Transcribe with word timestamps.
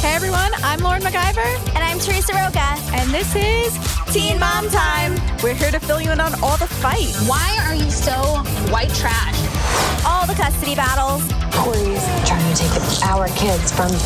Hey 0.00 0.14
everyone, 0.14 0.50
I'm 0.62 0.80
Lauren 0.80 1.02
MacGyver, 1.02 1.74
And 1.74 1.84
I'm 1.84 1.98
Teresa 1.98 2.32
Roca. 2.32 2.74
and 2.96 3.10
this 3.12 3.34
is 3.36 3.76
Teen 4.12 4.38
Mom 4.38 4.68
Time. 4.70 5.14
We're 5.42 5.54
here 5.54 5.70
to 5.70 5.78
fill 5.80 6.00
you 6.00 6.10
in 6.10 6.20
on 6.20 6.32
all 6.42 6.56
the 6.56 6.66
fights. 6.66 7.20
Why 7.28 7.58
are 7.66 7.74
you 7.74 7.90
so 7.90 8.12
white 8.72 8.88
trash? 8.94 9.36
All 10.06 10.26
the 10.26 10.34
custody 10.34 10.74
battles. 10.74 11.22
Corey's 11.54 12.04
trying 12.26 12.54
to 12.54 12.62
take 12.62 12.72
our 13.04 13.28
kids 13.28 13.70
from 13.72 13.92
me. 13.92 14.00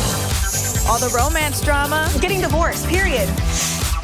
all 0.87 0.99
the 0.99 1.11
romance 1.15 1.61
drama. 1.61 2.09
Getting 2.19 2.41
divorced, 2.41 2.87
period. 2.87 3.29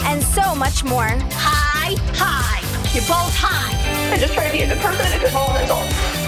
and 0.05 0.23
so 0.23 0.55
much 0.55 0.83
more. 0.83 1.11
Hi, 1.35 1.95
hi. 2.15 2.59
You're 2.93 3.03
both 3.03 3.35
high. 3.35 4.13
I 4.13 4.17
just 4.17 4.33
try 4.33 4.47
to 4.47 4.51
be 4.51 4.61
a 4.61 4.67
good 4.67 4.79
person 4.81 5.05
and 5.05 5.21
a 5.21 5.25
good 5.25 5.33
role 5.33 5.47
model. 5.49 6.20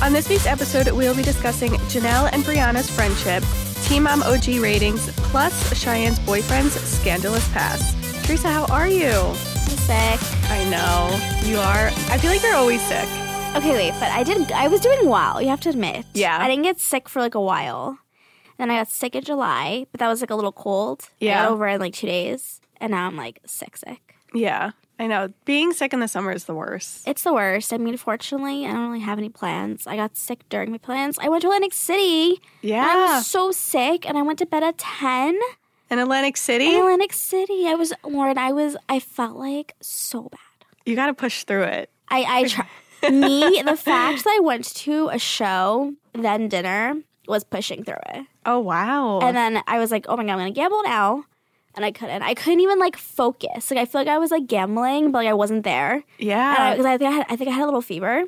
On 0.00 0.12
this 0.12 0.28
week's 0.28 0.46
episode, 0.46 0.88
we'll 0.92 1.14
be 1.14 1.22
discussing 1.22 1.72
Jenelle 1.90 2.30
and 2.32 2.44
Briana's 2.44 2.88
friendship, 2.88 3.42
Teen 3.84 4.04
Mom 4.04 4.22
OG 4.22 4.60
ratings, 4.60 5.10
plus 5.30 5.52
Cheyenne's 5.74 6.20
boyfriend's 6.20 6.74
scandalous 6.80 7.46
past. 7.52 7.96
Teresa, 8.24 8.48
how 8.48 8.66
are 8.66 8.86
you? 8.86 9.08
I'm 9.08 9.76
sick. 9.88 10.20
I 10.50 10.64
know 10.70 11.48
you 11.50 11.58
are. 11.58 11.88
I 12.12 12.18
feel 12.18 12.30
like 12.30 12.42
you're 12.42 12.54
always 12.54 12.80
sick. 12.82 13.08
Okay, 13.56 13.72
wait, 13.72 13.92
but 13.98 14.10
I 14.12 14.22
did. 14.22 14.52
I 14.52 14.68
was 14.68 14.80
doing 14.80 15.08
well. 15.08 15.42
You 15.42 15.48
have 15.48 15.60
to 15.62 15.70
admit. 15.70 16.06
Yeah. 16.14 16.38
I 16.40 16.46
didn't 16.46 16.62
get 16.64 16.78
sick 16.78 17.08
for 17.08 17.20
like 17.20 17.34
a 17.34 17.40
while. 17.40 17.98
Then 18.56 18.70
I 18.70 18.76
got 18.78 18.88
sick 18.88 19.16
in 19.16 19.24
July, 19.24 19.86
but 19.90 19.98
that 19.98 20.08
was 20.08 20.20
like 20.20 20.30
a 20.30 20.36
little 20.36 20.52
cold. 20.52 21.08
Yeah. 21.18 21.42
got 21.42 21.52
over 21.52 21.66
in 21.66 21.80
like 21.80 21.94
two 21.94 22.06
days, 22.06 22.60
and 22.80 22.92
now 22.92 23.06
I'm 23.06 23.16
like 23.16 23.40
sick, 23.46 23.76
sick. 23.76 24.14
Yeah, 24.32 24.72
I 24.98 25.06
know. 25.06 25.32
Being 25.44 25.72
sick 25.72 25.92
in 25.92 26.00
the 26.00 26.08
summer 26.08 26.32
is 26.32 26.44
the 26.44 26.54
worst. 26.54 27.06
It's 27.06 27.22
the 27.22 27.32
worst. 27.32 27.72
I 27.72 27.78
mean, 27.78 27.96
fortunately, 27.96 28.66
I 28.66 28.72
don't 28.72 28.88
really 28.88 29.00
have 29.04 29.18
any 29.18 29.28
plans. 29.28 29.86
I 29.86 29.94
got 29.96 30.16
sick 30.16 30.40
during 30.48 30.72
my 30.72 30.78
plans. 30.78 31.18
I 31.20 31.28
went 31.28 31.42
to 31.42 31.48
Atlantic 31.48 31.72
City. 31.72 32.40
And 32.62 32.72
I 32.74 33.14
was 33.16 33.26
so 33.26 33.52
sick, 33.52 34.08
and 34.08 34.18
I 34.18 34.22
went 34.22 34.38
to 34.40 34.46
bed 34.46 34.62
at 34.64 34.78
ten. 34.78 35.38
in 35.90 35.98
Atlantic 35.98 36.36
City, 36.36 36.66
In 36.74 36.80
Atlantic 36.80 37.12
City, 37.12 37.66
I 37.68 37.74
was 37.74 37.92
Lauren. 38.04 38.38
I 38.38 38.52
was. 38.52 38.76
I 38.88 38.98
felt 39.00 39.36
like 39.36 39.74
so 39.80 40.22
bad. 40.24 40.40
you 40.84 40.96
got 40.96 41.06
to 41.06 41.14
push 41.14 41.44
through 41.44 41.64
it. 41.64 41.90
I 42.08 42.24
I 42.28 42.48
try. 42.48 42.66
me, 43.10 43.62
the 43.62 43.76
fact 43.76 44.24
that 44.24 44.36
I 44.36 44.40
went 44.40 44.64
to 44.76 45.08
a 45.12 45.18
show, 45.20 45.94
then 46.14 46.48
dinner, 46.48 46.96
was 47.28 47.44
pushing 47.44 47.84
through 47.84 48.02
it. 48.14 48.26
Oh 48.44 48.58
wow. 48.58 49.20
And 49.20 49.36
then 49.36 49.62
I 49.68 49.78
was 49.78 49.92
like, 49.92 50.06
oh 50.08 50.16
my 50.16 50.24
god, 50.24 50.32
I'm 50.32 50.38
gonna 50.38 50.50
gamble 50.50 50.82
now. 50.82 51.24
And 51.78 51.84
I 51.84 51.92
couldn't. 51.92 52.22
I 52.22 52.34
couldn't 52.34 52.58
even 52.58 52.80
like 52.80 52.96
focus. 52.96 53.70
Like 53.70 53.78
I 53.78 53.84
feel 53.84 54.00
like 54.00 54.08
I 54.08 54.18
was 54.18 54.32
like 54.32 54.48
gambling, 54.48 55.12
but 55.12 55.18
like 55.18 55.28
I 55.28 55.32
wasn't 55.32 55.62
there. 55.62 56.02
yeah. 56.18 56.72
Because 56.72 56.84
I, 56.86 56.98
think 56.98 57.08
I 57.08 57.12
had, 57.12 57.26
I 57.30 57.36
think 57.36 57.48
I 57.48 57.52
had 57.52 57.62
a 57.62 57.66
little 57.66 57.80
fever. 57.80 58.24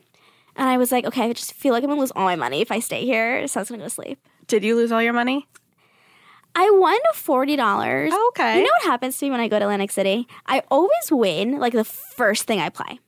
And 0.54 0.68
I 0.68 0.76
was 0.78 0.92
like, 0.92 1.04
okay, 1.06 1.30
I 1.30 1.32
just 1.32 1.52
feel 1.54 1.72
like 1.72 1.82
I'm 1.82 1.88
gonna 1.90 2.00
lose 2.00 2.12
all 2.12 2.24
my 2.24 2.36
money 2.36 2.60
if 2.60 2.70
I 2.70 2.78
stay 2.78 3.04
here. 3.04 3.48
So 3.48 3.58
I 3.58 3.62
was 3.62 3.68
gonna 3.70 3.78
go 3.78 3.86
to 3.86 3.90
sleep. 3.90 4.20
Did 4.46 4.62
you 4.62 4.76
lose 4.76 4.92
all 4.92 5.02
your 5.02 5.12
money? 5.12 5.48
I 6.54 6.70
won 6.70 6.96
forty 7.14 7.56
dollars. 7.56 8.12
Oh, 8.14 8.32
okay. 8.34 8.58
You 8.58 8.62
know 8.62 8.70
what 8.82 8.86
happens 8.90 9.18
to 9.18 9.24
me 9.26 9.30
when 9.32 9.40
I 9.40 9.48
go 9.48 9.58
to 9.58 9.64
Atlantic 9.64 9.90
City? 9.90 10.28
I 10.46 10.62
always 10.70 11.10
win 11.10 11.58
like 11.58 11.72
the 11.72 11.84
first 11.84 12.44
thing 12.44 12.60
I 12.60 12.68
play. 12.68 13.00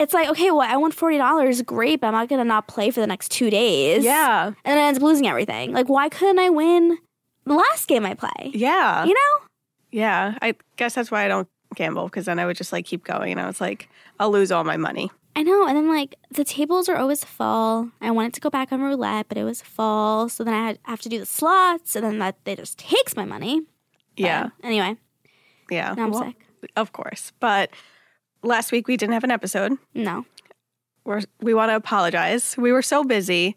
It's 0.00 0.12
like, 0.12 0.28
okay, 0.30 0.50
well, 0.50 0.60
I 0.62 0.76
won 0.76 0.90
forty 0.90 1.16
dollars, 1.18 1.62
great, 1.62 2.00
but 2.00 2.08
I'm 2.08 2.12
not 2.14 2.28
gonna 2.28 2.44
not 2.44 2.66
play 2.68 2.90
for 2.90 3.00
the 3.00 3.06
next 3.06 3.30
two 3.30 3.48
days. 3.48 4.04
Yeah. 4.04 4.46
And 4.46 4.56
then 4.64 4.78
I 4.78 4.88
end 4.88 4.96
up 4.98 5.02
losing 5.02 5.26
everything. 5.26 5.72
Like, 5.72 5.88
why 5.88 6.08
couldn't 6.08 6.38
I 6.38 6.50
win 6.50 6.98
the 7.44 7.54
last 7.54 7.86
game 7.86 8.04
I 8.06 8.14
play? 8.14 8.50
Yeah. 8.54 9.04
You 9.04 9.14
know? 9.14 9.46
Yeah. 9.94 10.36
I 10.42 10.56
guess 10.76 10.94
that's 10.96 11.10
why 11.12 11.24
I 11.24 11.28
don't 11.28 11.48
gamble 11.76 12.06
because 12.06 12.24
then 12.26 12.38
I 12.40 12.46
would 12.46 12.56
just 12.56 12.72
like 12.72 12.84
keep 12.84 13.04
going 13.04 13.30
and 13.30 13.40
I 13.40 13.46
was 13.46 13.60
like, 13.60 13.88
I'll 14.18 14.30
lose 14.32 14.50
all 14.50 14.64
my 14.64 14.76
money. 14.76 15.10
I 15.36 15.42
know. 15.44 15.66
And 15.68 15.76
then 15.76 15.88
like 15.88 16.16
the 16.32 16.42
tables 16.44 16.88
are 16.88 16.96
always 16.96 17.24
full. 17.24 17.90
I 18.00 18.10
wanted 18.10 18.34
to 18.34 18.40
go 18.40 18.50
back 18.50 18.72
on 18.72 18.80
roulette, 18.82 19.26
but 19.28 19.38
it 19.38 19.44
was 19.44 19.62
full. 19.62 20.28
So 20.28 20.42
then 20.42 20.52
I 20.54 20.66
had 20.66 20.78
have 20.84 21.00
to 21.02 21.08
do 21.08 21.18
the 21.20 21.26
slots, 21.26 21.94
and 21.96 22.04
then 22.04 22.18
that 22.18 22.36
they 22.44 22.56
just 22.56 22.76
takes 22.78 23.14
my 23.16 23.24
money. 23.24 23.62
Yeah. 24.16 24.48
Anyway, 24.62 24.96
Yeah. 25.70 25.94
now 25.96 26.04
I'm 26.04 26.10
Well, 26.10 26.24
sick. 26.24 26.46
Of 26.76 26.92
course. 26.92 27.32
But 27.40 27.70
last 28.42 28.72
week 28.72 28.88
we 28.88 28.96
didn't 28.96 29.12
have 29.14 29.24
an 29.24 29.30
episode. 29.30 29.76
No. 29.94 30.24
We're, 31.04 31.22
we 31.40 31.52
want 31.54 31.70
to 31.70 31.76
apologize. 31.76 32.56
We 32.56 32.72
were 32.72 32.82
so 32.82 33.04
busy. 33.04 33.56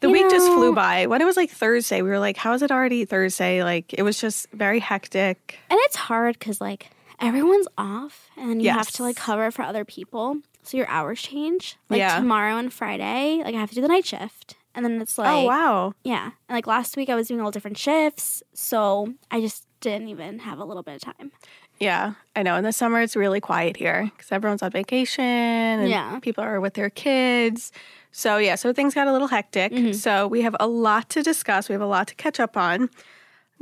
The 0.00 0.06
You 0.08 0.12
week 0.12 0.30
just 0.30 0.46
flew 0.52 0.72
by. 0.74 1.06
When 1.06 1.20
it 1.20 1.24
was 1.24 1.36
like 1.36 1.50
Thursday, 1.50 2.02
we 2.02 2.08
were 2.08 2.18
like, 2.20 2.36
how 2.36 2.52
is 2.52 2.62
it 2.62 2.70
already 2.70 3.04
Thursday? 3.04 3.64
Like, 3.64 3.92
it 3.94 4.02
was 4.02 4.20
just 4.20 4.46
very 4.52 4.78
hectic. 4.78 5.58
And 5.70 5.78
it's 5.84 5.96
hard 5.96 6.38
because 6.38 6.60
like 6.60 6.90
everyone's 7.20 7.66
off, 7.76 8.28
and 8.36 8.62
you 8.62 8.70
have 8.70 8.90
to 8.92 9.02
like 9.02 9.16
cover 9.16 9.50
for 9.50 9.62
other 9.62 9.84
people. 9.84 10.38
So 10.62 10.76
your 10.76 10.88
hours 10.88 11.20
change. 11.20 11.76
Like 11.88 11.98
Yeah. 11.98 12.18
tomorrow 12.18 12.56
and 12.58 12.72
Friday, 12.72 13.42
like 13.44 13.54
I 13.54 13.58
have 13.58 13.70
to 13.70 13.74
do 13.74 13.80
the 13.80 13.88
night 13.88 14.06
shift, 14.06 14.54
and 14.74 14.84
then 14.84 15.00
it's 15.00 15.18
oh, 15.18 15.22
like 15.22 15.34
oh, 15.34 15.44
wow. 15.46 15.94
yeah. 16.04 16.24
And 16.48 16.54
like 16.56 16.66
last 16.66 16.96
week, 16.96 17.08
I 17.08 17.14
was 17.14 17.26
doing 17.26 17.40
all 17.40 17.50
different 17.50 17.78
shifts, 17.78 18.42
so 18.54 19.14
I 19.30 19.40
just 19.40 19.66
didn't 19.80 20.08
even 20.08 20.40
have 20.40 20.58
a 20.58 20.64
little 20.64 20.82
bit 20.82 20.96
of 20.96 21.00
time. 21.00 21.32
Yeah, 21.80 22.14
I 22.34 22.42
know. 22.42 22.56
In 22.56 22.64
the 22.64 22.72
summer, 22.72 23.00
it's 23.00 23.14
really 23.14 23.40
quiet 23.40 23.76
here 23.76 24.10
because 24.16 24.32
everyone's 24.32 24.62
on 24.62 24.70
vacation 24.72 25.24
and 25.24 25.88
Yeah. 25.88 26.18
people 26.20 26.42
are 26.42 26.60
with 26.60 26.74
their 26.74 26.90
kids. 26.90 27.70
So, 28.12 28.38
yeah, 28.38 28.54
so 28.54 28.72
things 28.72 28.94
got 28.94 29.06
a 29.06 29.12
little 29.12 29.28
hectic. 29.28 29.72
Mm-hmm. 29.72 29.92
So, 29.92 30.26
we 30.26 30.42
have 30.42 30.56
a 30.58 30.66
lot 30.66 31.08
to 31.10 31.22
discuss. 31.22 31.68
We 31.68 31.74
have 31.74 31.82
a 31.82 31.86
lot 31.86 32.08
to 32.08 32.14
catch 32.14 32.40
up 32.40 32.56
on. 32.56 32.90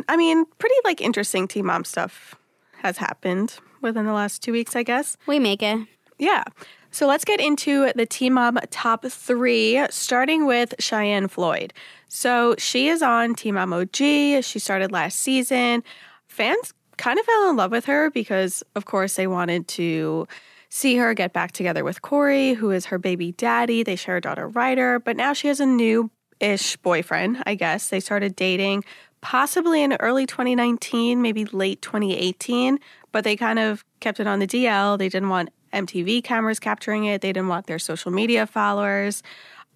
I 0.09 0.17
mean, 0.17 0.45
pretty 0.59 0.75
like 0.85 1.01
interesting 1.01 1.49
Teen 1.49 1.67
Mom 1.67 1.85
stuff 1.85 2.35
has 2.83 2.99
happened 2.99 3.59
within 3.81 4.07
the 4.07 4.13
last 4.13 4.43
two 4.43 4.53
weeks, 4.53 4.77
I 4.77 4.83
guess. 4.83 5.17
We 5.27 5.39
make 5.39 5.63
it. 5.63 5.87
Yeah. 6.19 6.45
So 6.91 7.07
let's 7.07 7.25
get 7.25 7.41
into 7.41 7.93
the 7.95 8.07
Teen 8.07 8.33
Mom 8.33 8.59
top 8.71 9.05
three, 9.05 9.85
starting 9.91 10.47
with 10.47 10.75
Cheyenne 10.79 11.29
Floyd. 11.29 11.75
So 12.09 12.55
she 12.59 12.89
is 12.89 13.03
on 13.03 13.35
Teen 13.35 13.55
Mom 13.55 13.73
OG. 13.73 13.97
She 13.97 14.59
started 14.59 14.93
last 14.93 15.21
season. 15.21 15.83
Fans 16.27 16.73
kind 16.97 17.19
of 17.19 17.27
fell 17.27 17.51
in 17.51 17.57
love 17.57 17.71
with 17.71 17.85
her 17.85 18.11
because, 18.11 18.63
of 18.75 18.87
course, 18.87 19.17
they 19.17 19.27
wanted 19.27 19.69
to 19.69 20.27
see 20.69 20.97
her 20.97 21.15
get 21.15 21.33
back 21.33 21.53
together 21.53 21.85
with 21.85 22.03
Corey, 22.03 22.55
who 22.55 22.71
is 22.71 22.87
her 22.87 22.99
baby 22.99 23.33
daddy. 23.33 23.83
They 23.83 23.97
share 23.97 24.17
a 24.17 24.21
daughter, 24.21 24.49
Ryder, 24.49 24.99
but 24.99 25.17
now 25.17 25.33
she 25.33 25.49
has 25.49 25.61
a 25.61 25.67
new 25.67 26.11
ish 26.41 26.77
boyfriend, 26.79 27.43
I 27.47 27.55
guess. 27.55 27.89
They 27.89 28.01
started 28.01 28.37
dating 28.37 28.85
possibly 29.21 29.83
in 29.83 29.93
early 29.95 30.27
2019, 30.27 31.21
maybe 31.21 31.45
late 31.47 31.83
2018, 31.83 32.79
but 33.13 33.25
they 33.25 33.35
kind 33.35 33.59
of 33.59 33.85
kept 34.01 34.21
it 34.21 34.27
on 34.27 34.39
the 34.39 34.47
DL. 34.47 34.99
They 34.99 35.09
didn't 35.09 35.31
want 35.31 35.51
MTV 35.73 36.23
cameras 36.23 36.61
capturing 36.61 37.05
it, 37.07 37.23
they 37.23 37.33
didn't 37.33 37.49
want 37.49 37.67
their 37.67 37.79
social 37.79 38.11
media 38.11 38.47
followers. 38.47 39.23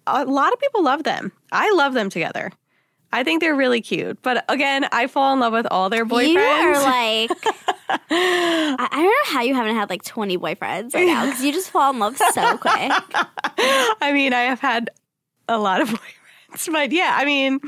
A 0.07 0.25
lot 0.25 0.53
of 0.53 0.59
people 0.59 0.83
love 0.83 1.03
them. 1.03 1.31
I 1.51 1.71
love 1.73 1.93
them 1.93 2.09
together. 2.09 2.51
I 3.13 3.23
think 3.23 3.41
they're 3.41 3.55
really 3.55 3.81
cute. 3.81 4.21
But 4.21 4.45
again, 4.49 4.87
I 4.91 5.07
fall 5.07 5.33
in 5.33 5.39
love 5.39 5.53
with 5.53 5.67
all 5.69 5.89
their 5.89 6.05
boyfriends. 6.05 6.33
You 6.33 6.39
are 6.39 6.73
like, 6.83 7.31
I, 8.09 8.87
I 8.91 8.95
don't 8.95 9.05
know 9.05 9.33
how 9.33 9.41
you 9.41 9.53
haven't 9.53 9.75
had 9.75 9.89
like 9.89 10.03
20 10.03 10.37
boyfriends 10.37 10.93
right 10.93 11.07
now 11.07 11.25
because 11.25 11.43
you 11.43 11.51
just 11.51 11.69
fall 11.69 11.91
in 11.91 11.99
love 11.99 12.17
so 12.17 12.57
quick. 12.57 12.73
I 14.01 14.11
mean, 14.13 14.33
I 14.33 14.43
have 14.43 14.59
had 14.59 14.89
a 15.47 15.57
lot 15.57 15.81
of 15.81 15.89
boyfriends, 16.53 16.71
but 16.71 16.91
yeah, 16.91 17.15
I 17.17 17.25
mean, 17.25 17.59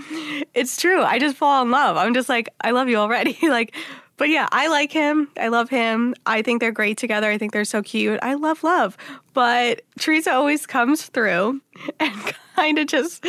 it's 0.54 0.78
true. 0.78 1.02
I 1.02 1.20
just 1.20 1.36
fall 1.36 1.62
in 1.64 1.72
love. 1.72 1.98
I'm 1.98 2.14
just 2.14 2.30
like, 2.30 2.50
I 2.62 2.72
love 2.72 2.88
you 2.90 2.98
already. 2.98 3.38
like, 3.44 3.76
but 4.18 4.30
yeah, 4.30 4.48
I 4.52 4.68
like 4.68 4.92
him. 4.92 5.30
I 5.38 5.48
love 5.48 5.70
him. 5.70 6.14
I 6.26 6.42
think 6.42 6.60
they're 6.60 6.72
great 6.72 6.98
together. 6.98 7.30
I 7.30 7.38
think 7.38 7.52
they're 7.52 7.66
so 7.66 7.82
cute. 7.82 8.20
I 8.22 8.36
love 8.36 8.64
love. 8.64 8.96
But 9.34 9.82
Teresa 10.00 10.34
always 10.34 10.66
comes 10.66 11.04
through 11.04 11.62
and 12.00 12.34
kind 12.56 12.78
of 12.80 12.88
just 12.88 13.26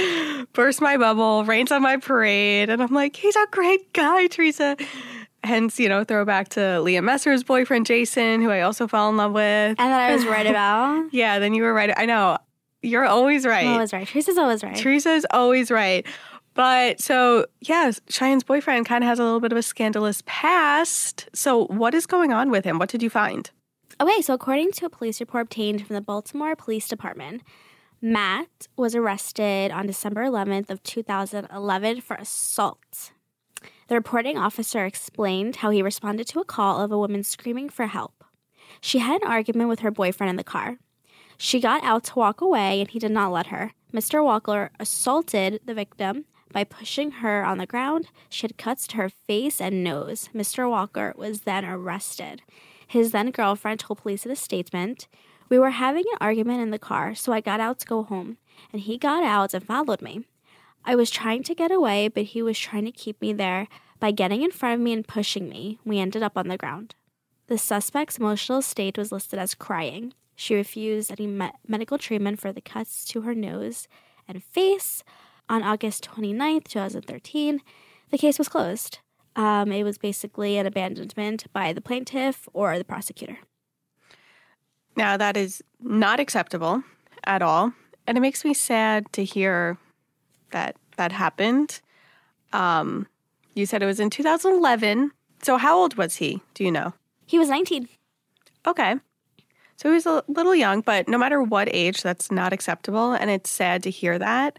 bursts 0.53 0.81
my 0.81 0.97
bubble, 0.97 1.45
rains 1.45 1.73
on 1.73 1.83
my 1.83 1.97
parade. 1.97 2.69
And 2.71 2.83
I'm 2.83 2.93
like, 2.93 3.17
he's 3.17 3.37
a 3.37 3.47
great 3.51 3.93
guy, 3.93 4.27
Teresa. 4.27 4.77
Hence, 5.43 5.79
you 5.79 5.89
know, 5.89 6.05
throwback 6.05 6.49
to 6.51 6.81
Leah 6.81 7.03
Messer's 7.03 7.43
boyfriend, 7.45 7.87
Jason, 7.87 8.41
who 8.41 8.51
I 8.51 8.63
also 8.63 8.87
fell 8.89 9.11
in 9.11 9.17
love 9.17 9.33
with. 9.33 9.43
And 9.43 9.79
that 9.79 10.11
I 10.11 10.15
was 10.15 10.25
right 10.27 10.47
about. 10.47 11.13
Yeah, 11.13 11.39
then 11.39 11.55
you 11.55 11.63
were 11.63 11.75
right. 11.75 11.93
I 11.97 12.07
know. 12.07 12.39
You're 12.83 13.07
always 13.07 13.47
right. 13.47 13.67
I'm 13.67 13.75
always 13.75 13.93
right. 13.95 14.07
Teresa's 14.07 14.37
always 14.37 14.63
right. 14.63 14.77
Teresa's 14.77 15.25
always 15.31 15.71
right. 15.71 16.07
But 16.55 17.01
so, 17.01 17.47
yeah, 17.61 17.91
Cheyenne's 18.09 18.45
boyfriend 18.45 18.87
kind 18.87 19.03
of 19.03 19.09
has 19.09 19.19
a 19.19 19.25
little 19.25 19.41
bit 19.41 19.53
of 19.53 19.59
a 19.59 19.63
scandalous 19.63 20.23
past. 20.25 21.29
So, 21.35 21.67
what 21.67 21.95
is 21.95 22.07
going 22.07 22.33
on 22.33 22.51
with 22.51 22.65
him? 22.65 22.79
What 22.79 22.89
did 22.89 23.03
you 23.03 23.11
find? 23.11 23.51
Okay, 24.01 24.23
so 24.23 24.35
according 24.35 24.73
to 24.73 24.87
a 24.87 24.91
police 24.91 25.21
report 25.21 25.43
obtained 25.43 25.87
from 25.87 25.95
the 25.95 26.01
Baltimore 26.01 26.57
Police 26.57 26.89
Department, 26.89 27.43
Matt 28.01 28.69
was 28.77 28.95
arrested 28.95 29.71
on 29.71 29.87
December 29.87 30.25
11th 30.25 30.71
of 30.71 30.83
2011 30.83 32.01
for 32.01 32.15
assault. 32.17 33.13
The 33.89 33.95
reporting 33.95 34.39
officer 34.39 34.85
explained 34.85 35.57
how 35.57 35.71
he 35.71 35.83
responded 35.83 36.27
to 36.29 36.41
a 36.41 36.45
call 36.45 36.81
of 36.81 36.93
a 36.93 36.99
woman 36.99 37.23
screaming 37.23 37.69
for 37.69 37.87
help. 37.87 38.25
She 38.81 38.99
had 38.99 39.23
an 39.23 39.29
argument 39.29 39.69
with 39.69 39.81
her 39.81 39.91
boyfriend 39.91 40.31
in 40.31 40.37
the 40.37 40.45
car. 40.45 40.79
She 41.37 41.61
got 41.61 41.83
out 41.83 42.05
to 42.05 42.19
walk 42.19 42.41
away 42.41 42.81
and 42.81 42.91
he 42.91 42.99
did 42.99 43.11
not 43.11 43.33
let 43.33 43.49
her. 43.49 43.73
Mr. 43.93 44.25
Walker 44.25 44.71
assaulted 44.79 45.61
the 45.65 45.75
victim 45.75 46.25
by 46.55 46.65
pushing 46.65 47.11
her 47.11 47.45
on 47.45 47.59
the 47.59 47.67
ground. 47.67 48.07
She 48.31 48.43
had 48.43 48.57
cuts 48.57 48.87
to 48.87 48.97
her 48.97 49.11
face 49.11 49.61
and 49.61 49.85
nose. 49.85 50.31
Mr. 50.35 50.71
Walker 50.71 51.13
was 51.17 51.41
then 51.41 51.65
arrested. 51.65 52.41
His 52.87 53.11
then 53.11 53.33
girlfriend 53.33 53.81
told 53.81 53.99
police 53.99 54.25
in 54.25 54.31
a 54.31 54.37
statement, 54.37 55.09
We 55.51 55.59
were 55.59 55.71
having 55.71 56.05
an 56.13 56.19
argument 56.21 56.63
in 56.63 56.71
the 56.71 56.79
car, 56.79 57.15
so 57.15 57.33
I 57.33 57.41
got 57.41 57.61
out 57.61 57.81
to 57.81 57.87
go 57.87 58.05
home, 58.05 58.39
and 58.73 58.81
he 58.81 58.97
got 58.97 59.25
out 59.25 59.53
and 59.53 59.67
followed 59.67 60.01
me. 60.01 60.25
I 60.85 60.95
was 60.95 61.11
trying 61.11 61.43
to 61.45 61.55
get 61.55 61.73
away, 61.73 62.09
but 62.09 62.25
he 62.25 62.41
was 62.41 62.59
trying 62.59 62.85
to 62.85 62.93
keep 62.93 63.21
me 63.21 63.33
there 63.33 63.69
by 63.99 64.13
getting 64.13 64.43
in 64.43 64.51
front 64.51 64.77
of 64.77 64.81
me 64.81 64.93
and 64.93 65.07
pushing 65.07 65.49
me. 65.49 65.81
We 65.85 65.99
ended 65.99 66.23
up 66.23 66.39
on 66.39 66.49
the 66.49 66.57
ground. 66.57 66.95
The 67.49 67.59
suspect's 67.59 68.19
emotional 68.19 68.63
state 68.63 68.97
was 68.97 69.11
listed 69.11 69.39
as 69.39 69.55
crying. 69.55 70.15
She 70.37 70.55
refused 70.55 71.11
any 71.11 71.27
me- 71.27 71.53
medical 71.67 71.99
treatment 71.99 72.41
for 72.41 72.53
the 72.53 72.61
cuts 72.61 73.05
to 73.07 73.23
her 73.23 73.35
nose 73.35 73.89
and 74.29 74.43
face. 74.43 75.03
On 75.49 75.63
August 75.63 76.09
29th, 76.09 76.65
2013, 76.69 77.61
the 78.11 78.19
case 78.19 78.39
was 78.39 78.49
closed. 78.49 78.99
Um, 79.37 79.73
it 79.73 79.85
was 79.85 79.99
basically 79.99 80.59
an 80.59 80.67
abandonment 80.67 81.53
by 81.53 81.73
the 81.73 81.81
plaintiff 81.81 82.49
or 82.53 82.79
the 82.79 82.85
prosecutor. 82.85 83.39
Now, 84.97 85.17
that 85.17 85.37
is 85.37 85.63
not 85.81 86.21
acceptable 86.21 86.83
at 87.25 87.43
all. 87.43 87.73
And 88.07 88.17
it 88.17 88.21
makes 88.21 88.45
me 88.45 88.55
sad 88.55 89.13
to 89.13 89.25
hear 89.25 89.79
that 90.51 90.77
that 90.97 91.11
happened. 91.13 91.81
Um, 92.53 93.07
you 93.55 93.67
said 93.67 93.83
it 93.83 93.87
was 93.87 94.01
in 94.01 94.11
2011. 94.11 95.11
So, 95.43 95.57
how 95.57 95.77
old 95.77 95.97
was 95.97 96.17
he? 96.17 96.41
Do 96.55 96.65
you 96.65 96.71
know? 96.71 96.95
He 97.27 97.39
was 97.39 97.49
19. 97.49 97.89
Okay. 98.67 98.97
So 99.77 99.89
he 99.89 99.95
was 99.95 100.07
a 100.07 100.23
little 100.29 100.55
young, 100.55 100.81
but 100.81 101.09
no 101.09 101.19
matter 101.19 101.43
what 101.43 101.69
age, 101.73 102.03
that's 102.03 102.31
not 102.31 102.53
acceptable. 102.53 103.13
And 103.13 103.31
it's 103.31 103.51
sad 103.51 103.83
to 103.83 103.91
hear 103.91 104.19
that. 104.19 104.59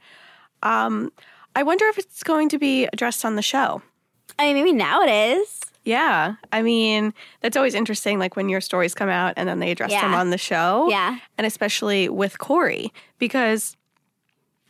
Um, 0.64 1.12
I 1.56 1.64
wonder 1.64 1.86
if 1.88 1.98
it's 1.98 2.24
going 2.24 2.50
to 2.50 2.58
be 2.58 2.86
addressed 2.92 3.24
on 3.26 3.36
the 3.36 3.42
show. 3.42 3.82
I 4.38 4.46
mean, 4.46 4.56
maybe 4.56 4.74
now 4.74 5.02
it 5.02 5.10
is. 5.10 5.62
Yeah. 5.84 6.36
I 6.52 6.62
mean, 6.64 7.14
that's 7.42 7.56
always 7.56 7.76
interesting, 7.76 8.18
like 8.20 8.36
when 8.36 8.50
your 8.50 8.60
stories 8.60 8.96
come 8.96 9.08
out 9.10 9.34
and 9.38 9.48
then 9.48 9.60
they 9.60 9.72
address 9.72 9.92
them 9.92 10.14
on 10.14 10.32
the 10.32 10.38
show. 10.38 10.88
Yeah. 10.90 11.20
And 11.38 11.46
especially 11.46 12.10
with 12.10 12.40
Corey, 12.40 12.92
because 13.20 13.78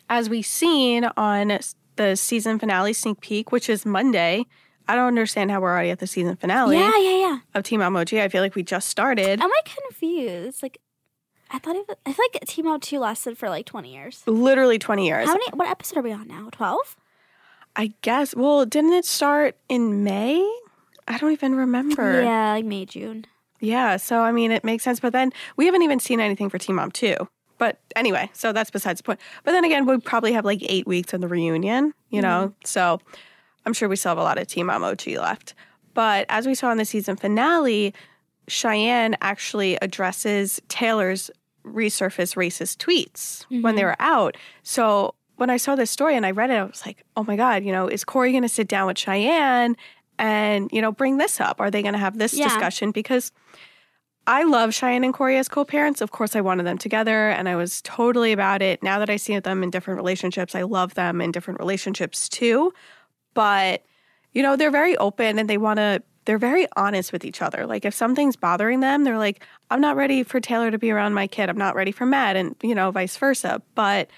as 0.09 0.29
we've 0.29 0.45
seen 0.45 1.05
on 1.17 1.57
the 1.95 2.15
season 2.15 2.59
finale 2.59 2.91
sneak 2.93 3.21
peek, 3.21 3.51
which 3.53 3.69
is 3.69 3.85
Monday, 3.85 4.45
I 4.87 4.95
don't 4.95 5.07
understand 5.07 5.49
how 5.51 5.61
we're 5.61 5.71
already 5.71 5.89
at 5.89 5.99
the 5.99 6.05
season 6.05 6.35
finale 6.35 6.77
Yeah, 6.77 6.91
yeah, 6.97 7.17
yeah. 7.17 7.37
of 7.55 7.63
Teen 7.63 7.79
Mom 7.79 7.95
OG. 7.95 8.13
I 8.15 8.27
feel 8.27 8.41
like 8.43 8.53
we 8.53 8.61
just 8.61 8.89
started. 8.89 9.41
I'm 9.41 9.49
like 9.49 9.71
confused. 9.87 10.61
Like, 10.61 10.79
I 11.51 11.59
thought 11.59 11.75
it 11.75 11.87
was, 11.87 11.97
I 12.05 12.13
feel 12.13 12.25
like 12.33 12.43
Teen 12.45 12.65
Mom 12.65 12.79
2 12.79 12.99
lasted 12.99 13.37
for 13.37 13.49
like 13.49 13.65
20 13.65 13.93
years. 13.93 14.23
Literally 14.25 14.79
20 14.79 15.05
years. 15.05 15.27
How 15.27 15.33
many, 15.33 15.45
what 15.53 15.67
episode 15.67 15.99
are 15.99 16.01
we 16.01 16.11
on 16.11 16.27
now? 16.27 16.49
12? 16.51 16.97
I 17.75 17.93
guess. 18.01 18.35
Well, 18.35 18.65
didn't 18.65 18.93
it 18.93 19.05
start 19.05 19.55
in 19.69 20.03
May? 20.03 20.39
I 21.07 21.17
don't 21.17 21.31
even 21.31 21.55
remember. 21.55 22.21
Yeah, 22.21 22.53
like 22.53 22.65
May, 22.65 22.85
June. 22.85 23.25
Yeah, 23.59 23.97
so 23.97 24.21
I 24.21 24.31
mean, 24.31 24.51
it 24.51 24.63
makes 24.63 24.83
sense. 24.83 24.99
But 24.99 25.13
then 25.13 25.31
we 25.55 25.65
haven't 25.65 25.83
even 25.83 25.99
seen 25.99 26.19
anything 26.19 26.49
for 26.49 26.57
Teen 26.57 26.75
Mom 26.75 26.91
2. 26.91 27.15
But 27.57 27.79
anyway, 27.95 28.29
so 28.33 28.51
that's 28.51 28.69
besides 28.69 28.99
the 28.99 29.03
point. 29.03 29.19
But 29.43 29.51
then 29.51 29.63
again, 29.63 29.85
we 29.85 29.97
probably 29.99 30.33
have 30.33 30.45
like 30.45 30.59
eight 30.63 30.87
weeks 30.87 31.13
of 31.13 31.21
the 31.21 31.27
reunion, 31.27 31.93
you 32.09 32.21
know? 32.21 32.47
Mm-hmm. 32.47 32.65
So 32.65 32.99
I'm 33.65 33.73
sure 33.73 33.87
we 33.87 33.95
still 33.95 34.09
have 34.09 34.17
a 34.17 34.23
lot 34.23 34.37
of 34.37 34.47
Teen 34.47 34.65
Mom 34.65 34.83
OG 34.83 35.07
left. 35.07 35.53
But 35.93 36.25
as 36.27 36.45
we 36.45 36.55
saw 36.55 36.71
in 36.71 36.77
the 36.77 36.85
season 36.85 37.15
finale, 37.15 37.93
Cheyenne 38.47 39.15
actually 39.21 39.77
addresses 39.81 40.61
Taylor's 40.67 41.31
resurface 41.65 42.35
racist 42.35 42.77
tweets 42.77 43.45
when 43.49 43.75
they 43.75 43.81
mm-hmm. 43.81 43.89
were 43.89 43.95
out. 43.99 44.37
So 44.63 45.15
when 45.37 45.49
I 45.49 45.57
saw 45.57 45.75
this 45.75 45.91
story 45.91 46.15
and 46.15 46.25
I 46.25 46.31
read 46.31 46.49
it, 46.49 46.55
I 46.55 46.63
was 46.63 46.85
like, 46.85 47.03
oh 47.17 47.23
my 47.23 47.35
God, 47.35 47.63
you 47.63 47.71
know, 47.71 47.87
is 47.87 48.03
Corey 48.03 48.31
going 48.31 48.43
to 48.43 48.49
sit 48.49 48.67
down 48.67 48.87
with 48.87 48.97
Cheyenne 48.97 49.75
and, 50.17 50.69
you 50.71 50.81
know, 50.81 50.91
bring 50.91 51.17
this 51.17 51.41
up? 51.41 51.59
Are 51.59 51.71
they 51.71 51.81
going 51.81 51.93
to 51.93 51.99
have 51.99 52.17
this 52.17 52.33
Yeah. 52.33 52.45
discussion? 52.45 52.91
Because 52.91 53.31
I 54.27 54.43
love 54.43 54.73
Cheyenne 54.73 55.03
and 55.03 55.13
Corey 55.13 55.37
as 55.37 55.47
co 55.47 55.65
parents. 55.65 56.01
Of 56.01 56.11
course, 56.11 56.35
I 56.35 56.41
wanted 56.41 56.65
them 56.65 56.77
together 56.77 57.29
and 57.29 57.47
I 57.49 57.55
was 57.55 57.81
totally 57.81 58.31
about 58.31 58.61
it. 58.61 58.81
Now 58.81 58.99
that 58.99 59.09
I 59.09 59.17
see 59.17 59.37
them 59.37 59.61
in 59.61 59.69
different 59.69 59.97
relationships, 59.97 60.55
I 60.55 60.63
love 60.63 60.95
them 60.95 61.21
in 61.21 61.31
different 61.31 61.59
relationships 61.59 62.29
too. 62.29 62.73
But, 63.33 63.83
you 64.33 64.41
know, 64.41 64.55
they're 64.55 64.71
very 64.71 64.97
open 64.97 65.37
and 65.37 65.49
they 65.49 65.57
want 65.57 65.77
to, 65.77 66.01
they're 66.25 66.37
very 66.37 66.67
honest 66.75 67.13
with 67.13 67.23
each 67.23 67.41
other. 67.41 67.65
Like 67.65 67.85
if 67.85 67.93
something's 67.93 68.35
bothering 68.35 68.79
them, 68.79 69.03
they're 69.03 69.17
like, 69.17 69.43
I'm 69.71 69.81
not 69.81 69.95
ready 69.95 70.23
for 70.23 70.39
Taylor 70.39 70.71
to 70.71 70.77
be 70.77 70.91
around 70.91 71.13
my 71.13 71.27
kid. 71.27 71.49
I'm 71.49 71.57
not 71.57 71.75
ready 71.75 71.91
for 71.91 72.05
Matt 72.05 72.35
and, 72.35 72.55
you 72.61 72.75
know, 72.75 72.91
vice 72.91 73.15
versa. 73.17 73.61
But 73.75 74.09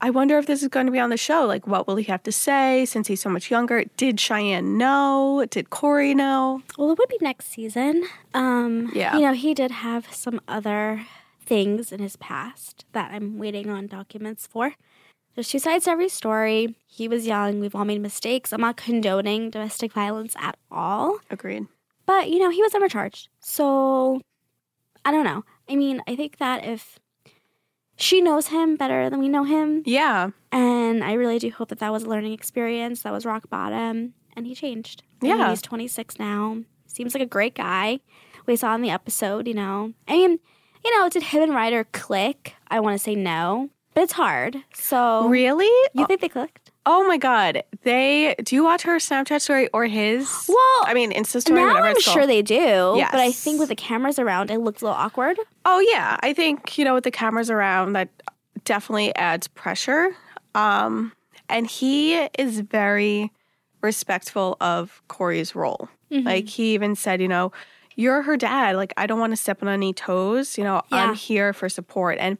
I 0.00 0.10
wonder 0.10 0.36
if 0.38 0.46
this 0.46 0.62
is 0.62 0.68
going 0.68 0.86
to 0.86 0.92
be 0.92 0.98
on 0.98 1.10
the 1.10 1.16
show. 1.16 1.46
Like, 1.46 1.66
what 1.68 1.86
will 1.86 1.94
he 1.96 2.04
have 2.04 2.24
to 2.24 2.32
say 2.32 2.84
since 2.84 3.06
he's 3.06 3.20
so 3.20 3.30
much 3.30 3.50
younger? 3.50 3.84
Did 3.96 4.18
Cheyenne 4.18 4.76
know? 4.76 5.46
Did 5.48 5.70
Corey 5.70 6.14
know? 6.14 6.62
Well, 6.76 6.90
it 6.90 6.98
would 6.98 7.08
be 7.08 7.18
next 7.20 7.46
season. 7.46 8.04
Um, 8.34 8.90
Yeah. 8.92 9.14
You 9.16 9.22
know, 9.22 9.32
he 9.32 9.54
did 9.54 9.70
have 9.70 10.12
some 10.12 10.40
other 10.48 11.06
things 11.44 11.92
in 11.92 12.00
his 12.00 12.16
past 12.16 12.84
that 12.92 13.12
I'm 13.12 13.38
waiting 13.38 13.70
on 13.70 13.86
documents 13.86 14.46
for. 14.46 14.74
There's 15.34 15.48
two 15.48 15.58
sides 15.58 15.84
to 15.86 15.90
every 15.90 16.08
story. 16.08 16.76
He 16.86 17.08
was 17.08 17.26
young. 17.26 17.60
We've 17.60 17.74
all 17.74 17.84
made 17.86 18.00
mistakes. 18.02 18.52
I'm 18.52 18.60
not 18.60 18.76
condoning 18.76 19.50
domestic 19.50 19.92
violence 19.92 20.34
at 20.38 20.56
all. 20.70 21.18
Agreed. 21.30 21.66
But, 22.04 22.28
you 22.30 22.38
know, 22.38 22.50
he 22.50 22.60
was 22.62 22.72
never 22.74 22.88
charged. 22.88 23.28
So, 23.40 24.20
I 25.04 25.10
don't 25.10 25.24
know. 25.24 25.44
I 25.70 25.76
mean, 25.76 26.02
I 26.06 26.16
think 26.16 26.36
that 26.38 26.64
if 26.64 26.98
she 27.96 28.20
knows 28.20 28.48
him 28.48 28.76
better 28.76 29.08
than 29.08 29.20
we 29.20 29.28
know 29.28 29.44
him, 29.44 29.82
Yeah. 29.86 30.30
and 30.50 31.02
I 31.04 31.12
really 31.14 31.38
do 31.38 31.50
hope 31.50 31.68
that 31.70 31.78
that 31.78 31.92
was 31.92 32.02
a 32.04 32.08
learning 32.08 32.32
experience. 32.32 33.02
That 33.02 33.12
was 33.12 33.24
rock 33.24 33.48
bottom, 33.48 34.14
and 34.36 34.46
he 34.46 34.54
changed. 34.54 35.02
I 35.22 35.26
mean, 35.26 35.38
Yeah. 35.38 35.50
he's 35.50 35.62
26 35.62 36.18
now. 36.18 36.58
Seems 36.86 37.14
like 37.14 37.22
a 37.22 37.26
great 37.26 37.54
guy. 37.54 38.00
We 38.46 38.56
saw 38.56 38.74
in 38.74 38.82
the 38.82 38.90
episode, 38.90 39.46
you 39.46 39.54
know. 39.54 39.94
I 40.08 40.12
mean, 40.12 40.40
you 40.84 40.98
know, 40.98 41.08
did 41.08 41.22
him 41.22 41.42
and 41.42 41.54
Ryder 41.54 41.84
click? 41.92 42.54
I 42.68 42.80
want 42.80 42.94
to 42.94 42.98
say 43.02 43.14
no, 43.14 43.70
but 43.94 44.02
it's 44.04 44.12
hard. 44.12 44.56
So, 44.74 45.28
Really? 45.28 45.66
you 45.94 46.06
think 46.06 46.20
they 46.20 46.28
clicked? 46.28 46.70
Oh 46.84 47.06
my 47.06 47.16
God. 47.16 47.62
They 47.84 48.34
do 48.42 48.56
you 48.56 48.64
watch 48.64 48.82
her 48.82 48.96
Snapchat 48.96 49.40
story 49.40 49.68
or 49.68 49.86
his? 49.86 50.46
Well, 50.48 50.58
I 50.84 50.92
mean, 50.94 51.12
Insta 51.12 51.40
story, 51.40 51.60
now 51.60 51.68
whatever 51.68 51.86
I'm 51.86 52.00
sure 52.00 52.26
they 52.26 52.42
do. 52.42 52.94
Yes. 52.96 53.10
But 53.12 53.20
I 53.20 53.30
think 53.30 53.60
with 53.60 53.68
the 53.68 53.76
cameras 53.76 54.18
around, 54.18 54.50
it 54.50 54.58
looked 54.58 54.82
a 54.82 54.86
little 54.86 54.98
awkward. 54.98 55.38
Oh 55.64 55.78
yeah, 55.78 56.16
I 56.22 56.32
think 56.32 56.76
you 56.78 56.84
know 56.84 56.94
with 56.94 57.04
the 57.04 57.12
cameras 57.12 57.50
around 57.50 57.92
that 57.92 58.08
definitely 58.64 59.14
adds 59.14 59.46
pressure. 59.46 60.10
Um, 60.56 61.12
and 61.48 61.68
he 61.68 62.14
is 62.38 62.58
very 62.60 63.30
respectful 63.80 64.56
of 64.60 65.02
Corey's 65.08 65.54
role. 65.54 65.88
Like 66.10 66.46
he 66.46 66.74
even 66.74 66.94
said, 66.94 67.22
you 67.22 67.28
know, 67.28 67.52
you're 67.96 68.20
her 68.22 68.36
dad. 68.36 68.76
Like 68.76 68.92
I 68.98 69.06
don't 69.06 69.18
want 69.18 69.32
to 69.32 69.36
step 69.36 69.62
on 69.62 69.68
any 69.68 69.94
toes. 69.94 70.58
You 70.58 70.64
know, 70.64 70.82
Yeah. 70.90 71.06
I'm 71.08 71.14
here 71.14 71.52
for 71.54 71.70
support. 71.70 72.18
And 72.20 72.36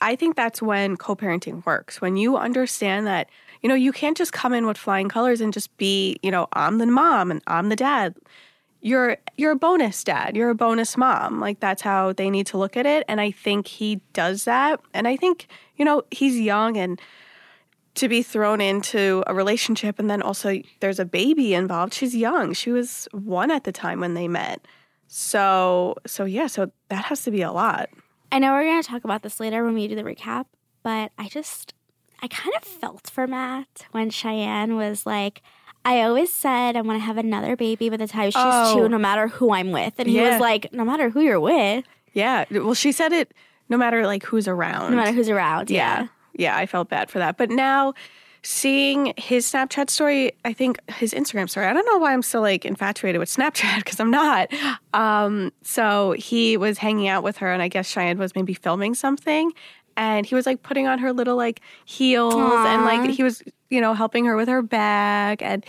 I 0.00 0.16
think 0.16 0.36
that's 0.36 0.60
when 0.60 0.96
co-parenting 0.96 1.64
works. 1.64 2.00
When 2.00 2.16
you 2.16 2.36
understand 2.36 3.06
that, 3.06 3.30
you 3.62 3.68
know, 3.68 3.74
you 3.74 3.92
can't 3.92 4.16
just 4.16 4.32
come 4.32 4.52
in 4.52 4.66
with 4.66 4.76
flying 4.76 5.08
colors 5.08 5.40
and 5.40 5.52
just 5.52 5.74
be, 5.76 6.18
you 6.22 6.30
know, 6.30 6.48
I'm 6.52 6.78
the 6.78 6.86
mom 6.86 7.30
and 7.30 7.42
I'm 7.46 7.68
the 7.68 7.76
dad. 7.76 8.14
You're 8.80 9.16
you're 9.38 9.52
a 9.52 9.56
bonus 9.56 10.04
dad. 10.04 10.36
You're 10.36 10.50
a 10.50 10.54
bonus 10.54 10.98
mom. 10.98 11.40
Like 11.40 11.60
that's 11.60 11.80
how 11.80 12.12
they 12.12 12.28
need 12.28 12.46
to 12.48 12.58
look 12.58 12.76
at 12.76 12.84
it. 12.84 13.04
And 13.08 13.18
i 13.18 13.30
think 13.30 13.66
he 13.66 14.02
does 14.12 14.44
that. 14.44 14.80
And 14.92 15.08
i 15.08 15.16
think 15.16 15.46
you 15.76 15.84
know 15.86 16.02
he's 16.10 16.38
young 16.38 16.76
and 16.76 17.00
to 17.94 18.08
be 18.08 18.22
thrown 18.22 18.60
into 18.60 19.22
a 19.26 19.34
relationship 19.34 19.98
and 19.98 20.10
then 20.10 20.20
also 20.20 20.60
there's 20.80 20.98
a 20.98 21.04
baby 21.06 21.54
involved. 21.54 21.94
She's 21.94 22.14
young. 22.14 22.52
She 22.52 22.72
was 22.72 23.08
one 23.12 23.50
at 23.50 23.64
the 23.64 23.72
time 23.72 24.00
when 24.00 24.12
they 24.14 24.28
met. 24.28 24.66
So 25.06 25.94
so 26.06 26.26
yeah 26.26 26.48
so 26.48 26.70
that 26.90 27.06
has 27.06 27.22
to 27.22 27.30
be 27.30 27.40
a 27.40 27.52
lot 27.52 27.88
I 28.34 28.40
know 28.40 28.52
we're 28.52 28.64
going 28.64 28.82
to 28.82 28.88
talk 28.88 29.04
about 29.04 29.22
this 29.22 29.38
later 29.38 29.64
when 29.64 29.74
we 29.74 29.86
do 29.86 29.94
the 29.94 30.02
recap, 30.02 30.46
but 30.82 31.12
I 31.16 31.28
just, 31.28 31.72
I 32.20 32.26
kind 32.26 32.52
of 32.56 32.64
felt 32.64 33.08
for 33.08 33.28
Matt 33.28 33.86
when 33.92 34.10
Cheyenne 34.10 34.74
was 34.74 35.06
like, 35.06 35.40
I 35.84 36.02
always 36.02 36.32
said 36.32 36.74
I 36.76 36.80
want 36.80 36.98
to 36.98 37.04
have 37.04 37.16
another 37.16 37.54
baby 37.54 37.88
by 37.90 37.96
the 37.96 38.08
time 38.08 38.32
she's 38.32 38.42
Oh. 38.44 38.74
two, 38.74 38.88
no 38.88 38.98
matter 38.98 39.28
who 39.28 39.52
I'm 39.52 39.70
with. 39.70 39.94
And 39.98 40.08
he 40.08 40.16
Yeah. 40.16 40.32
was 40.32 40.40
like, 40.40 40.72
no 40.72 40.84
matter 40.84 41.10
who 41.10 41.20
you're 41.20 41.38
with, 41.38 41.84
yeah 42.12 42.44
well 42.50 42.74
she 42.74 42.90
said 42.92 43.12
it 43.12 43.34
no 43.68 43.76
matter 43.76 44.06
like 44.06 44.22
who's 44.24 44.46
around 44.46 44.92
no 44.92 44.96
matter 44.96 45.10
who's 45.12 45.28
around. 45.28 45.68
yeah. 45.70 46.02
Yeah. 46.02 46.06
Yeah, 46.36 46.56
I 46.56 46.66
felt 46.66 46.88
bad 46.88 47.10
for 47.10 47.18
that. 47.20 47.36
But 47.36 47.50
now 47.50 47.94
seeing 48.44 49.14
his 49.16 49.50
Snapchat 49.50 49.88
story, 49.90 50.32
I 50.44 50.52
think 50.52 50.78
his 50.92 51.12
Instagram 51.12 51.48
story, 51.48 51.66
I 51.66 51.72
don't 51.72 51.86
know 51.86 51.98
why 51.98 52.12
I'm 52.12 52.22
so 52.22 52.40
like 52.40 52.64
infatuated 52.64 53.18
with 53.18 53.34
Snapchat 53.34 53.76
because 53.78 53.98
I'm 53.98 54.10
not. 54.10 54.52
Um, 54.92 55.50
so 55.62 56.12
he 56.12 56.56
was 56.56 56.78
hanging 56.78 57.08
out 57.08 57.22
with 57.22 57.38
her 57.38 57.52
and 57.52 57.62
I 57.62 57.68
guess 57.68 57.88
Cheyenne 57.88 58.18
was 58.18 58.34
maybe 58.34 58.54
filming 58.54 58.94
something 58.94 59.52
and 59.96 60.26
he 60.26 60.34
was 60.34 60.44
like 60.44 60.62
putting 60.62 60.86
on 60.86 60.98
her 60.98 61.12
little 61.12 61.36
like 61.36 61.60
heels 61.86 62.34
and 62.34 62.84
like 62.84 63.10
he 63.10 63.22
was, 63.22 63.42
you 63.70 63.80
know, 63.80 63.94
helping 63.94 64.26
her 64.26 64.36
with 64.36 64.48
her 64.48 64.62
bag 64.62 65.42
and 65.42 65.64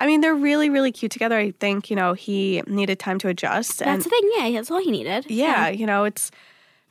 I 0.00 0.06
mean, 0.06 0.20
they're 0.20 0.34
really, 0.34 0.70
really 0.70 0.92
cute 0.92 1.10
together. 1.10 1.36
I 1.36 1.50
think, 1.52 1.90
you 1.90 1.96
know, 1.96 2.12
he 2.12 2.62
needed 2.68 3.00
time 3.00 3.18
to 3.18 3.28
adjust. 3.28 3.82
and 3.82 3.90
That's 3.90 4.04
the 4.04 4.10
thing. 4.10 4.30
Yeah. 4.36 4.50
That's 4.52 4.70
all 4.70 4.80
he 4.80 4.92
needed. 4.92 5.26
yeah, 5.28 5.68
you 5.68 5.86
know, 5.86 6.04
it's 6.04 6.30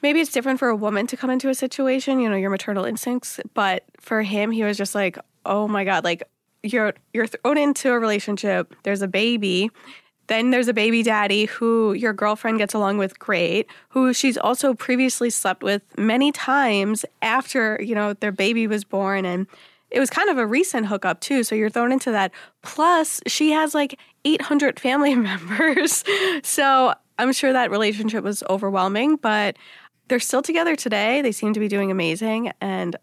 maybe 0.02 0.20
it's 0.20 0.32
different 0.32 0.60
for 0.60 0.70
a 0.70 0.76
woman 0.76 1.08
to 1.08 1.18
come 1.18 1.30
into 1.30 1.50
a 1.50 1.56
situation, 1.56 2.20
you 2.20 2.30
know, 2.30 2.36
your 2.36 2.50
maternal 2.50 2.86
instincts, 2.86 3.40
but 3.54 3.84
for 4.00 4.22
him 4.22 4.52
he 4.52 4.64
was 4.64 4.78
just 4.78 4.96
like, 4.96 5.18
"Oh 5.46 5.68
my 5.68 5.84
god, 5.84 6.04
like 6.04 6.24
you're 6.64 6.94
you're 7.14 7.28
thrown 7.28 7.58
into 7.58 7.92
a 7.92 8.00
relationship, 8.00 8.76
there's 8.84 9.02
a 9.02 9.08
baby, 9.08 9.70
then 10.28 10.52
there's 10.52 10.68
a 10.68 10.74
baby 10.74 11.04
daddy 11.04 11.46
who 11.46 11.94
your 11.94 12.14
girlfriend 12.14 12.58
gets 12.58 12.74
along 12.74 12.98
with 12.98 13.18
great, 13.18 13.68
who 13.90 14.14
she's 14.14 14.38
also 14.38 14.74
previously 14.74 15.30
slept 15.30 15.64
with 15.64 15.82
many 15.98 16.32
times 16.32 17.06
after, 17.22 17.82
you 17.82 17.96
know, 17.96 18.14
their 18.14 18.32
baby 18.32 18.68
was 18.68 18.84
born 18.84 19.26
and 19.26 19.48
it 19.90 20.00
was 20.02 20.10
kind 20.10 20.30
of 20.30 20.38
a 20.38 20.46
recent 20.46 20.88
hookup 20.88 21.22
too. 21.22 21.44
So 21.44 21.56
you're 21.56 21.70
thrown 21.70 21.94
into 21.94 22.12
that. 22.12 22.32
Plus, 22.62 23.22
she 23.26 23.52
has 23.52 23.74
like 23.74 23.98
800 24.26 24.80
family 24.80 25.16
members. 25.16 26.04
so 26.44 26.94
I'm 27.18 27.32
sure 27.32 27.54
that 27.54 27.72
relationship 27.72 28.24
was 28.24 28.44
overwhelming, 28.50 29.16
but 29.16 29.56
they're 30.08 30.20
still 30.20 30.42
together 30.42 30.76
today. 30.76 31.22
They 31.22 31.32
seem 31.32 31.54
to 31.54 31.60
be 31.60 31.68
doing 31.68 31.92
amazing. 31.92 32.52
And 32.62 32.96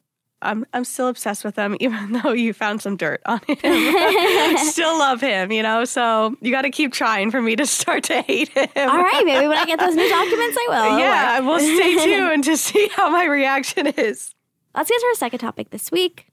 I'm, 0.42 0.66
I'm 0.72 0.84
still 0.84 1.08
obsessed 1.08 1.44
with 1.44 1.54
them, 1.54 1.76
even 1.80 2.12
though 2.12 2.32
you 2.32 2.52
found 2.52 2.82
some 2.82 2.96
dirt 2.96 3.22
on 3.26 3.40
him. 3.46 3.56
I 3.64 4.68
still 4.70 4.98
love 4.98 5.20
him, 5.20 5.52
you 5.52 5.62
know? 5.62 5.84
So 5.84 6.36
you 6.40 6.50
got 6.50 6.62
to 6.62 6.70
keep 6.70 6.92
trying 6.92 7.30
for 7.30 7.40
me 7.40 7.56
to 7.56 7.66
start 7.66 8.04
to 8.04 8.22
hate 8.22 8.50
him. 8.50 8.68
All 8.76 9.02
right, 9.02 9.22
maybe 9.24 9.48
when 9.48 9.56
I 9.58 9.64
get 9.64 9.78
those 9.80 9.94
new 9.94 10.08
documents, 10.08 10.56
I 10.58 10.66
will. 10.68 10.98
Yeah, 10.98 11.40
we'll 11.40 11.60
stay 11.60 12.04
tuned 12.04 12.44
to 12.44 12.56
see 12.56 12.88
how 12.94 13.10
my 13.10 13.24
reaction 13.24 13.86
is. 13.86 14.34
Let's 14.74 14.90
get 14.90 15.00
to 15.00 15.06
our 15.06 15.14
second 15.14 15.38
topic 15.38 15.70
this 15.70 15.90
week. 15.90 16.26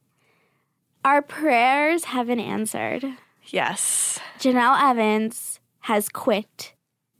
Our 1.03 1.21
prayers 1.21 2.05
have 2.05 2.27
been 2.27 2.39
answered. 2.39 3.05
Yes. 3.47 4.19
Jenelle 4.39 4.79
Evans 4.81 5.59
has 5.81 6.09
quit 6.09 6.73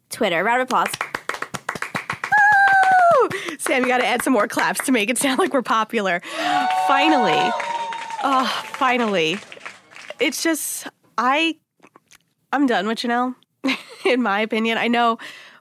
Twitter. 0.10 0.43
Round 0.43 0.62
of 0.62 0.67
applause. 0.67 0.91
Sam, 3.72 3.84
you 3.84 3.88
got 3.88 4.00
to 4.00 4.06
add 4.06 4.22
some 4.22 4.34
more 4.34 4.50
claps 4.50 4.84
to 4.86 4.92
make 4.92 5.10
it 5.10 5.18
sound 5.18 5.40
like 5.40 5.54
we're 5.54 5.62
popular. 5.62 6.20
Finally. 6.90 7.32
Oh, 8.22 8.63
finally. 8.66 9.38
It's 10.20 10.44
just, 10.44 10.88
I, 11.18 11.56
I'm 12.51 12.68
done 12.68 12.86
with 12.86 12.98
Jenelle, 12.98 13.34
in 14.06 14.22
my 14.22 14.42
opinion. 14.42 14.78
I 14.78 14.90
know 14.90 15.20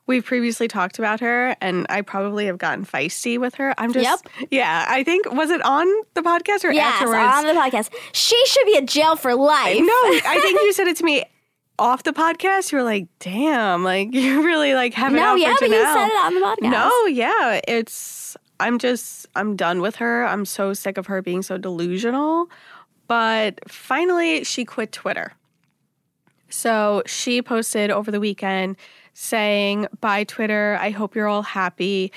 we've 0.09 0.25
previously 0.25 0.67
talked 0.67 0.99
about 0.99 1.21
her 1.21 1.55
and 1.61 1.87
I 1.88 2.00
probably 2.02 2.47
have 2.47 2.59
gotten 2.59 2.85
feisty 2.85 3.38
with 3.38 3.55
her. 3.55 3.75
I'm 3.79 3.93
just, 3.93 4.25
Yep. 4.40 4.49
yeah, 4.50 4.87
I 4.88 5.05
think, 5.05 5.31
was 5.33 5.50
it 5.50 5.64
on 5.64 5.87
the 6.14 6.23
podcast 6.23 6.64
or 6.64 6.73
Yes, 6.73 6.93
afterwards? 6.95 7.23
on 7.37 7.47
the 7.47 7.52
podcast. 7.52 7.90
She 8.12 8.45
should 8.47 8.67
be 8.67 8.76
in 8.76 8.88
jail 8.88 9.14
for 9.14 9.37
life. 9.37 9.79
No, 9.79 9.87
I 9.87 10.40
think 10.43 10.61
you 10.62 10.73
said 10.73 10.88
it 10.88 10.97
to 10.97 11.05
me 11.05 11.25
off 11.81 12.05
the 12.05 12.13
podcast. 12.13 12.71
You 12.71 12.79
were 12.79 12.85
like, 12.85 13.09
"Damn, 13.19 13.83
like 13.83 14.09
you 14.13 14.45
really 14.45 14.75
like 14.75 14.95
have 14.95 15.13
it 15.13 15.17
No, 15.17 15.35
yeah, 15.35 15.55
but 15.59 15.69
you 15.69 15.75
said 15.75 16.07
it 16.07 16.25
on 16.25 16.35
the 16.35 16.41
podcast. 16.41 16.71
No, 16.71 17.07
yeah, 17.07 17.61
it's. 17.67 18.37
I'm 18.61 18.79
just. 18.79 19.27
I'm 19.35 19.57
done 19.57 19.81
with 19.81 19.97
her. 19.97 20.25
I'm 20.25 20.45
so 20.45 20.75
sick 20.75 20.99
of 20.99 21.07
her 21.07 21.23
being 21.23 21.43
so 21.43 21.59
delusional. 21.59 22.49
But 23.09 23.59
finally, 23.69 24.45
she 24.45 24.65
quit 24.65 24.93
Twitter. 24.93 25.33
So 26.51 27.03
she 27.07 27.43
posted 27.43 27.91
over 27.91 28.11
the 28.11 28.21
weekend 28.21 28.77
saying, 29.15 29.87
Bye, 30.01 30.25
Twitter. 30.25 30.77
I 30.81 30.91
hope 30.91 31.15
you're 31.17 31.29
all 31.29 31.43
happy. 31.43 32.13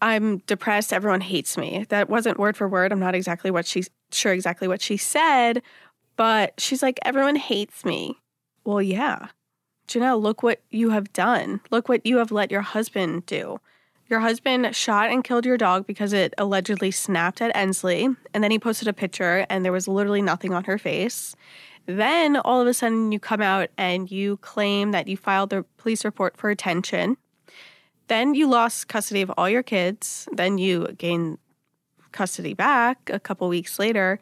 I'm 0.00 0.38
depressed. 0.38 0.92
Everyone 0.92 1.20
hates 1.20 1.56
me. 1.56 1.84
That 1.88 2.08
wasn't 2.08 2.38
word 2.38 2.56
for 2.56 2.68
word. 2.68 2.92
I'm 2.92 3.00
not 3.00 3.14
exactly 3.14 3.50
what 3.50 3.66
she 3.66 3.84
sure 4.10 4.32
exactly 4.32 4.68
what 4.68 4.80
she 4.80 4.96
said, 4.96 5.62
but 6.16 6.54
she's 6.58 6.82
like, 6.82 6.98
everyone 7.02 7.36
hates 7.36 7.84
me. 7.84 8.16
Well, 8.68 8.82
yeah. 8.82 9.28
Jenelle, 9.88 10.20
look 10.20 10.42
what 10.42 10.60
you 10.68 10.90
have 10.90 11.10
done. 11.14 11.62
Look 11.70 11.88
what 11.88 12.04
you 12.04 12.18
have 12.18 12.30
let 12.30 12.50
your 12.50 12.60
husband 12.60 13.24
do. 13.24 13.60
Your 14.10 14.20
husband 14.20 14.76
shot 14.76 15.08
and 15.08 15.24
killed 15.24 15.46
your 15.46 15.56
dog 15.56 15.86
because 15.86 16.12
it 16.12 16.34
allegedly 16.36 16.90
snapped 16.90 17.40
at 17.40 17.56
Ensley, 17.56 18.10
and 18.34 18.44
then 18.44 18.50
he 18.50 18.58
posted 18.58 18.86
a 18.86 18.92
picture 18.92 19.46
and 19.48 19.64
there 19.64 19.72
was 19.72 19.88
literally 19.88 20.20
nothing 20.20 20.52
on 20.52 20.64
her 20.64 20.76
face. 20.76 21.34
Then 21.86 22.36
all 22.36 22.60
of 22.60 22.66
a 22.66 22.74
sudden 22.74 23.10
you 23.10 23.18
come 23.18 23.40
out 23.40 23.70
and 23.78 24.10
you 24.10 24.36
claim 24.36 24.90
that 24.90 25.08
you 25.08 25.16
filed 25.16 25.48
the 25.48 25.64
police 25.78 26.04
report 26.04 26.36
for 26.36 26.50
attention. 26.50 27.16
Then 28.08 28.34
you 28.34 28.46
lost 28.46 28.86
custody 28.86 29.22
of 29.22 29.32
all 29.38 29.48
your 29.48 29.62
kids. 29.62 30.28
Then 30.30 30.58
you 30.58 30.88
gain 30.98 31.38
custody 32.12 32.52
back 32.52 33.08
a 33.10 33.18
couple 33.18 33.48
weeks 33.48 33.78
later. 33.78 34.20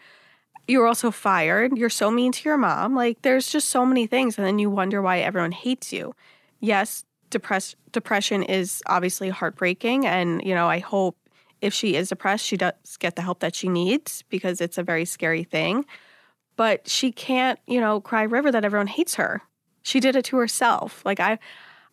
You 0.69 0.81
were 0.81 0.87
also 0.87 1.11
fired. 1.11 1.79
You're 1.79 1.91
so 1.91 2.11
mean 2.11 2.33
to 2.33 2.49
your 2.49 2.57
mom. 2.57 2.95
Like 2.95 3.23
there's 3.23 3.49
just 3.49 3.71
so 3.71 3.87
many 3.87 4.07
things, 4.07 4.37
and 4.37 4.47
then 4.47 4.59
you 4.59 4.71
wonder 4.71 5.01
why 5.01 5.21
everyone 5.21 5.53
hates 5.53 5.93
you. 5.93 6.15
Yes, 6.61 7.05
depress- 7.31 7.77
depression 7.93 8.43
is 8.43 8.83
obviously 8.87 9.29
heartbreaking, 9.29 10.07
and 10.07 10.43
you 10.45 10.55
know 10.55 10.69
I 10.69 10.79
hope 10.81 11.17
if 11.61 11.73
she 11.73 11.97
is 11.97 12.09
depressed, 12.09 12.45
she 12.45 12.57
does 12.57 12.75
get 12.99 13.17
the 13.17 13.23
help 13.23 13.41
that 13.41 13.55
she 13.55 13.69
needs 13.69 14.23
because 14.29 14.61
it's 14.61 14.79
a 14.79 14.83
very 14.83 15.05
scary 15.05 15.45
thing. 15.45 15.85
But 16.57 16.89
she 16.89 17.13
can't, 17.13 17.59
you 17.67 17.81
know, 17.81 18.01
cry 18.01 18.23
river 18.23 18.51
that 18.51 18.65
everyone 18.65 18.87
hates 18.87 19.15
her. 19.17 19.43
She 19.83 20.01
did 20.01 20.17
it 20.17 20.25
to 20.27 20.37
herself. 20.37 21.03
Like 21.05 21.21
I, 21.21 21.39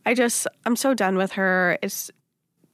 I 0.06 0.13
just 0.13 0.48
I'm 0.65 0.75
so 0.75 0.94
done 0.94 1.18
with 1.18 1.34
her. 1.34 1.77
It's 1.82 2.12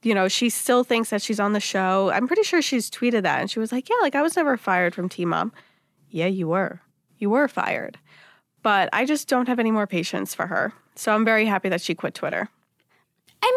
you 0.02 0.14
know, 0.14 0.28
she 0.28 0.48
still 0.48 0.82
thinks 0.82 1.10
that 1.10 1.20
she's 1.20 1.38
on 1.38 1.52
the 1.52 1.60
show. 1.60 2.10
I'm 2.10 2.26
pretty 2.26 2.42
sure 2.42 2.62
she's 2.62 2.90
tweeted 2.90 3.22
that 3.22 3.40
and 3.40 3.50
she 3.50 3.58
was 3.58 3.70
like, 3.70 3.88
"Yeah, 3.88 3.96
like 4.00 4.14
I 4.14 4.22
was 4.22 4.34
never 4.36 4.56
fired 4.56 4.94
from 4.94 5.08
Teen 5.08 5.28
Mom." 5.28 5.52
Yeah, 6.10 6.26
you 6.26 6.48
were. 6.48 6.80
You 7.18 7.30
were 7.30 7.48
fired. 7.48 7.98
But 8.62 8.88
I 8.92 9.04
just 9.04 9.28
don't 9.28 9.48
have 9.48 9.58
any 9.58 9.70
more 9.70 9.86
patience 9.86 10.34
for 10.34 10.46
her. 10.46 10.72
So 10.94 11.14
I'm 11.14 11.24
very 11.24 11.46
happy 11.46 11.68
that 11.70 11.80
she 11.80 11.94
quit 11.94 12.14
Twitter. 12.14 12.48
I 13.42 13.52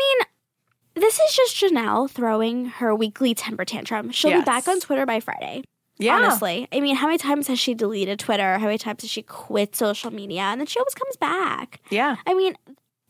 mean, 0.96 1.04
this 1.04 1.20
is 1.20 1.36
just 1.36 1.56
Jenelle 1.58 2.10
throwing 2.10 2.66
her 2.66 2.96
weekly 2.96 3.34
temper 3.34 3.66
tantrum. 3.66 4.12
She'll 4.12 4.32
Yes. 4.32 4.42
be 4.42 4.46
back 4.46 4.68
on 4.68 4.80
Twitter 4.80 5.06
by 5.06 5.20
Friday. 5.20 5.64
Yeah. 5.98 6.16
Honestly. 6.16 6.68
I 6.72 6.80
mean, 6.80 6.96
how 6.96 7.08
many 7.08 7.18
times 7.18 7.48
has 7.48 7.60
she 7.60 7.74
deleted 7.74 8.20
Twitter? 8.20 8.58
How 8.60 8.66
many 8.66 8.78
times 8.78 9.02
has 9.02 9.10
she 9.12 9.22
quit 9.24 9.76
social 9.76 10.12
media? 10.12 10.42
And 10.44 10.62
then 10.62 10.68
she 10.68 10.80
always 10.80 10.96
comes 10.96 11.18
back. 11.18 11.82
Yeah. 11.90 12.16
I 12.26 12.34
mean, 12.34 12.56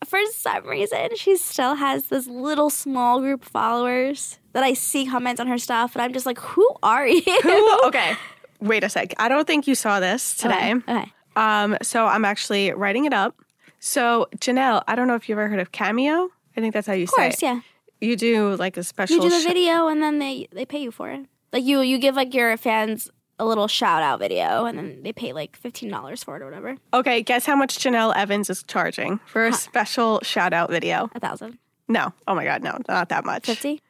for 0.06 0.20
some 0.32 0.66
reason, 0.68 1.10
she 1.16 1.38
still 1.38 1.76
has 1.76 2.08
this 2.08 2.28
little 2.28 2.70
small 2.70 3.20
group 3.22 3.44
of 3.44 3.48
followers 3.50 4.40
that 4.54 4.64
I 4.64 4.74
see 4.74 5.06
comments 5.06 5.40
on 5.40 5.48
her 5.48 5.58
stuff, 5.58 5.96
and 5.96 6.02
I'm 6.02 6.12
just 6.14 6.26
like, 6.26 6.40
who 6.40 6.68
are 6.84 7.08
you? 7.08 7.22
Who- 7.44 7.80
okay. 7.88 8.16
Wait 8.64 8.84
a 8.84 8.90
sec. 8.90 9.14
I 9.18 9.28
don't 9.30 9.46
think 9.46 9.68
you 9.68 9.76
saw 9.76 10.00
this 10.00 10.36
today. 10.36 10.74
Okay. 10.76 10.96
okay. 11.00 11.14
Um, 11.36 11.78
so 11.82 12.06
I'm 12.06 12.26
actually 12.26 12.72
writing 12.72 13.06
it 13.06 13.14
up. 13.14 13.36
So 13.80 14.28
Jenelle, 14.38 14.84
I 14.88 14.96
don't 14.96 15.08
know 15.08 15.16
if 15.16 15.28
you've 15.28 15.38
ever 15.38 15.50
heard 15.50 15.60
of 15.60 15.72
Cameo. 15.72 16.30
I 16.56 16.62
think 16.62 16.74
that's 16.74 16.88
how 16.88 16.94
you 16.94 17.04
Of 17.04 17.10
say 17.10 17.16
course, 17.24 17.36
it. 17.36 17.42
yeah. 17.44 17.60
You 18.00 18.16
do 18.16 18.56
like 18.56 18.78
a 18.78 18.84
special. 18.84 19.16
You 19.16 19.22
do 19.22 19.30
the 19.30 19.40
sh- 19.42 19.46
video, 19.46 19.88
and 19.88 20.02
then 20.02 20.20
they 20.20 20.48
they 20.52 20.66
pay 20.66 20.80
you 20.82 20.92
for 20.92 21.10
it. 21.10 21.26
Like 21.52 21.64
you 21.64 21.82
you 21.82 21.98
give 21.98 22.16
like 22.16 22.34
your 22.34 22.56
fans 22.58 23.10
a 23.40 23.46
little 23.46 23.68
shout 23.68 24.04
out 24.04 24.20
video, 24.20 24.66
and 24.66 24.78
then 24.78 25.04
they 25.04 25.12
pay 25.14 25.34
like 25.34 25.56
fifteen 25.56 25.90
dollars 25.90 26.24
for 26.24 26.36
it 26.38 26.42
or 26.42 26.46
whatever. 26.46 26.78
Okay, 26.94 27.22
guess 27.24 27.46
how 27.46 27.56
much 27.56 27.78
Jenelle 27.80 28.16
Evans 28.16 28.50
is 28.50 28.64
charging 28.64 29.20
for 29.26 29.46
a 29.48 29.54
special 29.54 30.20
shout 30.24 30.54
out 30.54 30.70
video? 30.70 31.10
A 31.16 31.20
thousand. 31.20 31.58
No. 31.88 32.14
Oh 32.28 32.36
my 32.36 32.46
God, 32.46 32.62
no, 32.64 32.78
not 32.88 33.10
that 33.10 33.26
much. 33.26 33.46
Fifty. 33.46 33.82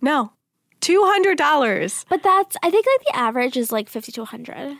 No. 0.00 0.32
Two 0.82 1.02
hundred 1.04 1.38
dollars. 1.38 2.04
But 2.10 2.22
that's 2.22 2.56
I 2.62 2.70
think 2.70 2.84
like 2.86 3.06
the 3.06 3.16
average 3.16 3.56
is 3.56 3.72
like 3.72 3.88
fifty 3.88 4.12
to 4.12 4.24
hundred. 4.26 4.76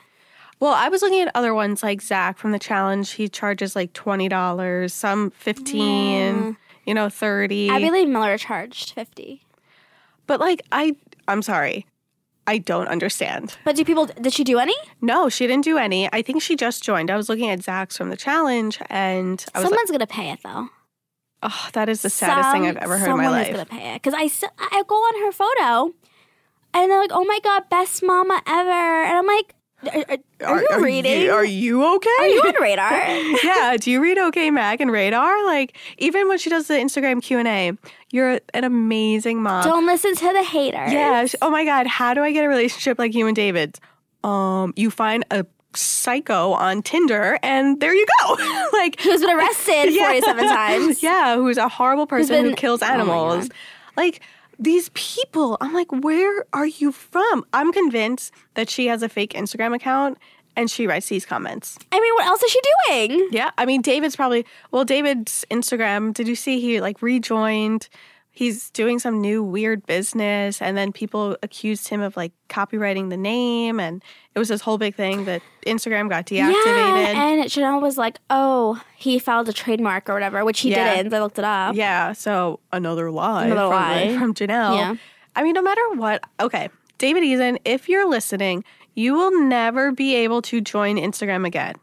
Well, 0.59 0.75
I 0.75 0.89
was 0.89 1.01
looking 1.01 1.21
at 1.21 1.31
other 1.35 1.55
ones 1.55 1.83
like 1.83 2.03
Zach 2.03 2.39
from 2.39 2.53
the 2.53 2.59
challenge. 2.59 3.13
He 3.13 3.29
charges 3.29 3.75
like 3.75 3.93
twenty 3.95 4.29
dollars, 4.29 4.93
some 4.93 5.31
fifteen, 5.31 6.35
hmm. 6.35 6.51
you 6.85 6.93
know, 6.93 7.09
thirty. 7.09 7.71
Abby 7.71 7.91
Lee 7.91 8.05
Miller 8.05 8.37
charged 8.37 8.93
fifty. 8.93 9.45
but 10.27 10.41
like 10.41 10.63
I 10.71 10.97
I'm 11.29 11.41
sorry. 11.41 11.87
I 12.49 12.59
don't 12.59 12.89
understand. 12.89 13.57
But 13.65 13.77
do 13.77 13.85
people 13.85 14.07
did 14.07 14.33
she 14.33 14.43
do 14.43 14.59
any? 14.59 14.75
No, 15.01 15.29
she 15.29 15.47
didn't 15.47 15.65
do 15.65 15.79
any. 15.79 16.13
I 16.13 16.23
think 16.23 16.43
she 16.43 16.57
just 16.57 16.83
joined. 16.83 17.11
I 17.11 17.17
was 17.17 17.29
looking 17.29 17.49
at 17.49 17.63
Zach's 17.63 17.97
from 17.97 18.11
the 18.11 18.17
challenge 18.17 18.81
and 18.91 19.45
I 19.55 19.61
was 19.61 19.69
Someone's 19.69 19.93
gonna 19.93 20.09
pay 20.09 20.31
it 20.31 20.41
though. 20.43 20.69
Like, 21.43 21.53
oh, 21.53 21.69
that 21.73 21.89
is 21.89 22.03
the 22.03 22.11
saddest 22.11 22.51
thing 22.53 22.67
I've 22.67 22.77
ever 22.77 22.99
heard 22.99 23.11
in 23.11 23.17
my 23.17 23.25
someone 23.25 23.41
life. 23.41 23.49
is 23.49 23.53
gonna 23.55 23.67
pay 23.67 23.95
it 23.95 24.03
because 24.03 24.15
I 24.17 24.29
I 24.59 24.83
go 24.87 24.95
on 24.95 25.23
her 25.27 25.33
photo, 25.33 25.95
and 26.75 26.91
they're 26.91 27.01
like, 27.01 27.13
"Oh 27.13 27.25
my 27.25 27.39
god, 27.43 27.69
best 27.71 28.03
mama 28.03 28.41
ever," 28.47 28.71
and 29.05 29.19
I'm 29.19 29.27
like, 29.27 29.55
"Are, 30.43 30.49
are, 30.49 30.55
are 30.55 30.79
you 30.79 30.85
reading? 30.85 31.21
You, 31.23 31.33
are 31.33 31.45
you 31.45 31.85
okay? 31.97 32.11
Are 32.21 32.27
you 32.29 32.41
on 32.43 32.55
radar?" 32.63 32.93
yeah. 33.45 33.77
Do 33.79 33.91
you 33.91 34.01
read 34.03 34.19
OK 34.19 34.51
Mag 34.51 34.81
and 34.81 34.91
Radar? 34.93 35.45
Like 35.47 35.77
even 35.99 36.29
when 36.29 36.39
she 36.39 36.49
does 36.51 36.69
the 36.69 36.75
Instagram 36.75 37.23
Q 37.23 37.39
and 37.39 37.49
A, 37.49 37.73
you're 38.11 38.41
an 38.55 38.65
amazing 38.65 39.43
mom. 39.43 39.65
Don't 39.65 39.87
listen 39.87 40.15
to 40.15 40.33
the 40.33 40.43
haters. 40.45 40.93
Yeah. 40.93 41.27
she- 41.27 41.37
Oh 41.43 41.51
my 41.51 41.65
God. 41.65 41.87
How 41.87 42.15
do 42.15 42.23
I 42.23 42.33
get 42.33 42.45
a 42.45 42.49
relationship 42.49 42.99
like 42.99 43.15
you 43.15 43.27
and 43.27 43.35
David? 43.37 43.79
Um, 44.25 44.73
you 44.77 44.91
find 44.91 45.25
a 45.33 45.45
psycho 45.77 46.53
on 46.53 46.83
Tinder, 46.83 47.39
and 47.43 47.81
there 47.81 47.95
you 47.95 48.07
go. 48.23 48.69
like 48.73 49.01
who's 49.01 49.21
been 49.21 49.31
arrested 49.37 49.87
Yeah. 49.95 50.07
47 50.09 50.45
times. 50.49 51.03
Yeah, 51.03 51.37
who's 51.37 51.57
a 51.59 51.69
horrible 51.69 52.07
person 52.07 52.45
who 52.45 52.55
kills 52.55 52.83
oh 52.83 52.87
animals. 52.87 53.49
God. 53.49 53.57
like 53.97 54.21
these 54.59 54.91
people, 54.95 55.57
I'm 55.61 55.73
like, 55.73 55.91
where 55.91 56.45
are 56.53 56.67
you 56.67 56.93
from? 56.93 57.45
I'm 57.53 57.73
convinced 57.73 58.33
that 58.55 58.71
she 58.71 58.87
has 58.87 59.03
a 59.03 59.09
fake 59.09 59.33
Instagram 59.33 59.75
account 59.75 60.19
and 60.57 60.71
she 60.71 60.87
writes 60.87 61.09
these 61.09 61.25
comments. 61.27 61.79
I 61.91 61.99
mean, 61.99 62.15
what 62.15 62.27
else 62.27 62.43
is 62.43 62.51
she 62.53 62.61
doing? 62.89 63.29
Yeah, 63.33 63.51
I 63.59 63.65
mean, 63.67 63.81
David's 63.83 64.15
probably 64.17 64.45
well. 64.71 64.85
David's 64.85 65.45
Instagram. 65.51 66.13
Did 66.15 66.29
you 66.29 66.37
see 66.37 66.61
he 66.61 66.81
like 66.81 67.01
rejoined? 67.03 67.89
He's 68.35 68.71
doing 68.71 68.99
some 68.99 69.21
new 69.21 69.43
weird 69.43 69.85
business, 69.87 70.63
and 70.63 70.77
then 70.77 70.93
people 70.93 71.37
accused 71.43 71.89
him 71.89 72.01
of 72.01 72.17
like 72.17 72.33
copywriting 72.49 73.11
the 73.11 73.17
name, 73.17 73.81
and 73.81 74.03
it 74.35 74.39
was 74.39 74.49
this 74.49 74.61
whole 74.63 74.79
big 74.79 74.95
thing 74.95 75.25
that 75.27 75.43
Instagram 75.67 76.09
got 76.09 76.27
deactivated. 76.27 76.55
Yeah, 76.65 77.23
and 77.29 77.45
Jenelle 77.45 77.81
was 77.83 77.99
like, 77.99 78.19
"Oh, 78.31 78.81
he 78.97 79.19
filed 79.19 79.49
a 79.49 79.53
trademark 79.53 80.09
or 80.09 80.15
whatever," 80.15 80.45
which 80.45 80.61
he 80.61 80.71
Yeah. 80.71 80.97
didn't. 80.97 81.13
I 81.15 81.21
looked 81.21 81.39
it 81.39 81.45
up. 81.45 81.75
Yeah, 81.77 82.13
so 82.13 82.61
another 82.73 83.11
lie, 83.11 83.47
Another 83.47 83.61
from, 83.63 83.71
lie. 83.71 84.17
from 84.19 84.35
Jenelle. 84.35 84.77
Yeah. 84.77 84.95
I 85.37 85.43
mean, 85.43 85.53
no 85.55 85.63
matter 85.63 85.83
what, 85.95 86.25
okay, 86.41 86.69
David 86.99 87.23
Eason, 87.23 87.59
if 87.65 87.89
you're 87.89 88.09
listening, 88.09 88.65
you 88.95 89.15
will 89.15 89.39
never 89.47 89.91
be 89.93 90.15
able 90.15 90.43
to 90.43 90.61
join 90.61 90.97
Instagram 90.97 91.47
again. 91.47 91.75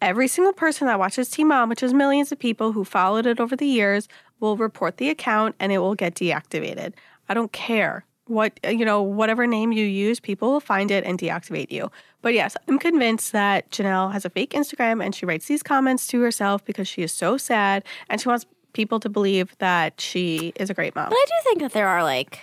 Every 0.00 0.28
single 0.28 0.52
person 0.52 0.86
that 0.88 0.98
watches 0.98 1.30
Teen 1.30 1.48
Mom, 1.48 1.68
which 1.68 1.82
is 1.82 1.94
millions 1.94 2.32
of 2.32 2.38
people 2.38 2.72
who 2.72 2.84
followed 2.84 3.24
it 3.24 3.38
over 3.40 3.54
the 3.56 3.66
years, 3.66 4.08
will 4.40 4.56
report 4.56 4.96
the 4.96 5.08
account 5.08 5.54
and 5.60 5.70
it 5.72 5.78
will 5.78 5.94
get 5.94 6.14
deactivated. 6.14 6.92
I 7.28 7.34
don't 7.34 7.52
care 7.52 8.04
what, 8.32 8.58
uh, 8.64 8.68
you 8.70 8.84
know, 8.84 9.02
whatever 9.02 9.46
name 9.46 9.72
you 9.72 9.84
use, 9.84 10.20
people 10.20 10.50
will 10.52 10.60
find 10.60 10.90
it 10.90 11.04
and 11.04 11.18
deactivate 11.18 11.70
you. 11.70 11.90
But 12.22 12.34
yes, 12.34 12.56
I'm 12.68 12.78
convinced 12.78 13.32
that 13.32 13.70
Jenelle 13.70 14.12
has 14.12 14.24
a 14.24 14.30
fake 14.30 14.50
Instagram 14.50 15.04
and 15.04 15.14
she 15.14 15.26
writes 15.26 15.46
these 15.46 15.62
comments 15.62 16.06
to 16.08 16.20
herself 16.20 16.64
because 16.64 16.86
she 16.88 17.02
is 17.02 17.12
so 17.12 17.36
sad 17.36 17.84
and 18.08 18.20
she 18.20 18.28
wants 18.28 18.46
people 18.72 18.98
to 19.00 19.08
believe 19.08 19.56
that 19.58 20.00
she 20.00 20.52
is 20.56 20.70
a 20.70 20.74
great 20.74 20.94
mom. 20.94 21.08
But 21.10 21.16
I 21.16 21.24
do 21.28 21.34
think 21.44 21.60
that 21.60 21.72
there 21.72 21.88
are 21.88 22.02
like, 22.02 22.38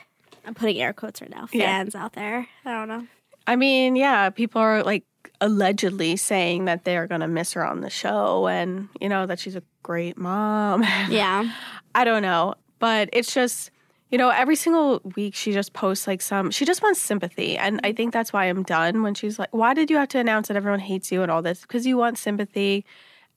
I'm 0.45 0.53
putting 0.53 0.77
air 0.81 0.93
quotes 0.93 1.21
right 1.21 1.29
now, 1.29 1.47
Yeah. 1.51 1.65
fans 1.65 1.95
out 1.95 2.13
there. 2.13 2.47
I 2.65 2.71
don't 2.73 2.87
know. 2.87 3.07
I 3.47 3.55
mean, 3.55 3.95
yeah, 3.95 4.29
people 4.29 4.61
are 4.61 4.83
like 4.83 5.03
allegedly 5.41 6.15
saying 6.17 6.65
that 6.65 6.83
they're 6.83 7.07
going 7.07 7.21
to 7.21 7.27
miss 7.27 7.53
her 7.53 7.65
on 7.65 7.81
the 7.81 7.89
show 7.89 8.47
and, 8.47 8.89
you 8.99 9.09
know, 9.09 9.25
that 9.25 9.39
she's 9.39 9.55
a 9.55 9.63
great 9.83 10.17
mom. 10.17 10.83
Yeah. 11.09 11.51
I 11.95 12.03
don't 12.03 12.21
know, 12.21 12.53
but 12.79 13.09
it's 13.13 13.33
just, 13.33 13.71
you 14.09 14.17
know, 14.17 14.29
every 14.29 14.55
single 14.55 15.01
week 15.15 15.35
she 15.35 15.51
just 15.51 15.73
posts 15.73 16.07
like 16.07 16.21
some, 16.21 16.49
she 16.51 16.65
just 16.65 16.81
wants 16.81 16.99
sympathy. 16.99 17.57
And 17.57 17.79
I 17.83 17.93
think 17.93 18.11
that's 18.11 18.33
why 18.33 18.45
I'm 18.45 18.63
done 18.63 19.03
when 19.03 19.13
she's 19.13 19.37
like, 19.37 19.53
why 19.53 19.73
did 19.73 19.91
you 19.91 19.97
have 19.97 20.07
to 20.09 20.19
announce 20.19 20.47
that 20.47 20.57
everyone 20.57 20.79
hates 20.79 21.11
you 21.11 21.21
and 21.21 21.31
all 21.31 21.41
this? 21.41 21.61
Because 21.61 21.85
you 21.85 21.97
want 21.97 22.17
sympathy. 22.17 22.85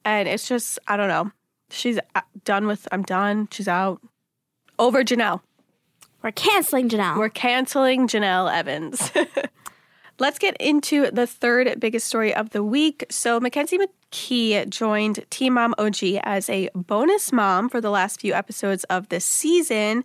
And 0.05 0.29
it's 0.29 0.49
just, 0.49 0.79
I 0.89 0.97
don't 0.97 1.09
know. 1.09 1.31
She's 1.71 1.99
uh, 2.15 2.21
done 2.45 2.67
with, 2.67 2.89
I'm 2.91 3.03
done. 3.03 3.49
She's 3.51 3.69
out. 3.69 4.01
Over 4.79 5.05
Jenelle. 5.05 5.43
We're 6.23 6.33
canceling 6.33 6.89
Jenelle. 6.89 7.19
We're 7.19 7.29
canceling 7.29 8.09
Jenelle 8.09 8.53
Evans. 8.53 9.13
Let's 10.19 10.39
get 10.39 10.57
into 10.59 11.11
the 11.11 11.27
third 11.27 11.81
biggest 11.81 12.07
story 12.07 12.35
of 12.35 12.51
the 12.51 12.63
week. 12.63 13.05
So, 13.11 13.41
Mackenzie 13.41 13.79
McKee 13.79 14.69
joined 14.69 15.25
Teen 15.31 15.55
Mom 15.55 15.75
OG 15.79 16.21
as 16.23 16.49
a 16.49 16.69
bonus 16.75 17.33
mom 17.33 17.69
for 17.69 17.81
the 17.81 17.91
last 17.91 18.21
few 18.21 18.33
episodes 18.33 18.85
of 18.85 19.09
this 19.09 19.25
season. 19.25 20.05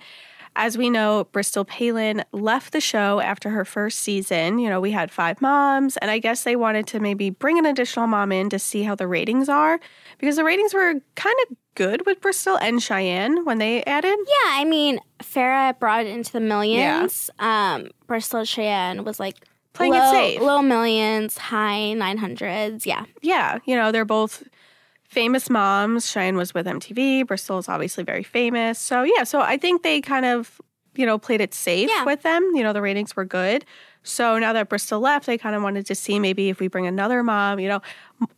As 0.60 0.76
we 0.78 0.90
know, 0.90 1.28
Bristol 1.32 1.64
Palin 1.66 2.24
left 2.32 2.74
the 2.74 2.82
show 2.82 3.20
after 3.20 3.52
her 3.52 3.64
first 3.64 4.00
season. 4.00 4.58
You 4.58 4.70
know, 4.70 4.82
we 4.82 4.90
had 4.92 5.12
five 5.12 5.40
moms, 5.40 5.98
and 5.98 6.10
I 6.10 6.18
guess 6.18 6.44
they 6.44 6.56
wanted 6.56 6.88
to 6.88 7.00
maybe 7.00 7.30
bring 7.30 7.60
an 7.60 7.66
additional 7.68 8.08
mom 8.08 8.32
in 8.32 8.50
to 8.50 8.58
see 8.58 8.82
how 8.82 8.96
the 8.96 9.08
ratings 9.08 9.50
are 9.50 9.80
because 10.18 10.36
the 10.36 10.44
ratings 10.44 10.74
were 10.74 10.96
kind 11.16 11.36
of 11.48 11.56
good 11.76 12.08
with 12.08 12.20
Bristol 12.22 12.58
and 12.58 12.82
Cheyenne 12.82 13.46
when 13.46 13.60
they 13.60 13.84
added. 13.84 14.18
yeah, 14.18 14.52
I 14.54 14.66
mean, 14.66 15.00
Farrah 15.22 15.78
brought 15.78 16.08
it 16.08 16.10
into 16.10 16.32
the 16.32 16.40
millions. 16.40 17.30
Um, 17.38 17.90
Bristol 18.08 18.44
Cheyenne 18.44 19.04
was 19.04 19.20
like 19.20 19.36
Playing 19.74 19.94
it 19.94 20.10
safe. 20.10 20.42
low 20.42 20.64
millions, 20.64 21.38
high 21.38 21.94
900s. 21.96 22.84
Yeah. 22.88 23.06
yeah, 23.22 23.60
you 23.66 23.76
know, 23.76 23.92
they're 23.92 24.06
both 24.06 24.44
famous 25.18 25.50
moms. 25.50 26.08
Cheyenne 26.12 26.38
was 26.38 26.54
with 26.54 26.68
MTV. 26.68 27.26
Bristol 27.26 27.58
is 27.58 27.68
obviously 27.68 28.04
very 28.04 28.22
famous. 28.22 28.78
So, 28.78 29.02
yeah, 29.02 29.24
so 29.24 29.42
I 29.42 29.58
think 29.58 29.82
they 29.82 30.00
kind 30.00 30.26
of, 30.28 30.62
you 30.96 31.08
know, 31.08 31.18
played 31.18 31.42
it 31.42 31.56
safe 31.56 31.90
Yeah. 31.90 32.06
with 32.06 32.22
them. 32.22 32.44
You 32.54 32.62
know, 32.62 32.72
the 32.72 32.84
ratings 32.84 33.16
were 33.16 33.26
good. 33.26 33.66
So 34.04 34.38
now 34.38 34.54
that 34.54 34.70
Bristol 34.70 35.00
left, 35.00 35.26
they 35.26 35.36
kind 35.40 35.56
of 35.56 35.64
wanted 35.64 35.88
to 35.88 35.96
see 35.96 36.20
maybe 36.20 36.50
if 36.50 36.60
we 36.60 36.68
bring 36.68 36.86
another 36.86 37.24
mom, 37.24 37.60
you 37.60 37.68
know, 37.68 37.82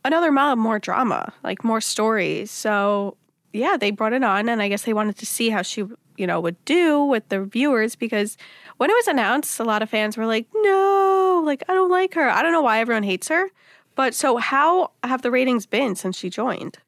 another 0.06 0.32
mom, 0.32 0.58
more 0.58 0.78
drama, 0.78 1.34
like 1.44 1.62
more 1.64 1.82
stories. 1.82 2.50
So, 2.50 3.18
yeah, 3.52 3.76
they 3.76 3.90
brought 3.90 4.14
it 4.14 4.24
on. 4.24 4.48
And 4.48 4.62
I 4.62 4.68
guess 4.68 4.84
they 4.84 4.94
wanted 4.94 5.18
to 5.18 5.26
see 5.26 5.50
how 5.50 5.60
she, 5.60 5.84
you 6.16 6.26
know, 6.26 6.40
would 6.40 6.64
do 6.64 7.04
with 7.04 7.28
the 7.28 7.44
viewers 7.44 7.94
because 7.94 8.38
when 8.78 8.88
it 8.88 8.94
was 8.94 9.06
announced, 9.06 9.60
a 9.60 9.64
lot 9.64 9.82
of 9.82 9.90
fans 9.90 10.16
were 10.16 10.24
like, 10.26 10.46
no, 10.54 11.42
like, 11.44 11.62
I 11.68 11.74
don't 11.74 11.90
like 11.90 12.14
her. 12.14 12.30
I 12.30 12.40
don't 12.42 12.52
know 12.52 12.62
why 12.62 12.80
everyone 12.80 13.02
hates 13.02 13.28
her. 13.28 13.50
But 13.94 14.14
so, 14.14 14.38
how 14.38 14.92
have 15.02 15.22
the 15.22 15.30
ratings 15.30 15.66
been 15.66 15.94
since 15.94 16.16
she 16.16 16.30
joined? 16.30 16.78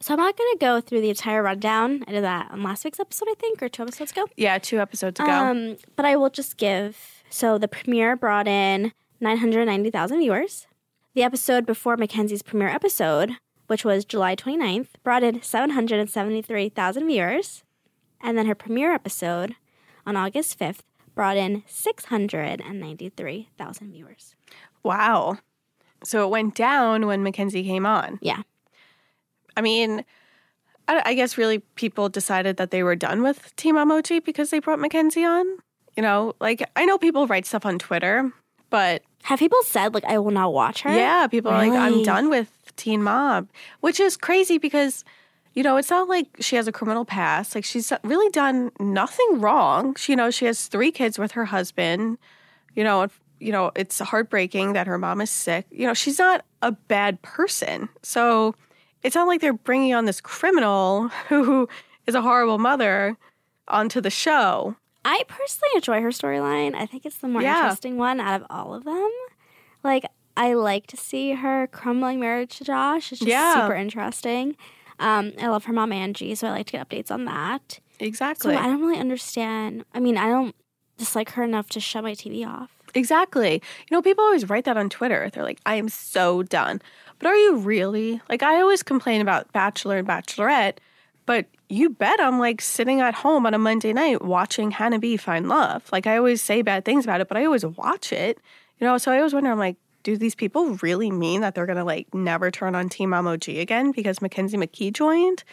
So 0.00 0.14
I'm 0.14 0.20
not 0.20 0.36
going 0.36 0.52
to 0.52 0.58
go 0.60 0.80
through 0.80 1.00
the 1.00 1.10
entire 1.10 1.42
rundown. 1.42 2.04
I 2.06 2.12
did 2.12 2.22
that 2.22 2.52
on 2.52 2.62
last 2.62 2.84
week's 2.84 3.00
episode, 3.00 3.26
I 3.28 3.34
think, 3.34 3.60
or 3.60 3.68
two 3.68 3.82
episodes 3.82 4.12
ago. 4.12 4.26
Yeah, 4.36 4.58
two 4.58 4.78
episodes 4.78 5.18
ago. 5.18 5.28
Um, 5.28 5.76
but 5.96 6.04
I 6.04 6.14
will 6.14 6.30
just 6.30 6.56
give. 6.56 7.24
So 7.30 7.58
the 7.58 7.66
premiere 7.66 8.14
brought 8.14 8.46
in 8.46 8.92
990,000 9.20 10.20
viewers. 10.20 10.68
The 11.14 11.24
episode 11.24 11.66
before 11.66 11.96
Mackenzie's 11.96 12.42
premiere 12.42 12.68
episode, 12.68 13.32
which 13.66 13.84
was 13.84 14.04
July 14.04 14.36
29th, 14.36 14.90
brought 15.02 15.24
in 15.24 15.42
773,000 15.42 17.06
viewers. 17.08 17.64
And 18.20 18.38
then 18.38 18.46
her 18.46 18.54
premiere 18.54 18.92
episode 18.92 19.56
on 20.06 20.14
August 20.16 20.56
5th 20.60 20.82
brought 21.16 21.36
in 21.36 21.64
693,000 21.66 23.92
viewers. 23.92 24.36
wow. 24.84 25.38
So 26.04 26.24
it 26.24 26.30
went 26.30 26.54
down 26.54 27.06
when 27.06 27.22
Mackenzie 27.22 27.64
came 27.64 27.86
on. 27.86 28.18
Yeah. 28.22 28.42
I 29.56 29.60
mean, 29.60 30.04
I, 30.86 31.02
I 31.06 31.14
guess 31.14 31.36
really 31.36 31.58
people 31.74 32.08
decided 32.08 32.56
that 32.56 32.70
they 32.70 32.82
were 32.82 32.96
done 32.96 33.22
with 33.22 33.54
Teen 33.56 33.74
Mom 33.74 33.90
OG 33.90 34.24
because 34.24 34.50
they 34.50 34.60
brought 34.60 34.78
Mackenzie 34.78 35.24
on. 35.24 35.46
You 35.96 36.02
know, 36.02 36.34
like 36.40 36.62
I 36.76 36.84
know 36.84 36.96
people 36.98 37.26
write 37.26 37.44
stuff 37.46 37.66
on 37.66 37.78
Twitter, 37.78 38.30
but 38.70 39.02
Have 39.24 39.40
people 39.40 39.58
said, 39.64 39.94
like, 39.94 40.04
I 40.04 40.18
will 40.18 40.30
not 40.30 40.52
watch 40.52 40.82
her? 40.82 40.94
yeah, 40.94 41.26
people 41.26 41.50
are 41.50 41.58
like, 41.58 41.72
I'm 41.72 42.04
done 42.04 42.30
with 42.30 42.50
Teen 42.76 43.02
Mom, 43.02 43.48
which 43.80 43.98
is 43.98 44.16
crazy 44.16 44.58
because, 44.58 45.04
you 45.54 45.64
know, 45.64 45.76
it's 45.76 45.90
not 45.90 46.08
like 46.08 46.28
she 46.38 46.54
has 46.54 46.68
a 46.68 46.72
criminal 46.72 47.04
past. 47.04 47.56
Like 47.56 47.64
she's 47.64 47.92
really 48.04 48.30
done 48.30 48.70
nothing 48.78 49.40
wrong. 49.40 49.96
She, 49.96 50.12
you 50.12 50.16
know, 50.16 50.30
she 50.30 50.44
has 50.44 50.68
three 50.68 50.92
kids 50.92 51.18
with 51.18 51.32
her 51.32 51.46
husband. 51.46 52.18
You 52.76 52.84
know, 52.84 53.08
you 53.40 53.52
know, 53.52 53.70
it's 53.76 53.98
heartbreaking 53.98 54.72
that 54.74 54.86
her 54.86 54.98
mom 54.98 55.20
is 55.20 55.30
sick. 55.30 55.66
You 55.70 55.86
know, 55.86 55.94
she's 55.94 56.18
not 56.18 56.44
a 56.62 56.72
bad 56.72 57.20
person. 57.22 57.88
So 58.02 58.54
it's 59.02 59.14
not 59.14 59.26
like 59.28 59.40
they're 59.40 59.52
bringing 59.52 59.94
on 59.94 60.04
this 60.04 60.20
criminal 60.20 61.08
who 61.28 61.68
is 62.06 62.14
a 62.14 62.22
horrible 62.22 62.58
mother 62.58 63.16
onto 63.68 64.00
the 64.00 64.10
show. 64.10 64.76
I 65.04 65.22
personally 65.28 65.70
enjoy 65.76 66.00
her 66.02 66.08
storyline. 66.10 66.74
I 66.74 66.86
think 66.86 67.06
it's 67.06 67.18
the 67.18 67.28
more 67.28 67.42
Yeah. 67.42 67.56
interesting 67.62 67.96
one 67.96 68.20
out 68.20 68.40
of 68.40 68.46
all 68.50 68.74
of 68.74 68.84
them. 68.84 69.10
Like, 69.84 70.04
I 70.36 70.54
like 70.54 70.86
to 70.88 70.96
see 70.96 71.32
her 71.32 71.66
crumbling 71.68 72.20
marriage 72.20 72.58
to 72.58 72.64
Josh. 72.64 73.12
It's 73.12 73.20
just 73.20 73.28
Yeah. 73.28 73.54
super 73.54 73.74
interesting. 73.74 74.56
Um, 74.98 75.32
I 75.40 75.46
love 75.48 75.64
her 75.64 75.72
mom 75.72 75.92
Angie, 75.92 76.34
so 76.34 76.48
I 76.48 76.50
like 76.50 76.66
to 76.66 76.72
get 76.72 76.88
updates 76.88 77.10
on 77.10 77.24
that. 77.26 77.78
Exactly. 78.00 78.54
So 78.54 78.60
I 78.60 78.64
don't 78.66 78.80
really 78.80 78.98
understand. 79.00 79.84
I 79.94 80.00
mean, 80.00 80.16
I 80.16 80.28
don't 80.28 80.54
dislike 80.96 81.30
her 81.30 81.42
enough 81.44 81.68
to 81.70 81.80
shut 81.80 82.02
my 82.04 82.12
TV 82.14 82.44
off. 82.44 82.70
Exactly. 82.94 83.54
You 83.54 83.96
know, 83.96 84.02
people 84.02 84.24
always 84.24 84.48
write 84.48 84.64
that 84.64 84.76
on 84.76 84.88
Twitter. 84.88 85.30
They're 85.30 85.42
like, 85.42 85.60
I 85.66 85.74
am 85.76 85.88
so 85.88 86.42
done. 86.42 86.80
But 87.18 87.28
are 87.28 87.36
you 87.36 87.56
really? 87.56 88.20
Like, 88.28 88.42
I 88.42 88.60
always 88.60 88.82
complain 88.82 89.20
about 89.20 89.52
Bachelor 89.52 89.98
and 89.98 90.08
Bachelorette, 90.08 90.78
but 91.26 91.46
you 91.68 91.90
bet 91.90 92.20
I'm 92.20 92.38
like 92.38 92.60
sitting 92.60 93.00
at 93.00 93.14
home 93.14 93.44
on 93.44 93.54
a 93.54 93.58
Monday 93.58 93.92
night 93.92 94.22
watching 94.22 94.70
Hannah 94.70 94.98
B 94.98 95.16
find 95.16 95.48
love. 95.48 95.90
Like, 95.92 96.06
I 96.06 96.16
always 96.16 96.40
say 96.40 96.62
bad 96.62 96.84
things 96.84 97.04
about 97.04 97.20
it, 97.20 97.28
but 97.28 97.36
I 97.36 97.44
always 97.44 97.66
watch 97.66 98.12
it. 98.12 98.38
You 98.78 98.86
know, 98.86 98.96
so 98.98 99.12
I 99.12 99.18
always 99.18 99.34
wonder, 99.34 99.50
I'm 99.50 99.58
like, 99.58 99.76
do 100.02 100.16
these 100.16 100.34
people 100.34 100.78
really 100.82 101.10
mean 101.10 101.40
that 101.40 101.54
they're 101.54 101.66
going 101.66 101.76
to 101.76 101.84
like 101.84 102.12
never 102.14 102.50
turn 102.50 102.74
on 102.74 102.88
Teen 102.88 103.10
Mom 103.10 103.26
OG 103.26 103.48
again 103.48 103.90
because 103.90 104.22
Mackenzie 104.22 104.56
McKee 104.56 104.92
joined? 104.92 105.44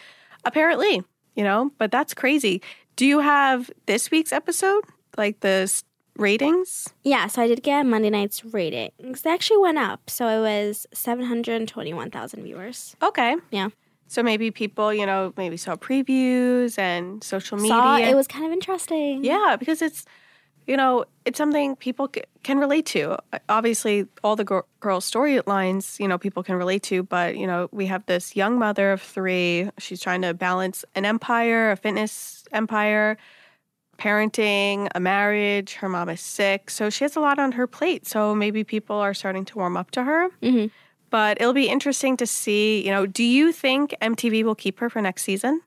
Apparently, 0.44 1.02
you 1.34 1.44
know, 1.44 1.72
but 1.78 1.90
that's 1.90 2.14
crazy. 2.14 2.62
Do 2.94 3.04
you 3.04 3.18
have 3.20 3.70
this 3.86 4.10
week's 4.10 4.32
episode? 4.32 4.84
Like 5.18 5.40
the 5.40 5.70
ratings? 6.18 6.88
Yeah, 7.02 7.26
so 7.26 7.42
I 7.42 7.48
did 7.48 7.62
get 7.62 7.84
Monday 7.86 8.10
night's 8.10 8.44
ratings. 8.44 9.22
They 9.22 9.30
actually 9.30 9.58
went 9.58 9.78
up. 9.78 10.08
So 10.10 10.26
it 10.28 10.40
was 10.40 10.86
721,000 10.92 12.42
viewers. 12.42 12.96
Okay. 13.02 13.36
Yeah. 13.50 13.70
So 14.08 14.22
maybe 14.22 14.50
people, 14.50 14.94
you 14.94 15.04
know, 15.06 15.32
maybe 15.36 15.56
saw 15.56 15.74
previews 15.76 16.78
and 16.78 17.22
social 17.24 17.58
media. 17.58 17.70
Saw 17.76 17.96
it 17.98 18.14
was 18.14 18.26
kind 18.28 18.44
of 18.46 18.52
interesting. 18.52 19.24
yeah, 19.24 19.56
because 19.58 19.82
it's, 19.82 20.04
you 20.66 20.76
know, 20.76 21.04
it's 21.24 21.38
something 21.38 21.74
people 21.76 22.08
c- 22.14 22.22
can 22.44 22.58
relate 22.58 22.86
to. 22.86 23.12
Uh, 23.32 23.38
obviously, 23.48 24.06
all 24.22 24.36
the 24.36 24.44
gr- 24.44 24.60
girl 24.80 25.00
storylines, 25.00 25.98
you 25.98 26.06
know, 26.08 26.18
people 26.18 26.42
can 26.42 26.54
relate 26.56 26.82
to. 26.84 27.02
But 27.02 27.36
you 27.36 27.46
know, 27.46 27.68
we 27.72 27.86
have 27.86 28.04
this 28.06 28.34
young 28.36 28.58
mother 28.58 28.92
of 28.92 29.00
three. 29.02 29.70
She's 29.78 30.00
trying 30.00 30.22
to 30.22 30.34
balance 30.34 30.84
an 30.94 31.04
empire, 31.04 31.70
a 31.72 31.76
fitness 31.76 32.44
empire, 32.52 33.16
parenting, 33.98 34.88
a 34.94 35.00
marriage. 35.00 35.74
Her 35.74 35.88
mom 35.88 36.08
is 36.08 36.20
sick, 36.20 36.70
so 36.70 36.90
she 36.90 37.04
has 37.04 37.16
a 37.16 37.20
lot 37.20 37.38
on 37.38 37.52
her 37.52 37.66
plate. 37.66 38.06
So 38.06 38.34
maybe 38.34 38.64
people 38.64 38.96
are 38.96 39.14
starting 39.14 39.44
to 39.46 39.56
warm 39.58 39.76
up 39.76 39.90
to 39.92 40.04
her. 40.04 40.28
Mhm. 40.42 40.70
But 41.10 41.40
it'll 41.40 41.52
be 41.52 41.68
interesting 41.68 42.16
to 42.18 42.26
see. 42.26 42.84
You 42.84 42.90
know, 42.90 43.06
do 43.06 43.22
you 43.24 43.52
think 43.52 43.94
MTV 44.00 44.42
will 44.42 44.54
keep 44.56 44.80
her 44.80 44.90
for 44.90 45.00
next 45.00 45.22
season? 45.22 45.62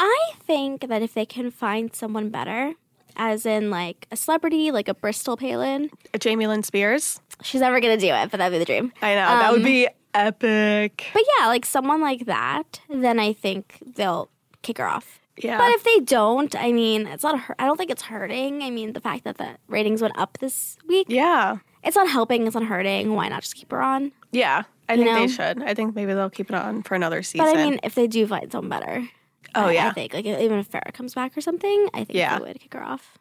I 0.00 0.32
think 0.46 0.88
that 0.88 1.02
if 1.02 1.14
they 1.14 1.26
can 1.26 1.50
find 1.50 1.94
someone 1.94 2.28
better, 2.30 2.74
as 3.16 3.44
in 3.46 3.70
like 3.70 4.06
a 4.10 4.16
celebrity, 4.16 4.70
like 4.70 4.88
a 4.88 4.94
Bristol 4.94 5.36
Palin, 5.36 5.90
a 6.14 6.18
Jamie 6.18 6.46
Lynn 6.46 6.62
Spears. 6.62 7.20
she's 7.42 7.60
never 7.60 7.80
gonna 7.80 7.96
do 7.96 8.06
it, 8.08 8.30
but 8.30 8.38
that'd 8.38 8.52
be 8.54 8.58
the 8.58 8.64
dream. 8.64 8.92
I 9.02 9.14
know 9.14 9.26
that 9.26 9.50
would 9.52 9.60
Um, 9.60 9.64
be 9.64 9.88
epic. 10.14 11.06
But 11.12 11.22
yeah, 11.38 11.46
like 11.48 11.64
someone 11.66 12.00
like 12.00 12.26
that, 12.26 12.80
then 12.88 13.18
I 13.18 13.32
think 13.32 13.78
they'll 13.96 14.28
kick 14.62 14.78
her 14.78 14.86
off. 14.86 15.18
Yeah. 15.36 15.56
But 15.58 15.70
if 15.72 15.84
they 15.84 16.00
don't, 16.00 16.54
I 16.54 16.72
mean, 16.72 17.06
it's 17.06 17.22
not. 17.22 17.38
hurt- 17.40 17.56
I 17.58 17.64
don't 17.66 17.76
think 17.76 17.90
it's 17.90 18.02
hurting. 18.02 18.62
I 18.62 18.70
mean, 18.70 18.92
the 18.92 19.00
fact 19.00 19.24
that 19.24 19.38
the 19.38 19.56
ratings 19.68 20.02
went 20.02 20.16
up 20.18 20.38
this 20.38 20.76
week, 20.86 21.06
yeah. 21.08 21.56
it's 21.82 21.96
not 21.96 22.08
helping. 22.08 22.46
It's 22.46 22.54
not 22.54 22.64
hurting. 22.64 23.14
Why 23.14 23.28
not 23.28 23.42
just 23.42 23.54
keep 23.54 23.70
her 23.70 23.80
on? 23.80 24.12
Yeah. 24.30 24.64
I 24.88 24.94
You 24.94 25.04
think 25.04 25.30
they 25.30 25.34
should. 25.34 25.62
I 25.62 25.72
think 25.74 25.94
maybe 25.94 26.12
they'll 26.12 26.28
keep 26.28 26.50
it 26.50 26.54
on 26.54 26.82
for 26.82 26.94
another 26.94 27.22
season. 27.22 27.46
But 27.46 27.56
I 27.56 27.64
mean, 27.64 27.80
if 27.82 27.94
they 27.94 28.06
do 28.06 28.26
find 28.26 28.52
someone 28.52 28.68
better, 28.80 29.08
oh, 29.54 29.66
I- 29.68 29.88
I 29.88 29.90
think 29.92 30.12
like 30.12 30.26
even 30.26 30.58
if 30.58 30.70
Farrah 30.70 30.92
comes 30.92 31.14
back 31.14 31.36
or 31.36 31.40
something, 31.40 31.88
I 31.94 31.98
think 32.04 32.14
Yeah. 32.18 32.38
they 32.38 32.44
would 32.44 32.60
kick 32.60 32.74
her 32.74 32.84
off. 32.84 33.16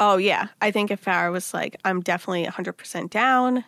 Oh, 0.00 0.16
yeah. 0.16 0.48
I 0.60 0.72
think 0.72 0.90
if 0.90 1.04
Farrah 1.04 1.30
was 1.30 1.54
like, 1.54 1.76
I'm 1.84 2.00
definitely 2.00 2.44
100% 2.46 3.08
down, 3.10 3.64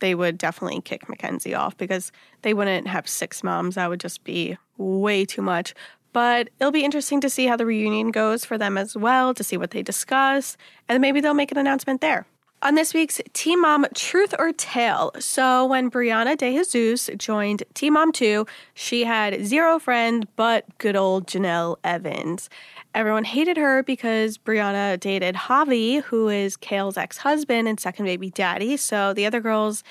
they 0.00 0.16
would 0.16 0.36
definitely 0.36 0.80
kick 0.80 1.08
Mackenzie 1.08 1.54
off 1.54 1.76
because 1.76 2.10
they 2.42 2.52
wouldn't 2.54 2.88
have 2.88 3.06
six 3.08 3.44
moms. 3.44 3.76
That 3.76 3.88
would 3.88 4.00
just 4.00 4.24
be 4.24 4.58
way 4.78 5.24
too 5.24 5.42
much. 5.42 5.74
But 6.16 6.48
it'll 6.58 6.72
be 6.72 6.82
interesting 6.82 7.20
to 7.20 7.28
see 7.28 7.44
how 7.44 7.58
the 7.58 7.66
reunion 7.66 8.10
goes 8.10 8.42
for 8.42 8.56
them 8.56 8.78
as 8.78 8.96
well, 8.96 9.34
to 9.34 9.44
see 9.44 9.58
what 9.58 9.72
they 9.72 9.82
discuss, 9.82 10.56
and 10.88 11.02
maybe 11.02 11.20
they'll 11.20 11.34
make 11.34 11.52
an 11.52 11.58
announcement 11.58 12.00
there. 12.00 12.24
On 12.62 12.74
this 12.74 12.94
week's 12.94 13.20
Teen 13.34 13.60
Mom 13.60 13.84
Truth 13.94 14.34
or 14.38 14.54
Tale. 14.54 15.12
So, 15.18 15.66
when 15.66 15.90
Briana 15.90 16.34
De 16.34 16.54
Jesus 16.64 17.10
joined 17.18 17.64
Teen 17.74 17.92
Mom 17.92 18.12
2, 18.12 18.46
she 18.72 19.04
had 19.04 19.44
zero 19.44 19.78
friend 19.78 20.26
but 20.36 20.64
good 20.78 20.96
old 20.96 21.26
Jenelle 21.26 21.76
Evans. 21.84 22.48
Everyone 22.94 23.24
hated 23.24 23.58
her 23.58 23.82
because 23.82 24.38
Briana 24.38 24.98
dated 24.98 25.34
Javi, 25.34 26.02
who 26.02 26.30
is 26.30 26.56
Kail's 26.56 26.96
ex 26.96 27.18
husband 27.18 27.68
and 27.68 27.78
second 27.78 28.06
baby 28.06 28.30
daddy. 28.30 28.78
So, 28.78 29.12
the 29.12 29.26
other 29.26 29.42
girls 29.42 29.84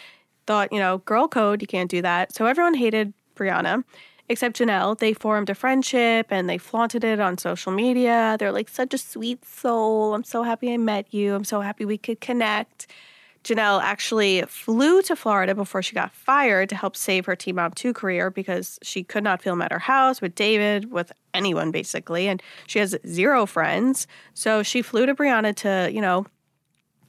thought, 0.48 0.74
you 0.74 0.80
know, 0.80 0.98
girl 0.98 1.28
code, 1.28 1.62
you 1.62 1.68
can't 1.68 1.92
do 1.92 2.02
that. 2.02 2.34
So, 2.34 2.48
everyone 2.48 2.74
hated 2.74 3.14
Briana 3.36 3.84
except 4.30 4.58
Jenelle. 4.58 4.98
They 4.98 5.14
formed 5.14 5.50
a 5.50 5.56
friendship 5.56 6.28
and 6.30 6.50
they 6.50 6.58
flaunted 6.58 7.04
it 7.04 7.20
on 7.20 7.38
social 7.38 7.72
media. 7.72 8.36
They're 8.40 8.52
like, 8.52 8.70
such 8.70 8.94
a 8.94 8.98
sweet 8.98 9.46
soul. 9.46 10.14
I'm 10.14 10.24
so 10.24 10.44
happy 10.44 10.74
I 10.74 10.78
met 10.78 11.14
you. 11.14 11.36
I'm 11.36 11.44
so 11.44 11.62
happy 11.62 11.86
we 11.86 11.98
could 11.98 12.22
connect. 12.22 12.88
Jenelle 13.44 13.80
actually 13.80 14.42
flew 14.48 15.04
to 15.04 15.16
Florida 15.16 15.54
before 15.54 15.84
she 15.84 15.94
got 15.94 16.12
fired 16.12 16.68
to 16.70 16.76
help 16.76 16.96
save 16.96 17.28
her 17.28 17.36
Teen 17.36 17.56
Mom 17.56 17.72
2 17.74 17.94
career 17.94 18.32
because 18.32 18.80
she 18.82 19.04
could 19.04 19.24
not 19.24 19.40
film 19.44 19.62
at 19.62 19.72
her 19.72 19.78
house 19.78 20.20
with 20.20 20.34
David, 20.34 20.92
with 20.92 21.12
anyone 21.36 21.70
basically, 21.70 22.28
and 22.28 22.42
she 22.66 22.80
has 22.80 22.98
zero 23.06 23.46
friends. 23.46 24.08
So 24.34 24.64
she 24.64 24.82
flew 24.82 25.06
to 25.06 25.14
Briana 25.14 25.56
to, 25.58 25.92
you 25.94 26.02
know, 26.02 26.26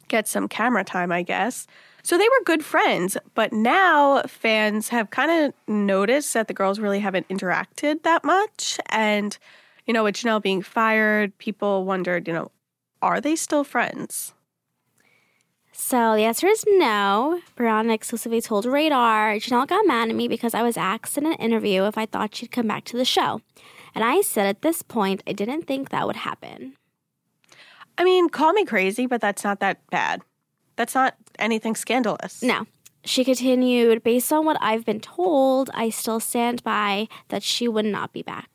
get 0.08 0.28
some 0.28 0.46
camera 0.46 0.84
time, 0.84 1.10
I 1.10 1.22
guess. 1.22 1.66
So 2.06 2.16
they 2.16 2.28
were 2.28 2.44
good 2.44 2.64
friends, 2.64 3.16
but 3.34 3.52
now 3.52 4.22
fans 4.28 4.90
have 4.90 5.10
kind 5.10 5.28
of 5.28 5.52
noticed 5.66 6.34
that 6.34 6.46
the 6.46 6.54
girls 6.54 6.78
really 6.78 7.00
haven't 7.00 7.26
interacted 7.26 8.04
that 8.04 8.22
much. 8.22 8.78
And, 8.90 9.36
you 9.86 9.92
know, 9.92 10.04
with 10.04 10.14
Jenelle 10.14 10.40
being 10.40 10.62
fired, 10.62 11.36
people 11.38 11.84
wondered, 11.84 12.28
you 12.28 12.32
know, 12.32 12.52
are 13.02 13.20
they 13.20 13.34
still 13.34 13.64
friends? 13.64 14.34
So 15.72 16.14
the 16.14 16.22
answer 16.22 16.46
is 16.46 16.64
no. 16.68 17.40
Briana 17.56 17.94
exclusively 17.94 18.40
told 18.40 18.66
Radar. 18.66 19.34
Jenelle 19.38 19.66
got 19.66 19.84
mad 19.84 20.08
at 20.08 20.14
me 20.14 20.28
because 20.28 20.54
I 20.54 20.62
was 20.62 20.76
asked 20.76 21.18
in 21.18 21.26
an 21.26 21.32
interview 21.32 21.86
if 21.86 21.98
I 21.98 22.06
thought 22.06 22.36
she'd 22.36 22.52
come 22.52 22.68
back 22.68 22.84
to 22.84 22.96
the 22.96 23.04
show. 23.04 23.40
And 23.96 24.04
I 24.04 24.20
said 24.20 24.46
at 24.46 24.62
this 24.62 24.80
point, 24.80 25.24
I 25.26 25.32
didn't 25.32 25.62
think 25.62 25.88
that 25.88 26.06
would 26.06 26.14
happen. 26.14 26.76
I 27.98 28.04
mean, 28.04 28.28
call 28.28 28.52
me 28.52 28.64
crazy, 28.64 29.06
but 29.06 29.20
that's 29.20 29.42
not 29.42 29.58
that 29.58 29.84
bad. 29.90 30.22
That's 30.76 30.94
not 30.94 31.16
anything 31.38 31.74
scandalous. 31.74 32.42
No. 32.42 32.66
She 33.04 33.24
continued, 33.24 34.02
based 34.02 34.32
on 34.32 34.44
what 34.44 34.58
I've 34.60 34.84
been 34.84 35.00
told, 35.00 35.70
I 35.72 35.90
still 35.90 36.18
stand 36.18 36.62
by 36.64 37.06
that 37.28 37.42
she 37.42 37.68
would 37.68 37.84
not 37.84 38.12
be 38.12 38.22
back. 38.22 38.50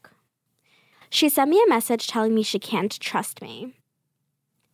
She 1.10 1.30
sent 1.30 1.50
me 1.50 1.62
a 1.66 1.70
message 1.70 2.08
telling 2.08 2.36
me 2.36 2.44
she 2.44 2.60
can't 2.60 2.98
trust 3.00 3.42
me. 3.42 3.74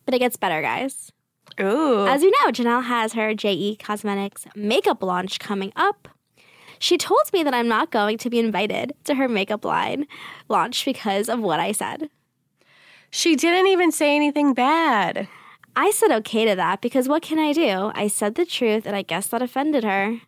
But 0.06 0.14
it 0.14 0.20
gets 0.20 0.36
better, 0.38 0.62
guys. 0.62 1.12
Ooh. 1.60 2.08
As 2.08 2.24
you 2.24 2.32
know, 2.32 2.52
Jenelle 2.52 2.86
has 2.86 3.14
her 3.14 3.34
JE 3.34 3.78
Cosmetics 3.78 4.46
makeup 4.56 5.02
launch 5.04 5.40
coming 5.40 5.72
up. 5.76 6.08
She 6.80 6.98
told 6.98 7.32
me 7.34 7.44
that 7.44 7.54
I'm 7.54 7.68
not 7.68 7.92
going 7.92 8.18
to 8.20 8.30
be 8.30 8.40
invited 8.40 8.94
to 9.06 9.16
her 9.16 9.28
makeup 9.28 9.66
line 9.66 10.06
launch 10.48 10.86
because 10.86 11.30
of 11.30 11.40
what 11.40 11.60
I 11.60 11.72
said. 11.72 12.10
she 13.10 13.36
didn't 13.36 13.68
even 13.68 13.92
say 13.92 14.16
anything 14.16 14.54
bad. 14.54 15.28
I 15.78 15.92
said 15.92 16.12
okay 16.12 16.46
to 16.46 16.56
that 16.56 16.82
because 16.82 17.08
what 17.08 17.22
can 17.22 17.38
I 17.40 17.54
do? 17.54 17.92
I 17.94 18.08
said 18.08 18.36
the 18.36 18.46
truth 18.46 18.86
and 18.86 18.96
I 18.96 19.04
guess 19.04 19.28
that 19.28 19.42
offended 19.42 19.84
her. 19.84 20.20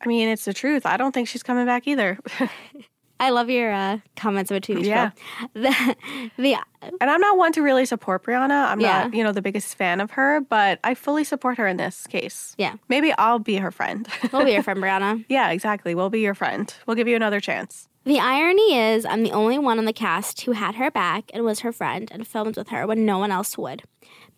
I 0.00 0.06
mean, 0.08 0.28
it's 0.28 0.44
the 0.44 0.54
truth. 0.54 0.86
I 0.86 0.96
don't 0.96 1.12
think 1.12 1.28
she's 1.28 1.42
coming 1.42 1.66
back 1.66 1.86
either. 1.86 2.18
I 3.20 3.30
love 3.30 3.50
your 3.50 3.72
uh, 3.72 3.98
comments 4.14 4.50
between 4.52 4.78
each 4.78 4.86
Yeah. 4.86 5.10
The, 5.54 5.96
the 6.36 6.54
and 7.00 7.10
I'm 7.10 7.20
not 7.20 7.36
one 7.36 7.50
to 7.54 7.62
really 7.62 7.84
support 7.84 8.24
Briana. 8.24 8.68
I'm 8.68 8.80
Yeah. 8.80 9.02
not, 9.04 9.14
you 9.14 9.24
know, 9.24 9.32
the 9.32 9.42
biggest 9.42 9.74
fan 9.74 10.00
of 10.00 10.12
her, 10.12 10.40
but 10.40 10.78
I 10.84 10.94
fully 10.94 11.24
support 11.24 11.58
her 11.58 11.66
in 11.66 11.76
this 11.78 12.06
case. 12.06 12.54
yeah, 12.56 12.74
Maybe 12.88 13.12
I'll 13.18 13.40
be 13.40 13.56
her 13.56 13.72
friend. 13.72 14.06
we'll 14.32 14.44
be 14.44 14.52
your 14.52 14.62
friend, 14.62 14.78
Briana. 14.80 15.24
yeah, 15.28 15.50
exactly. 15.50 15.96
We'll 15.96 16.10
be 16.10 16.20
your 16.20 16.34
friend. 16.36 16.72
We'll 16.86 16.94
give 16.96 17.08
you 17.08 17.16
another 17.16 17.40
chance. 17.40 17.88
The 18.04 18.20
irony 18.20 18.74
is, 18.78 19.04
I'm 19.04 19.24
the 19.24 19.32
only 19.32 19.58
one 19.58 19.78
on 19.78 19.84
the 19.84 19.92
cast 19.92 20.42
who 20.42 20.52
had 20.52 20.76
her 20.76 20.90
back 20.90 21.30
and 21.34 21.44
was 21.44 21.60
her 21.60 21.72
friend 21.72 22.08
and 22.14 22.26
filmed 22.26 22.56
with 22.56 22.68
her 22.68 22.86
when 22.86 23.04
no 23.04 23.18
one 23.18 23.32
else 23.32 23.58
would. 23.58 23.82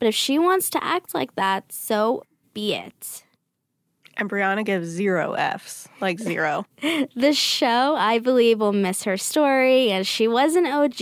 But 0.00 0.08
if 0.08 0.14
she 0.14 0.38
wants 0.38 0.68
to 0.70 0.82
act 0.82 1.14
like 1.14 1.36
that, 1.36 1.70
so 1.70 2.24
be 2.52 2.74
it. 2.74 3.22
And 4.16 4.28
Briana 4.28 4.64
gives 4.64 4.88
zero 4.88 5.34
Fs, 5.34 5.88
like 6.00 6.18
zero. 6.18 6.66
The 7.14 7.32
show, 7.32 7.96
I 7.96 8.18
believe, 8.18 8.60
will 8.60 8.72
miss 8.72 9.04
her 9.04 9.16
story, 9.16 9.90
and 9.90 10.06
she 10.06 10.26
was 10.26 10.56
an 10.56 10.66
OG. 10.66 11.00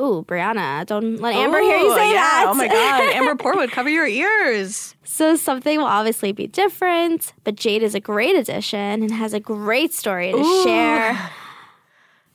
Ooh, 0.00 0.24
Briana, 0.26 0.86
don't 0.86 1.16
let 1.16 1.34
Amber 1.34 1.60
hear 1.60 1.76
you 1.76 1.94
say 1.94 2.10
yeah. 2.10 2.14
that. 2.14 2.44
Oh 2.48 2.54
my 2.54 2.68
God. 2.68 3.14
Amber 3.14 3.34
Portwood, 3.34 3.70
cover 3.70 3.88
your 3.88 4.06
ears. 4.06 4.94
So 5.04 5.36
something 5.36 5.78
will 5.78 5.86
obviously 5.86 6.32
be 6.32 6.46
different, 6.46 7.32
but 7.44 7.56
Jade 7.56 7.82
is 7.82 7.94
a 7.94 8.00
great 8.00 8.36
addition 8.36 9.02
and 9.02 9.10
has 9.10 9.34
a 9.34 9.40
great 9.40 9.92
story 9.92 10.32
to 10.32 10.38
Ooh. 10.38 10.62
share 10.62 11.30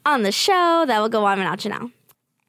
on 0.05 0.23
the 0.23 0.31
show 0.31 0.85
that 0.87 0.99
will 0.99 1.09
go 1.09 1.25
on 1.25 1.39
out 1.39 1.59
Jenelle. 1.59 1.91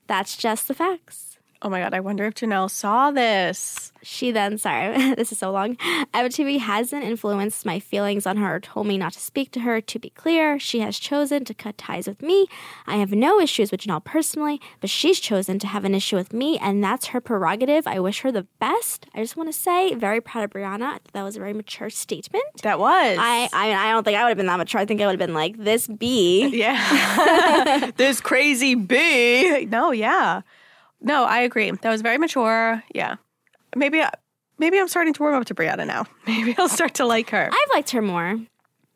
That's 0.07 0.37
just 0.37 0.69
the 0.69 0.75
facts. 0.75 1.24
Oh 1.65 1.71
my 1.71 1.81
God. 1.81 1.95
I 1.95 2.01
wonder 2.01 2.27
if 2.27 2.35
Jenelle 2.35 2.71
saw 2.71 3.11
this. 3.11 3.91
She 4.03 4.33
then, 4.33 4.59
sorry, 4.59 5.15
this 5.15 5.33
is 5.33 5.39
so 5.39 5.51
long. 5.51 5.77
TV 6.13 6.59
hasn't 6.59 7.03
influenced 7.03 7.65
my 7.65 7.81
feelings 7.81 8.27
on 8.27 8.37
her 8.37 8.57
or 8.57 8.61
told 8.61 8.87
me 8.87 8.99
not 8.99 9.15
to 9.15 9.19
speak 9.19 9.51
to 9.53 9.61
her. 9.61 9.81
To 9.81 9.99
be 9.99 10.11
clear, 10.11 10.59
she 10.59 10.81
has 10.81 10.99
chosen 10.99 11.43
to 11.47 11.55
cut 11.55 11.79
ties 11.79 12.07
with 12.07 12.21
me. 12.21 12.49
I 12.87 12.97
have 12.97 13.13
no 13.13 13.41
issues 13.41 13.71
with 13.73 13.81
Jenelle 13.81 14.05
personally, 14.05 14.61
but 14.83 14.91
she's 14.91 15.21
chosen 15.21 15.59
to 15.61 15.67
have 15.67 15.87
an 15.87 15.95
issue 15.95 16.17
with 16.17 16.35
me, 16.35 16.59
and 16.59 16.85
that's 16.85 17.07
her 17.07 17.21
prerogative. 17.23 17.87
I 17.87 17.99
wish 17.99 18.21
her 18.21 18.31
the 18.31 18.47
best. 18.61 19.07
I 19.15 19.21
just 19.21 19.37
want 19.37 19.49
to 19.49 19.59
say, 19.59 19.95
very 19.95 20.21
proud 20.21 20.45
of 20.45 20.51
Briana. 20.51 20.99
That 21.15 21.23
was 21.23 21.37
a 21.37 21.39
very 21.39 21.55
mature 21.55 21.89
statement. 21.89 22.45
That 22.63 22.79
was. 22.79 23.17
I, 23.19 23.49
I 23.55 23.69
mean, 23.69 23.77
I 23.77 23.91
don't 23.91 24.05
think 24.05 24.19
I 24.19 24.25
would 24.25 24.31
have 24.31 24.37
been 24.37 24.47
that 24.47 24.59
mature. 24.59 24.83
I 24.83 24.85
think 24.85 25.01
I 25.01 25.07
would 25.07 25.19
have 25.19 25.27
been 25.27 25.35
like, 25.35 25.57
this 25.57 25.87
bee. 25.87 26.45
Yeah. 26.65 27.91
this 27.97 28.21
crazy 28.21 28.75
bee. 28.75 29.65
No, 29.67 29.93
yeah. 29.93 30.43
No, 31.05 31.25
I 31.25 31.41
agree. 31.41 31.71
That 31.71 31.91
was 31.91 32.03
very 32.03 32.19
mature. 32.19 32.83
Yeah. 32.95 33.17
Maybe 33.77 34.03
maybe 34.59 34.79
I'm 34.79 34.89
starting 34.89 35.13
to 35.13 35.23
warm 35.23 35.35
up 35.35 35.45
to 35.47 35.55
Briana 35.55 35.87
now. 35.87 36.07
Maybe 36.27 36.55
I'll 36.59 36.69
start 36.69 36.95
to 36.95 37.05
like 37.05 37.31
her. 37.31 37.51
I've 37.53 37.71
liked 37.75 37.91
her 37.91 38.03
more. 38.03 38.41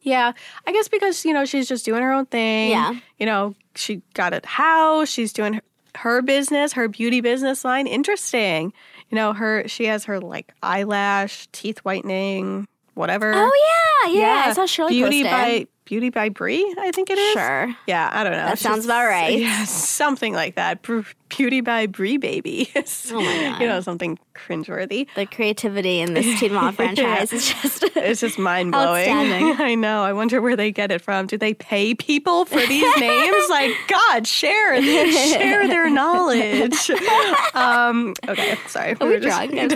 Yeah. 0.00 0.32
I 0.66 0.72
guess 0.72 0.88
because, 0.88 1.24
you 1.24 1.32
know, 1.32 1.44
she's 1.44 1.68
just 1.68 1.84
doing 1.84 2.02
her 2.02 2.12
own 2.12 2.26
thing. 2.26 2.70
Yeah. 2.70 2.94
You 3.18 3.26
know, 3.26 3.54
she 3.74 4.00
got 4.14 4.32
a 4.32 4.40
house, 4.46 5.08
she's 5.08 5.32
doing 5.32 5.54
her, 5.54 5.62
her 5.96 6.22
business, 6.22 6.72
her 6.72 6.88
beauty 6.88 7.20
business 7.20 7.64
line. 7.64 7.86
Interesting. 7.86 8.72
You 9.10 9.16
know, 9.16 9.32
her 9.32 9.66
she 9.68 9.86
has 9.86 10.04
her 10.04 10.20
like 10.20 10.54
eyelash, 10.62 11.48
teeth 11.52 11.78
whitening, 11.78 12.66
whatever. 12.94 13.32
Oh, 13.34 14.06
yeah. 14.06 14.20
Yeah. 14.20 14.44
I 14.46 14.52
saw 14.52 14.66
Shirley 14.66 14.92
Beauty 14.92 15.24
post 15.24 15.32
by. 15.32 15.66
Beauty 15.88 16.10
by 16.10 16.28
Brie, 16.28 16.74
I 16.78 16.90
think 16.90 17.08
it 17.08 17.16
is. 17.16 17.32
Sure. 17.32 17.74
Yeah, 17.86 18.10
I 18.12 18.22
don't 18.22 18.32
know. 18.32 18.38
That 18.44 18.52
It's 18.52 18.60
sounds 18.62 18.84
about 18.84 19.06
right. 19.06 19.38
Yeah, 19.38 19.64
something 19.64 20.34
like 20.34 20.54
that. 20.56 20.86
Beauty 21.30 21.62
by 21.62 21.86
Brie 21.86 22.18
Baby. 22.18 22.70
Oh 23.10 23.20
my 23.22 23.24
God. 23.24 23.60
You 23.62 23.66
know, 23.68 23.80
something 23.80 24.18
cringeworthy. 24.34 25.06
The 25.14 25.24
creativity 25.24 26.00
in 26.00 26.12
this 26.12 26.38
Teen 26.40 26.52
Mom 26.52 26.74
franchise 26.76 27.32
is 27.32 27.48
just. 27.48 27.84
It's 27.96 28.20
just 28.20 28.38
mind 28.38 28.72
blowing. 28.72 29.08
I 29.58 29.74
know. 29.74 30.02
I 30.02 30.12
wonder 30.12 30.40
where 30.42 30.56
they 30.56 30.70
get 30.72 30.90
it 30.92 31.00
from. 31.00 31.26
Do 31.26 31.36
they 31.38 31.54
pay 31.54 31.94
people 31.94 32.44
for 32.44 32.58
these 32.60 32.96
names? 33.00 33.48
Like, 33.48 33.72
God, 33.88 34.26
share 34.26 34.80
share 34.82 35.66
their 35.68 35.88
knowledge. 35.90 36.90
Um, 37.54 38.12
okay, 38.28 38.56
sorry. 38.66 38.94
Are 39.00 39.06
we 39.08 39.20
just- 39.20 39.50
drunk? 39.50 39.72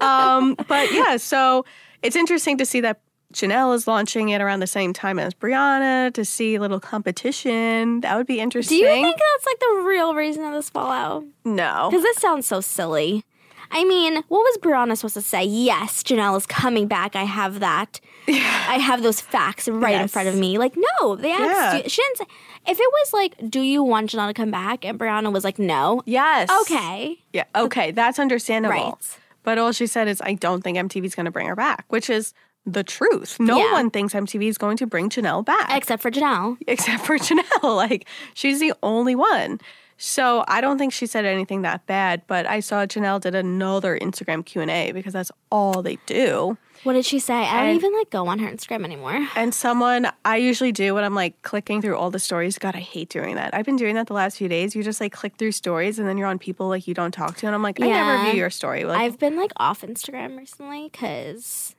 um, 0.00 0.56
but 0.68 0.92
yeah, 0.92 1.16
so 1.18 1.64
it's 2.02 2.16
interesting 2.16 2.58
to 2.58 2.66
see 2.66 2.80
that 2.82 3.00
Jenelle 3.34 3.74
is 3.74 3.86
launching 3.86 4.28
it 4.30 4.40
around 4.40 4.60
the 4.60 4.66
same 4.66 4.92
time 4.92 5.18
as 5.18 5.34
Briana 5.34 6.12
to 6.14 6.24
see 6.24 6.54
a 6.54 6.60
little 6.60 6.80
competition. 6.80 8.00
That 8.00 8.16
would 8.16 8.26
be 8.26 8.40
interesting. 8.40 8.78
Do 8.78 8.82
you 8.84 8.88
think 8.88 9.16
that's 9.18 9.46
like 9.46 9.58
the 9.60 9.82
real 9.86 10.14
reason 10.14 10.44
of 10.44 10.52
this 10.52 10.70
fallout? 10.70 11.24
no. 11.44 11.88
Because 11.90 12.02
this 12.02 12.16
sounds 12.18 12.46
so 12.46 12.60
silly. 12.60 13.24
I 13.70 13.82
mean, 13.84 14.16
what 14.28 14.40
was 14.40 14.58
Briana 14.58 14.96
supposed 14.96 15.14
to 15.14 15.22
say? 15.22 15.42
Yes, 15.44 16.02
Jenelle 16.04 16.36
is 16.36 16.46
coming 16.46 16.86
back. 16.86 17.16
I 17.16 17.24
have 17.24 17.58
that. 17.60 17.98
I 18.28 18.78
have 18.80 19.02
those 19.02 19.20
facts 19.20 19.68
right 19.68 20.00
in 20.00 20.06
front 20.06 20.28
of 20.28 20.36
me. 20.36 20.58
Like, 20.58 20.76
no, 21.00 21.16
they 21.16 21.32
asked 21.32 21.42
Yeah. 21.42 21.74
you. 21.82 21.88
She 21.88 22.02
didn't 22.02 22.18
say. 22.18 22.24
If 22.68 22.78
it 22.78 22.88
was 22.92 23.12
like, 23.12 23.50
do 23.50 23.60
you 23.60 23.82
want 23.82 24.10
Jenelle 24.10 24.28
to 24.28 24.34
come 24.34 24.50
back? 24.50 24.84
And 24.84 24.98
Briana 24.98 25.32
was 25.32 25.42
like, 25.44 25.58
no. 25.58 26.02
Yes. 26.06 26.48
Okay. 26.62 27.18
Yeah. 27.32 27.44
Okay. 27.56 27.90
That's 27.90 28.18
understandable. 28.18 28.74
Right. 28.74 29.18
But 29.42 29.58
all 29.58 29.72
she 29.72 29.86
said 29.86 30.08
is, 30.08 30.20
I 30.22 30.34
don't 30.34 30.62
think 30.62 30.78
MTV's 30.78 31.14
going 31.14 31.26
to 31.26 31.32
bring 31.32 31.48
her 31.48 31.56
back, 31.56 31.84
which 31.88 32.08
is 32.08 32.32
the 32.66 32.82
truth. 32.84 33.38
No 33.38 33.58
Yeah. 33.58 33.72
one 33.72 33.90
thinks 33.90 34.14
MTV 34.14 34.48
is 34.48 34.58
going 34.58 34.76
to 34.78 34.86
bring 34.86 35.10
Jenelle 35.10 35.44
back 35.44 35.76
Except 35.76 36.00
for 36.02 36.10
Jenelle. 36.10 36.56
except 36.66 37.04
for 37.04 37.18
Jenelle. 37.26 37.76
Like, 37.76 38.06
she's 38.34 38.60
the 38.60 38.72
only 38.82 39.14
one. 39.14 39.60
So 39.96 40.44
I 40.48 40.60
don't 40.60 40.76
think 40.76 40.92
she 40.92 41.06
said 41.06 41.24
anything 41.24 41.62
that 41.62 41.86
bad, 41.86 42.22
but 42.26 42.46
I 42.46 42.58
saw 42.60 42.84
Jenelle 42.84 43.20
did 43.20 43.34
another 43.36 43.96
Instagram 43.96 44.44
Q&A 44.44 44.90
because 44.90 45.12
that's 45.12 45.30
all 45.52 45.82
they 45.82 45.98
do. 46.06 46.58
What 46.82 46.94
did 46.94 47.04
she 47.04 47.18
say? 47.20 47.34
I 47.34 47.60
don't 47.60 47.68
And- 47.68 47.76
even 47.76 47.94
like 47.94 48.10
go 48.10 48.26
on 48.26 48.40
her 48.40 48.50
Instagram 48.50 48.84
anymore. 48.84 49.26
And 49.36 49.54
someone 49.54 50.08
I 50.24 50.36
usually 50.38 50.72
do 50.72 50.94
when 50.94 51.04
I'm 51.04 51.14
like 51.14 51.40
clicking 51.42 51.80
through 51.80 51.96
all 51.96 52.10
the 52.10 52.18
stories. 52.18 52.58
God, 52.58 52.74
I 52.74 52.80
hate 52.80 53.08
doing 53.08 53.36
that. 53.36 53.54
I've 53.54 53.64
been 53.64 53.76
doing 53.76 53.94
that 53.94 54.08
the 54.08 54.14
last 54.14 54.36
few 54.36 54.48
days. 54.48 54.74
You 54.74 54.82
just 54.82 55.00
like 55.00 55.12
click 55.12 55.36
through 55.36 55.52
stories 55.52 55.98
and 56.00 56.08
then 56.08 56.18
you're 56.18 56.28
on 56.28 56.38
people 56.40 56.68
like 56.68 56.88
you 56.88 56.92
don't 56.94 57.12
talk 57.12 57.36
to. 57.36 57.46
And 57.46 57.54
I'm 57.54 57.62
like, 57.62 57.80
I 57.80 57.86
never 57.86 58.14
Yeah. 58.16 58.24
view 58.32 58.40
your 58.40 58.50
story. 58.50 58.84
Like, 58.84 58.98
I've 59.00 59.18
been 59.18 59.36
like 59.36 59.52
off 59.58 59.82
Instagram 59.82 60.36
recently 60.36 60.88
because 60.90 61.76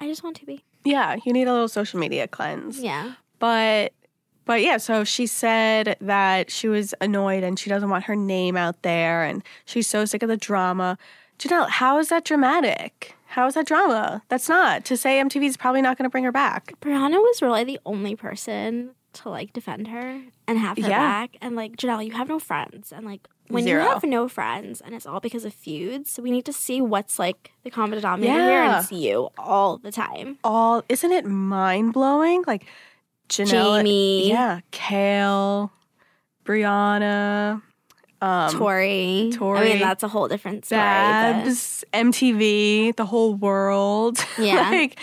I 0.00 0.06
just 0.06 0.22
want 0.22 0.36
to 0.36 0.46
be. 0.46 0.64
yeah, 0.84 1.16
you 1.24 1.32
need 1.32 1.48
a 1.48 1.52
little 1.52 1.68
social 1.68 1.98
media 1.98 2.26
cleanse. 2.28 2.80
Yeah. 2.80 3.14
But 3.38 3.92
but 4.44 4.62
yeah, 4.62 4.76
so 4.76 5.02
she 5.04 5.26
said 5.26 5.96
that 6.00 6.50
she 6.50 6.68
was 6.68 6.94
annoyed 7.00 7.42
and 7.42 7.58
she 7.58 7.68
doesn't 7.68 7.90
want 7.90 8.04
her 8.04 8.14
name 8.16 8.56
out 8.56 8.82
there 8.82 9.24
and 9.24 9.42
she's 9.64 9.86
so 9.88 10.04
sick 10.04 10.22
of 10.22 10.28
the 10.28 10.36
drama. 10.36 10.96
Jenelle, 11.38 11.68
how 11.68 11.98
is 11.98 12.08
that 12.10 12.24
dramatic? 12.24 13.14
How 13.26 13.46
is 13.48 13.54
that 13.54 13.66
drama? 13.66 14.22
That's 14.28 14.48
not 14.48 14.84
to 14.86 14.96
say 14.96 15.20
MTV 15.20 15.44
is 15.46 15.56
probably 15.56 15.82
not 15.82 15.98
going 15.98 16.04
to 16.04 16.10
bring 16.10 16.24
her 16.24 16.32
back. 16.32 16.74
Briana 16.80 17.18
was 17.18 17.42
really 17.42 17.64
the 17.64 17.80
only 17.84 18.14
person 18.14 18.90
to 19.14 19.28
like 19.30 19.52
defend 19.52 19.88
her 19.88 20.22
and 20.46 20.58
have 20.58 20.76
her 20.78 20.88
Yeah. 20.88 20.98
back. 20.98 21.36
And 21.42 21.56
like 21.56 21.76
Jenelle, 21.76 22.04
you 22.06 22.12
have 22.12 22.28
no 22.28 22.38
friends, 22.38 22.92
and 22.92 23.04
like 23.04 23.26
when 23.48 23.64
Zero. 23.64 23.82
you 23.84 23.88
have 23.90 24.02
no 24.04 24.28
friends, 24.28 24.80
and 24.80 24.94
it's 24.94 25.06
all 25.06 25.20
because 25.20 25.44
of 25.44 25.52
feuds, 25.54 26.18
we 26.22 26.30
need 26.30 26.44
to 26.46 26.52
see 26.52 26.80
what's 26.80 27.18
like 27.18 27.52
the 27.64 27.70
common 27.70 27.98
denominator 27.98 28.32
here, 28.34 28.62
and 28.62 28.82
it's 28.82 28.92
you 28.92 29.28
all 29.38 29.78
the 29.78 29.90
time. 29.92 30.38
All 30.44 30.82
isn't 30.88 31.12
it 31.12 31.24
mind 31.26 31.92
blowing? 31.92 32.44
Like 32.46 32.66
Jenelle, 33.28 33.78
Jamie. 33.78 34.28
yeah, 34.28 34.60
Kail, 34.70 35.72
Briana, 36.44 37.60
um, 38.22 38.50
Tori, 38.52 39.30
I 39.32 39.36
Tori, 39.36 39.68
mean 39.70 39.78
that's 39.80 40.02
a 40.02 40.08
whole 40.08 40.28
different 40.28 40.64
story. 40.64 40.80
but- 40.80 41.44
MTV, 41.92 42.96
the 42.96 43.04
whole 43.06 43.34
world. 43.34 44.18
Yeah. 44.38 44.70
like, 44.70 44.98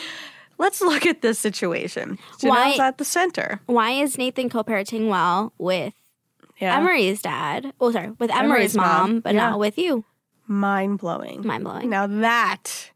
let's 0.57 0.81
look 0.81 1.05
at 1.05 1.21
this 1.21 1.37
situation. 1.39 2.17
Why- 2.41 2.71
Jenelle's 2.73 2.79
at 2.79 2.97
the 2.97 3.05
center. 3.05 3.59
Why 3.65 3.91
is 3.91 4.17
Nathan 4.17 4.49
co-parenting 4.49 5.07
well 5.09 5.53
with 5.57 5.93
Yeah. 6.63 6.77
Emery's 6.77 7.21
dad? 7.21 7.73
Oh, 7.81 7.91
sorry, 7.91 8.11
with 8.19 8.31
Emery's, 8.31 8.43
Emery's 8.43 8.75
mom, 8.77 8.85
mom, 8.85 9.19
but 9.19 9.33
yeah. 9.35 9.49
not 9.49 9.59
with 9.59 9.77
you. 9.77 10.05
Mind 10.47 10.99
blowing. 10.99 11.45
Mind 11.45 11.63
blowing. 11.63 11.89
Now 11.89 12.07
that 12.07 12.91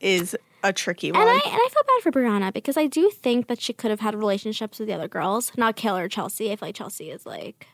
is 0.00 0.36
a 0.62 0.72
tricky 0.72 1.12
one. 1.12 1.20
And 1.20 1.30
I 1.30 1.34
and 1.34 1.42
I 1.44 1.68
feel 1.70 1.82
bad 1.86 2.02
for 2.02 2.10
Briana 2.12 2.52
because 2.52 2.76
I 2.76 2.86
do 2.86 3.10
think 3.10 3.48
that 3.48 3.60
she 3.60 3.72
could 3.72 3.90
have 3.90 4.00
had 4.00 4.14
relationships 4.14 4.78
with 4.78 4.88
the 4.88 4.94
other 4.94 5.08
girls, 5.08 5.52
not 5.56 5.76
Kayla 5.76 6.04
or 6.04 6.08
Chelsea. 6.08 6.50
I 6.50 6.56
feel 6.56 6.68
like 6.68 6.74
Chelsea 6.74 7.10
is 7.10 7.26
like 7.26 7.66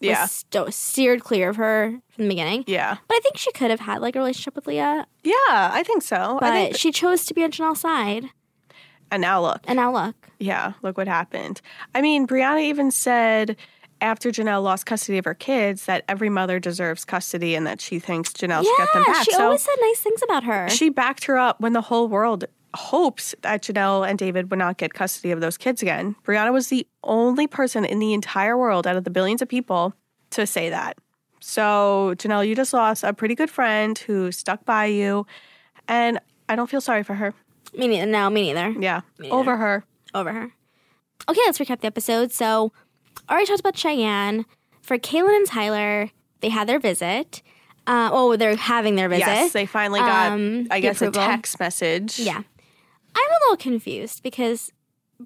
yeah. 0.00 0.26
steered 0.26 1.24
clear 1.24 1.50
of 1.50 1.56
her 1.56 2.00
from 2.10 2.24
the 2.24 2.28
beginning. 2.28 2.64
Yeah. 2.66 2.96
But 3.08 3.14
I 3.16 3.20
think 3.20 3.36
she 3.36 3.52
could 3.52 3.70
have 3.70 3.80
had 3.80 4.00
like 4.00 4.16
a 4.16 4.18
relationship 4.18 4.54
with 4.56 4.66
Leah, 4.66 5.06
Yeah, 5.24 5.34
I 5.48 5.82
think 5.84 6.02
so. 6.02 6.38
but 6.40 6.52
think, 6.52 6.76
she 6.76 6.92
chose 6.92 7.24
to 7.26 7.34
be 7.34 7.44
on 7.44 7.50
Jenelle's 7.50 7.80
side. 7.80 8.26
and 9.10 9.20
now 9.20 9.40
look. 9.42 9.60
And 9.64 9.76
now 9.76 9.92
look, 9.92 10.28
Yeah, 10.38 10.74
look 10.82 10.96
what 10.96 11.08
happened. 11.08 11.60
I 11.94 12.00
mean, 12.00 12.26
Brianna 12.26 12.62
even 12.62 12.90
said 12.90 13.56
after 14.00 14.30
Jenelle 14.30 14.62
lost 14.62 14.86
custody 14.86 15.18
of 15.18 15.24
her 15.24 15.34
kids 15.34 15.86
that 15.86 16.04
every 16.08 16.28
mother 16.28 16.58
deserves 16.60 17.04
custody 17.04 17.54
and 17.54 17.66
that 17.66 17.80
she 17.80 17.98
thinks 17.98 18.32
Jenelle 18.32 18.62
should 18.64 18.76
get 18.78 18.92
them 18.92 19.04
yeah, 19.06 19.12
back. 19.12 19.24
she 19.24 19.32
so 19.32 19.44
always 19.44 19.62
said 19.62 19.74
nice 19.80 20.00
things 20.00 20.22
about 20.22 20.44
her. 20.44 20.68
she 20.68 20.88
backed 20.88 21.24
her 21.24 21.38
up 21.38 21.60
when 21.60 21.72
the 21.72 21.80
whole 21.82 22.08
world 22.08 22.44
hopes 22.74 23.34
that 23.42 23.62
Jenelle 23.62 24.08
and 24.08 24.18
David 24.18 24.50
would 24.50 24.58
not 24.58 24.76
get 24.76 24.94
custody 24.94 25.30
of 25.30 25.40
those 25.40 25.56
kids 25.56 25.82
again. 25.82 26.14
Briana 26.24 26.52
was 26.52 26.68
the 26.68 26.86
only 27.04 27.46
person 27.46 27.84
in 27.84 27.98
the 27.98 28.12
entire 28.12 28.56
world 28.56 28.86
out 28.86 28.96
of 28.96 29.04
the 29.04 29.10
billions 29.10 29.42
of 29.42 29.48
people 29.48 29.94
to 30.30 30.46
say 30.46 30.70
that. 30.70 30.98
So, 31.40 32.14
Jenelle, 32.16 32.46
you 32.46 32.54
just 32.54 32.72
lost 32.72 33.04
a 33.04 33.12
pretty 33.12 33.34
good 33.34 33.50
friend 33.50 33.96
who 33.98 34.32
stuck 34.32 34.64
by 34.64 34.86
you, 34.86 35.26
and 35.86 36.18
I 36.48 36.56
don't 36.56 36.68
feel 36.68 36.80
sorry 36.80 37.02
for 37.02 37.14
her. 37.14 37.32
me 37.76 37.88
neither. 37.88 38.06
No, 38.06 38.28
me 38.28 38.52
neither. 38.52 38.78
Yeah, 38.78 39.02
neither. 39.18 39.34
over 39.34 39.56
her. 39.56 39.84
Over 40.14 40.32
her. 40.32 40.52
Okay, 41.28 41.40
let's 41.46 41.58
recap 41.58 41.80
the 41.80 41.86
episode. 41.86 42.32
So, 42.32 42.72
already 43.30 43.46
talked 43.46 43.60
about 43.60 43.76
Cheyenne. 43.76 44.44
For 44.82 44.98
Catelynn 44.98 45.36
and 45.36 45.46
Tyler, 45.46 46.10
they 46.40 46.48
had 46.48 46.66
their 46.68 46.78
visit. 46.78 47.42
Uh, 47.86 48.10
oh, 48.12 48.36
they're 48.36 48.56
having 48.56 48.96
their 48.96 49.08
visit. 49.08 49.26
Yes, 49.26 49.52
they 49.52 49.66
finally 49.66 50.00
got, 50.00 50.32
Um, 50.32 50.66
I 50.70 50.80
guess, 50.80 50.96
approval. 51.00 51.22
a 51.22 51.26
text 51.26 51.58
message. 51.60 52.18
Yeah. 52.18 52.36
I'm 53.14 53.30
a 53.30 53.38
little 53.44 53.56
confused 53.56 54.22
because 54.22 54.72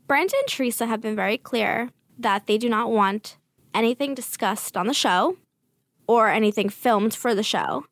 Brent 0.06 0.32
and 0.32 0.46
Teresa 0.48 0.86
have 0.86 1.00
been 1.00 1.16
very 1.16 1.36
clear 1.38 1.90
that 2.18 2.46
they 2.46 2.58
do 2.58 2.68
not 2.68 2.90
want 2.90 3.36
anything 3.74 4.14
discussed 4.14 4.76
on 4.76 4.86
the 4.86 4.94
show 4.94 5.36
or 6.06 6.28
anything 6.28 6.68
filmed 6.68 7.14
for 7.14 7.34
the 7.34 7.42
show. 7.42 7.84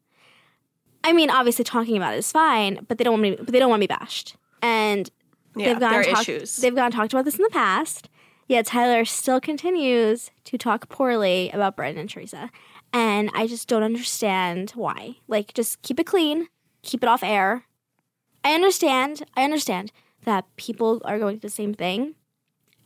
I 1.03 1.13
mean, 1.13 1.31
obviously 1.31 1.65
talking 1.65 1.97
about 1.97 2.15
it 2.15 2.19
is 2.19 2.31
fine, 2.31 2.85
but 2.89 2.99
they 2.99 3.05
don't 3.05 3.15
want 3.15 3.23
me 3.23 3.37
but 3.37 3.49
they 3.49 3.59
don't 3.59 3.71
want 3.71 3.81
to 3.83 3.89
be 3.89 3.95
bashed. 3.95 4.37
And 4.63 5.11
Yeah, 5.57 5.69
they've 5.69 5.81
gone 5.81 5.95
and 5.95 6.07
issues. 6.07 6.57
They've 6.57 6.75
gone 6.75 6.91
talked 6.91 7.13
about 7.13 7.25
this 7.25 7.37
in 7.37 7.43
the 7.43 7.51
past. 7.51 8.09
Yet 8.51 8.67
Tyler 8.67 9.05
still 9.05 9.41
continues 9.41 10.33
to 10.43 10.59
talk 10.59 10.89
poorly 10.89 11.51
about 11.53 11.77
Brent 11.77 11.97
and 11.97 12.11
Teresa. 12.11 12.51
And 12.93 13.31
I 13.33 13.47
just 13.47 13.69
don't 13.69 13.85
understand 13.85 14.73
why. 14.75 15.19
Like, 15.29 15.55
just 15.55 15.81
keep 15.83 16.01
it 16.01 16.07
clean, 16.07 16.49
keep 16.83 17.05
it 17.05 17.09
off 17.09 17.23
air. 17.23 17.63
I 18.43 18.53
understand, 18.55 19.23
I 19.37 19.45
understand 19.45 19.93
that 20.25 20.47
people 20.57 21.01
are 21.05 21.17
going 21.21 21.37
through 21.37 21.49
the 21.49 21.55
same 21.55 21.75
thing 21.75 22.17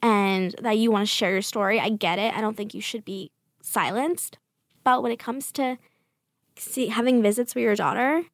and 0.02 0.54
that 0.60 0.76
you 0.76 0.90
want 0.90 1.00
to 1.08 1.10
share 1.10 1.32
your 1.32 1.40
story. 1.40 1.80
I 1.80 1.88
get 1.88 2.18
it. 2.18 2.36
I 2.36 2.42
don't 2.42 2.58
think 2.58 2.74
you 2.74 2.82
should 2.82 3.02
be 3.06 3.30
silenced. 3.62 4.36
But 4.84 5.02
when 5.02 5.12
it 5.12 5.18
comes 5.18 5.50
to 5.52 5.78
see, 6.58 6.88
having 6.88 7.22
visits 7.22 7.54
with 7.54 7.62
your 7.64 7.74
daughter, 7.74 8.24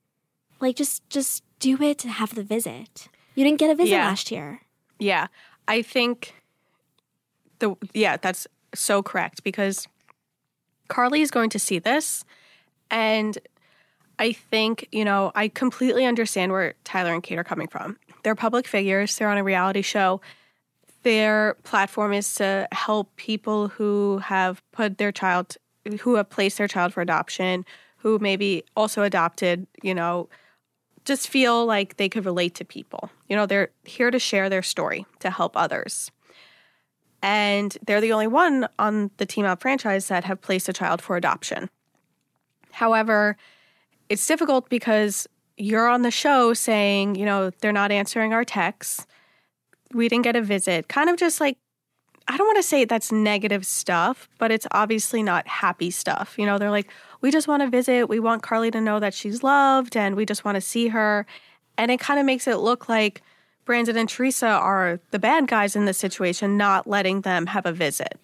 like 0.59 0.75
just 0.75 1.09
just 1.09 1.45
do 1.61 1.81
it 1.81 1.97
to 1.99 2.09
have 2.09 2.35
the 2.35 2.43
visit. 2.43 3.07
You 3.37 3.45
didn't 3.45 3.61
get 3.61 3.71
a 3.71 3.77
visit 3.77 3.93
Yeah. 3.93 4.09
last 4.09 4.33
year. 4.33 4.63
Yeah, 4.99 5.29
I 5.69 5.83
think 5.83 6.35
the 7.61 7.77
yeah, 7.95 8.17
that's 8.17 8.47
so 8.75 9.03
correct 9.03 9.45
because 9.45 9.87
Carly 10.89 11.23
is 11.23 11.31
going 11.31 11.51
to 11.51 11.59
see 11.59 11.79
this 11.79 12.25
and 12.91 13.39
I 14.19 14.33
think, 14.33 14.87
you 14.93 15.05
know, 15.05 15.33
I 15.35 15.49
completely 15.49 16.05
understand 16.05 16.53
where 16.53 16.75
Tyler 16.85 17.15
and 17.15 17.23
Kate 17.23 17.39
are 17.39 17.45
coming 17.45 17.69
from. 17.69 17.97
They're 18.23 18.35
public 18.35 18.69
figures, 18.69 19.17
they're 19.17 19.31
on 19.31 19.39
a 19.39 19.45
reality 19.45 19.81
show. 19.81 20.21
Their 21.05 21.57
platform 21.63 22.13
is 22.13 22.35
to 22.35 22.69
help 22.73 23.17
people 23.17 23.69
who 23.69 24.19
have 24.19 24.63
put 24.73 24.99
their 24.99 25.11
child 25.11 25.57
who 26.01 26.17
have 26.17 26.29
placed 26.29 26.59
their 26.59 26.69
child 26.69 26.93
for 26.93 27.01
adoption, 27.01 27.65
who 27.97 28.19
maybe 28.19 28.63
also 28.77 29.03
adopted, 29.03 29.67
you 29.83 29.95
know, 29.95 30.29
just 31.07 31.29
feel 31.29 31.65
like 31.65 31.97
they 31.97 32.11
could 32.11 32.27
relate 32.27 32.55
to 32.57 32.65
people. 32.65 33.11
You 33.29 33.37
know, 33.37 33.47
they're 33.47 33.71
here 33.85 34.11
to 34.11 34.19
share 34.19 34.51
their 34.51 34.63
story 34.63 35.07
to 35.21 35.31
help 35.31 35.57
others. 35.57 36.11
And 37.23 37.77
they're 37.87 38.01
the 38.01 38.13
only 38.13 38.27
one 38.27 38.69
on 38.79 39.11
the 39.19 39.27
Team 39.27 39.45
Up 39.45 39.61
franchise 39.61 40.09
that 40.09 40.25
have 40.25 40.41
placed 40.41 40.69
a 40.69 40.73
child 40.73 41.03
for 41.03 41.17
adoption. 41.17 41.69
However, 42.73 43.37
it's 44.09 44.27
difficult 44.27 44.69
because 44.69 45.27
you're 45.57 45.89
on 45.89 46.03
the 46.03 46.11
show 46.11 46.55
saying, 46.55 47.17
you 47.17 47.27
know, 47.27 47.51
they're 47.61 47.73
not 47.73 47.93
answering 47.93 48.33
our 48.33 48.45
texts. 48.45 49.07
We 49.93 50.09
didn't 50.09 50.25
get 50.25 50.37
a 50.37 50.43
visit. 50.43 50.89
Kind 50.89 51.11
of 51.11 51.17
just 51.17 51.41
like, 51.41 51.59
I 52.27 52.37
don't 52.37 52.47
want 52.47 52.57
to 52.59 52.63
say 52.63 52.85
that's 52.85 53.13
negative 53.13 53.67
stuff, 53.67 54.29
but 54.39 54.51
it's 54.51 54.67
obviously 54.71 55.23
not 55.23 55.47
happy 55.49 55.91
stuff. 55.91 56.39
You 56.39 56.47
know, 56.47 56.59
they're 56.59 56.71
like, 56.71 56.91
we 57.21 57.31
just 57.31 57.49
want 57.49 57.63
to 57.63 57.69
visit. 57.69 58.09
We 58.09 58.21
want 58.21 58.43
Carly 58.43 58.71
to 58.71 58.81
know 58.81 59.01
that 59.01 59.15
she's 59.15 59.43
loved 59.43 59.97
and 59.97 60.15
we 60.15 60.25
just 60.25 60.45
want 60.45 60.55
to 60.55 60.61
see 60.61 60.89
her. 60.89 61.27
And 61.77 61.91
it 61.91 62.01
kind 62.01 62.21
of 62.21 62.27
makes 62.27 62.47
it 62.47 62.59
look 62.59 62.89
like 62.89 63.23
Brandon 63.65 63.97
and 63.97 64.09
Teresa 64.09 64.47
are 64.49 65.01
the 65.11 65.19
bad 65.19 65.47
guys 65.47 65.77
in 65.77 65.85
this 65.85 65.99
situation, 65.99 66.57
not 66.57 66.87
letting 66.87 67.21
them 67.23 67.47
have 67.47 67.67
a 67.67 67.73
visit. 67.73 68.19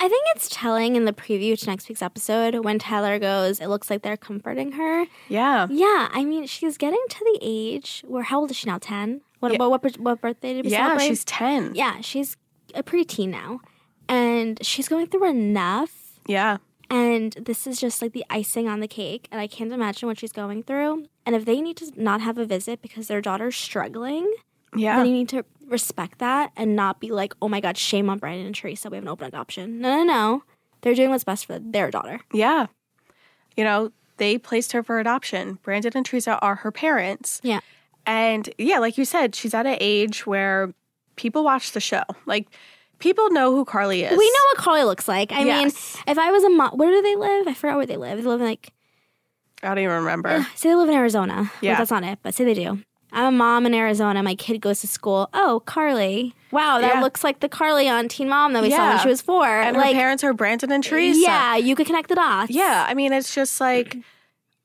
I 0.00 0.08
think 0.08 0.24
it's 0.34 0.48
telling 0.50 0.96
in 0.96 1.04
the 1.04 1.12
preview 1.12 1.58
to 1.58 1.66
next 1.66 1.88
week's 1.88 2.02
episode 2.02 2.64
when 2.64 2.78
Tyler 2.78 3.18
goes, 3.20 3.60
it 3.60 3.68
looks 3.68 3.88
like 3.88 4.02
they're 4.02 4.16
comforting 4.16 4.72
her. 4.72 5.06
Yeah. 5.28 5.68
Yeah, 5.70 6.08
I 6.12 6.24
mean, 6.24 6.46
she's 6.46 6.76
getting 6.76 7.02
to 7.08 7.18
the 7.24 7.38
age 7.40 8.02
where 8.06 8.24
how 8.24 8.40
old 8.40 8.50
is 8.50 8.56
she 8.56 8.68
now? 8.68 8.78
10? 8.78 9.20
What, 9.38 9.52
Yeah. 9.52 9.58
what, 9.58 9.82
what, 9.82 9.98
what 9.98 10.20
birthday 10.20 10.54
did 10.54 10.64
we 10.64 10.72
Yeah, 10.72 10.86
celebrate? 10.88 11.06
she's 11.08 11.24
10. 11.24 11.74
yeah, 11.74 12.00
she's 12.00 12.36
a 12.74 12.82
preteen 12.82 13.28
now. 13.28 13.60
And 14.08 14.58
she's 14.64 14.88
going 14.88 15.06
through 15.06 15.28
enough. 15.30 16.18
Yeah. 16.26 16.56
And 16.90 17.32
this 17.34 17.66
is 17.66 17.80
just 17.80 18.02
like 18.02 18.12
the 18.12 18.24
icing 18.28 18.68
on 18.68 18.80
the 18.80 18.88
cake. 18.88 19.28
And 19.30 19.40
I 19.40 19.46
can't 19.46 19.72
imagine 19.72 20.08
what 20.08 20.18
she's 20.18 20.32
going 20.32 20.64
through. 20.64 21.06
And 21.24 21.36
if 21.36 21.44
they 21.44 21.60
need 21.60 21.76
to 21.78 21.92
not 21.96 22.20
have 22.20 22.36
a 22.38 22.44
visit 22.44 22.82
because 22.82 23.06
their 23.06 23.20
daughter's 23.20 23.56
struggling, 23.56 24.30
Yeah. 24.74 24.96
then 24.96 25.06
you 25.06 25.12
need 25.12 25.28
to 25.30 25.44
respect 25.68 26.18
that 26.18 26.52
and 26.56 26.74
not 26.76 27.00
be 27.00 27.10
like, 27.10 27.34
oh 27.42 27.48
my 27.48 27.60
God, 27.60 27.76
shame 27.76 28.08
on 28.10 28.18
Brandon 28.18 28.46
and 28.46 28.54
Teresa. 28.54 28.90
We 28.90 28.96
have 28.96 29.04
an 29.04 29.08
open 29.08 29.26
adoption. 29.26 29.80
No, 29.80 29.98
no, 29.98 30.04
no. 30.04 30.42
They're 30.82 30.94
doing 30.94 31.10
what's 31.10 31.24
best 31.24 31.46
for 31.46 31.58
their 31.58 31.90
daughter. 31.90 32.20
Yeah. 32.32 32.66
You 33.56 33.64
know, 33.64 33.92
they 34.16 34.38
placed 34.38 34.72
her 34.72 34.82
for 34.82 34.98
adoption. 34.98 35.58
Brandon 35.62 35.92
and 35.94 36.04
Teresa 36.06 36.38
are 36.40 36.56
her 36.56 36.70
parents. 36.72 37.40
Yeah. 37.42 37.60
And 38.06 38.48
yeah, 38.58 38.78
like 38.78 38.98
you 38.98 39.04
said, 39.04 39.34
she's 39.34 39.54
at 39.54 39.66
an 39.66 39.76
age 39.80 40.26
where 40.26 40.72
people 41.16 41.44
watch 41.44 41.72
the 41.72 41.80
show. 41.80 42.02
Like, 42.26 42.48
people 42.98 43.30
know 43.30 43.52
who 43.54 43.64
Carly 43.64 44.02
is. 44.02 44.16
We 44.18 44.24
know 44.30 44.44
what 44.50 44.56
Carly 44.58 44.84
looks 44.84 45.06
like. 45.06 45.30
I 45.32 45.44
mean, 45.44 45.66
if 45.68 46.18
I 46.18 46.30
was 46.32 46.42
a 46.44 46.50
mom, 46.50 46.76
where 46.76 46.90
do 46.90 47.00
they 47.02 47.16
live? 47.16 47.46
I 47.46 47.54
forgot 47.54 47.76
where 47.76 47.86
they 47.86 47.96
live. 47.96 48.18
They 48.18 48.24
live 48.24 48.40
in 48.40 48.46
like, 48.46 48.72
I 49.62 49.68
don't 49.68 49.78
even 49.78 49.94
remember. 49.96 50.44
say 50.56 50.70
they 50.70 50.74
live 50.74 50.88
in 50.88 50.94
Arizona. 50.96 51.34
Well, 51.36 51.50
Yeah. 51.60 51.78
that's 51.78 51.90
not 51.90 52.02
it, 52.04 52.18
but 52.22 52.34
say 52.34 52.44
they 52.44 52.54
do. 52.54 52.82
I'm 53.12 53.26
a 53.26 53.30
mom 53.36 53.66
in 53.66 53.74
Arizona. 53.74 54.22
My 54.22 54.34
kid 54.34 54.60
goes 54.60 54.80
to 54.80 54.86
school. 54.86 55.28
Oh, 55.34 55.62
Carly. 55.66 56.34
Wow, 56.50 56.80
that 56.80 56.94
Yeah. 56.96 57.00
looks 57.00 57.22
like 57.22 57.40
the 57.40 57.48
Carly 57.48 57.88
on 57.88 58.08
Teen 58.08 58.28
Mom 58.28 58.52
that 58.54 58.62
we 58.62 58.70
saw 58.70 58.88
when 58.88 58.98
she 59.00 59.08
was 59.08 59.20
four. 59.20 59.46
and 59.46 59.76
like, 59.76 59.88
her 59.94 60.00
parents 60.00 60.24
are 60.24 60.32
Brandon 60.32 60.72
and 60.72 60.82
Teresa. 60.82 61.20
yeah, 61.20 61.56
you 61.56 61.74
could 61.76 61.86
connect 61.86 62.08
the 62.08 62.14
dots. 62.14 62.50
Yeah. 62.50 62.84
I 62.88 62.94
mean, 62.94 63.12
it's 63.12 63.34
just 63.34 63.60
like 63.60 63.96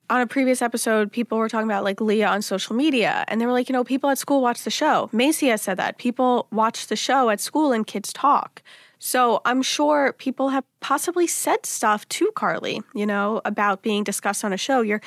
on 0.09 0.21
a 0.21 0.27
previous 0.27 0.61
episode, 0.61 1.11
people 1.11 1.37
were 1.37 1.49
talking 1.49 1.67
about 1.67 1.83
like 1.83 1.99
Leah 1.99 2.27
on 2.29 2.41
social 2.41 2.75
media, 2.75 3.25
and 3.27 3.41
they 3.41 3.45
were 3.45 3.51
like, 3.51 3.67
you 3.67 3.73
know, 3.73 3.83
people 3.83 4.09
at 4.09 4.17
school 4.17 4.41
watch 4.41 4.63
the 4.63 4.69
show. 4.71 5.09
Macy 5.11 5.47
has 5.49 5.61
said 5.61 5.75
that 5.77 5.97
people 5.97 6.47
watch 6.51 6.87
the 6.87 6.95
show 6.95 7.29
at 7.29 7.41
school 7.41 7.73
and 7.73 7.85
kids 7.85 8.13
talk. 8.13 8.61
So 8.99 9.41
I'm 9.45 9.61
sure 9.61 10.13
people 10.13 10.49
have 10.49 10.63
possibly 10.79 11.27
said 11.27 11.65
stuff 11.65 12.07
to 12.09 12.31
Carly, 12.35 12.81
you 12.95 13.05
know, 13.05 13.41
about 13.45 13.81
being 13.83 14.03
discussed 14.03 14.43
on 14.45 14.53
a 14.53 14.57
show. 14.57 14.81
You're 14.81 15.01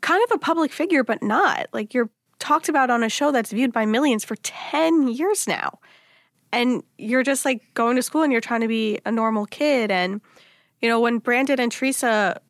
kind 0.00 0.22
of 0.24 0.34
a 0.34 0.38
public 0.38 0.72
figure, 0.72 1.04
but 1.04 1.22
not. 1.22 1.66
Like 1.72 1.92
you're 1.94 2.08
talked 2.38 2.68
about 2.68 2.90
on 2.90 3.02
a 3.02 3.08
show 3.08 3.30
that's 3.32 3.50
viewed 3.50 3.72
by 3.72 3.86
millions 3.86 4.24
for 4.24 4.36
10 4.36 5.08
years 5.08 5.46
now. 5.46 5.78
And 6.52 6.82
you're 6.96 7.22
just 7.22 7.44
like 7.44 7.62
going 7.74 7.96
to 7.96 8.02
school 8.02 8.22
and 8.22 8.32
you're 8.32 8.40
trying 8.40 8.62
to 8.62 8.68
be 8.68 8.98
a 9.04 9.12
normal 9.12 9.44
kid. 9.46 9.90
And, 9.90 10.20
you 10.80 10.88
know, 10.88 11.00
when 11.00 11.18
Brandon 11.18 11.60
and 11.60 11.70
Teresa, 11.70 12.40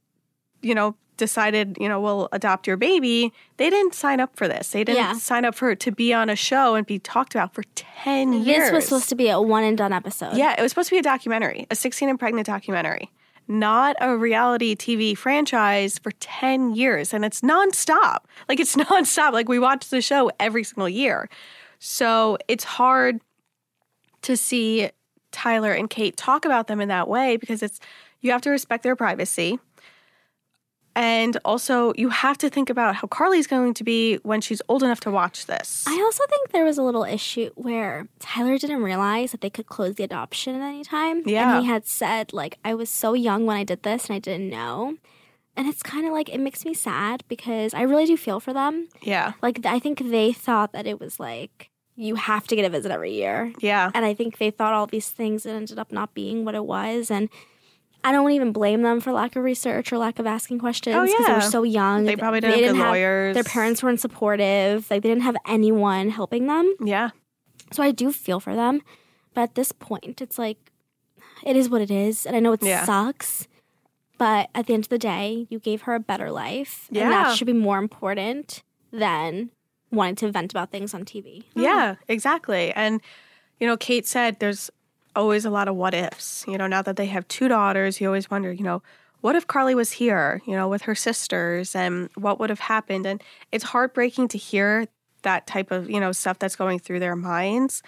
you 0.62 0.74
know, 0.74 0.94
decided, 1.16 1.76
you 1.80 1.88
know, 1.88 2.00
we'll 2.00 2.28
adopt 2.30 2.68
your 2.68 2.76
baby, 2.76 3.32
they 3.56 3.68
didn't 3.70 3.92
sign 3.92 4.20
up 4.20 4.36
for 4.36 4.46
this. 4.46 4.70
They 4.70 4.84
didn't 4.84 4.98
Yeah. 4.98 5.12
sign 5.14 5.44
up 5.44 5.56
for 5.56 5.74
to 5.74 5.90
be 5.90 6.14
on 6.14 6.30
a 6.30 6.36
show 6.36 6.76
and 6.76 6.86
be 6.86 7.00
talked 7.00 7.34
about 7.34 7.54
for 7.54 7.64
10 7.74 8.32
years. 8.34 8.66
This 8.66 8.72
was 8.72 8.84
supposed 8.84 9.08
to 9.08 9.16
be 9.16 9.28
a 9.28 9.40
one 9.40 9.64
and 9.64 9.76
done 9.76 9.92
episode. 9.92 10.36
Yeah, 10.36 10.54
it 10.56 10.62
was 10.62 10.70
supposed 10.70 10.90
to 10.90 10.94
be 10.94 10.98
a 11.00 11.02
documentary, 11.02 11.66
a 11.72 11.74
16 11.74 12.08
and 12.08 12.20
pregnant 12.20 12.46
documentary, 12.46 13.10
not 13.48 13.96
a 14.00 14.16
reality 14.16 14.76
TV 14.76 15.16
franchise 15.16 15.98
for 15.98 16.10
10 16.12 16.74
years. 16.74 17.14
And 17.14 17.24
it's 17.24 17.40
nonstop. 17.40 18.18
Like, 18.48 18.60
it's 18.60 18.76
nonstop. 18.76 19.32
Like, 19.32 19.48
we 19.48 19.58
watch 19.58 19.88
the 19.88 20.00
show 20.00 20.30
every 20.38 20.64
single 20.64 20.88
year. 20.88 21.28
So 21.78 22.38
it's 22.48 22.64
hard 22.64 23.20
to 24.22 24.36
see 24.36 24.90
Tyler 25.32 25.72
and 25.72 25.88
Cate 25.88 26.16
talk 26.16 26.44
about 26.44 26.66
them 26.66 26.80
in 26.80 26.88
that 26.88 27.08
way 27.08 27.36
because 27.36 27.62
it's, 27.62 27.80
you 28.20 28.32
have 28.32 28.42
to 28.42 28.50
respect 28.50 28.82
their 28.82 28.96
privacy. 28.96 29.58
And 30.98 31.38
also, 31.44 31.92
you 31.96 32.08
have 32.08 32.36
to 32.38 32.50
think 32.50 32.70
about 32.70 32.96
how 32.96 33.06
Carly's 33.06 33.46
going 33.46 33.72
to 33.74 33.84
be 33.84 34.16
when 34.24 34.40
she's 34.40 34.60
old 34.68 34.82
enough 34.82 34.98
to 35.00 35.12
watch 35.12 35.46
this. 35.46 35.84
I 35.86 35.92
also 35.92 36.24
think 36.28 36.50
there 36.50 36.64
was 36.64 36.76
a 36.76 36.82
little 36.82 37.04
issue 37.04 37.50
where 37.54 38.08
Tyler 38.18 38.58
didn't 38.58 38.82
realize 38.82 39.30
that 39.30 39.40
they 39.40 39.48
could 39.48 39.66
close 39.66 39.94
the 39.94 40.02
adoption 40.02 40.56
at 40.56 40.60
any 40.60 40.82
time. 40.82 41.22
Yeah. 41.24 41.54
And 41.54 41.62
he 41.64 41.70
had 41.70 41.86
said, 41.86 42.32
like, 42.32 42.58
I 42.64 42.74
was 42.74 42.90
so 42.90 43.14
young 43.14 43.46
when 43.46 43.56
I 43.56 43.62
did 43.62 43.84
this 43.84 44.06
and 44.06 44.16
I 44.16 44.18
didn't 44.18 44.50
know. 44.50 44.96
And 45.56 45.68
it's 45.68 45.84
kind 45.84 46.04
of 46.04 46.12
like, 46.12 46.28
it 46.28 46.40
makes 46.40 46.64
me 46.64 46.74
sad 46.74 47.22
because 47.28 47.74
I 47.74 47.82
really 47.82 48.06
do 48.06 48.16
feel 48.16 48.40
for 48.40 48.52
them. 48.52 48.88
yeah. 49.00 49.34
Like, 49.40 49.64
I 49.66 49.78
think 49.78 50.10
they 50.10 50.32
thought 50.32 50.72
that 50.72 50.88
it 50.88 50.98
was 50.98 51.20
like, 51.20 51.70
you 51.94 52.16
have 52.16 52.46
to 52.48 52.56
get 52.56 52.64
a 52.64 52.70
visit 52.70 52.90
every 52.90 53.12
year. 53.12 53.52
Yeah. 53.60 53.90
And 53.94 54.04
I 54.04 54.14
think 54.14 54.38
they 54.38 54.50
thought 54.50 54.72
all 54.72 54.86
these 54.86 55.10
things 55.10 55.46
and 55.46 55.56
ended 55.56 55.78
up 55.78 55.92
not 55.92 56.14
being 56.14 56.44
what 56.44 56.54
it 56.56 56.64
was. 56.64 57.08
And 57.10 57.28
I 58.08 58.12
don't 58.12 58.30
even 58.30 58.52
blame 58.52 58.80
them 58.82 59.00
for 59.00 59.12
lack 59.12 59.36
of 59.36 59.44
research 59.44 59.92
or 59.92 59.98
lack 59.98 60.18
of 60.18 60.26
asking 60.26 60.60
questions 60.60 60.96
Oh, 60.96 61.04
because 61.04 61.26
they 61.26 61.32
were 61.34 61.40
so 61.42 61.62
young. 61.62 62.04
They 62.04 62.16
probably 62.16 62.40
didn't 62.40 62.64
have 62.64 62.74
good 62.74 62.80
lawyers. 62.82 63.34
Their 63.34 63.44
parents 63.44 63.82
weren't 63.82 64.00
supportive. 64.00 64.90
Like 64.90 65.02
they 65.02 65.08
didn't 65.10 65.24
have 65.24 65.36
anyone 65.46 66.08
helping 66.08 66.46
them. 66.46 66.74
Yeah. 66.80 67.10
So 67.72 67.82
I 67.82 67.90
do 67.90 68.10
feel 68.10 68.40
for 68.40 68.54
them. 68.54 68.80
But 69.34 69.42
at 69.42 69.54
this 69.56 69.72
point, 69.72 70.22
it's 70.22 70.38
like 70.38 70.56
it 71.44 71.54
is 71.54 71.68
what 71.68 71.82
it 71.82 71.90
is, 71.90 72.24
and 72.24 72.34
I 72.34 72.40
know 72.40 72.52
it 72.52 72.62
Yeah. 72.62 72.84
sucks. 72.86 73.46
But 74.16 74.48
at 74.54 74.66
the 74.66 74.74
end 74.74 74.84
of 74.84 74.88
the 74.88 74.98
day, 74.98 75.46
you 75.50 75.58
gave 75.60 75.82
her 75.82 75.94
a 75.94 76.00
better 76.00 76.30
life, 76.32 76.88
and 76.92 77.12
that 77.12 77.36
should 77.36 77.46
be 77.46 77.52
more 77.52 77.78
important 77.78 78.62
than 78.90 79.50
wanting 79.92 80.16
to 80.16 80.30
vent 80.32 80.52
about 80.52 80.70
things 80.72 80.94
on 80.94 81.04
TV. 81.04 81.44
Yeah, 81.54 81.96
exactly. 82.08 82.72
And, 82.72 83.00
you 83.60 83.66
know, 83.66 83.76
Cate 83.76 84.06
said 84.06 84.40
there's 84.40 84.70
always 85.18 85.44
a 85.44 85.50
lot 85.50 85.68
of 85.68 85.74
what 85.74 85.94
ifs. 85.94 86.44
You 86.46 86.56
know, 86.56 86.68
now 86.68 86.80
that 86.80 86.96
they 86.96 87.06
have 87.06 87.26
two 87.28 87.48
daughters, 87.48 88.00
you 88.00 88.06
always 88.06 88.30
wonder, 88.30 88.52
you 88.52 88.64
know, 88.64 88.82
what 89.20 89.34
if 89.34 89.48
Carly 89.48 89.74
was 89.74 89.90
here, 89.90 90.40
you 90.46 90.54
know, 90.54 90.68
with 90.68 90.82
her 90.82 90.94
sisters 90.94 91.74
and 91.74 92.08
what 92.14 92.38
would 92.38 92.50
have 92.50 92.60
happened? 92.60 93.04
And 93.04 93.22
it's 93.50 93.64
heartbreaking 93.64 94.28
to 94.28 94.38
hear 94.38 94.86
that 95.22 95.48
type 95.48 95.72
of, 95.72 95.90
you 95.90 95.98
know, 95.98 96.12
stuff 96.12 96.38
that's 96.38 96.54
going 96.54 96.78
through 96.78 97.00
their 97.00 97.16
minds. 97.16 97.82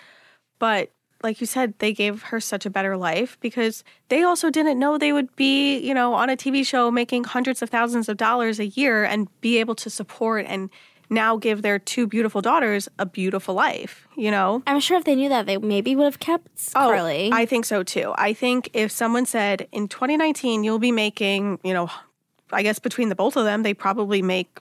But 0.58 0.90
like 1.22 1.40
you 1.40 1.46
said, 1.46 1.74
they 1.78 1.92
gave 1.92 2.22
her 2.24 2.40
such 2.40 2.66
a 2.66 2.70
better 2.70 2.96
life 2.96 3.38
because 3.40 3.84
they 4.08 4.24
also 4.24 4.50
didn't 4.50 4.78
know 4.78 4.98
they 4.98 5.12
would 5.12 5.34
be, 5.36 5.78
you 5.78 5.94
know, 5.94 6.14
on 6.14 6.30
a 6.30 6.36
TV 6.36 6.66
show 6.66 6.90
making 6.90 7.24
hundreds 7.24 7.62
of 7.62 7.70
thousands 7.70 8.08
of 8.08 8.16
dollars 8.16 8.58
a 8.58 8.66
year 8.66 9.04
and 9.04 9.28
be 9.40 9.58
able 9.58 9.76
to 9.76 9.90
support 9.90 10.46
and 10.48 10.68
now 11.10 11.36
give 11.36 11.62
their 11.62 11.78
two 11.78 12.06
beautiful 12.06 12.40
daughters 12.40 12.88
a 12.98 13.04
beautiful 13.04 13.54
life, 13.54 14.06
you 14.16 14.30
know? 14.30 14.62
I'm 14.66 14.80
sure 14.80 14.96
if 14.96 15.04
they 15.04 15.16
knew 15.16 15.28
that, 15.28 15.46
they 15.46 15.58
maybe 15.58 15.96
would 15.96 16.04
have 16.04 16.20
kept 16.20 16.48
oh, 16.74 16.88
Carly. 16.88 17.30
Oh, 17.32 17.36
I 17.36 17.46
think 17.46 17.64
so 17.64 17.82
too. 17.82 18.14
I 18.16 18.32
think 18.32 18.70
if 18.72 18.90
someone 18.90 19.26
said 19.26 19.68
in 19.72 19.88
2019 19.88 20.64
you'll 20.64 20.78
be 20.78 20.92
making, 20.92 21.58
you 21.64 21.74
know, 21.74 21.90
I 22.52 22.62
guess 22.62 22.78
between 22.78 23.08
the 23.08 23.14
both 23.14 23.36
of 23.36 23.44
them, 23.44 23.62
they 23.62 23.74
probably 23.74 24.22
make 24.22 24.60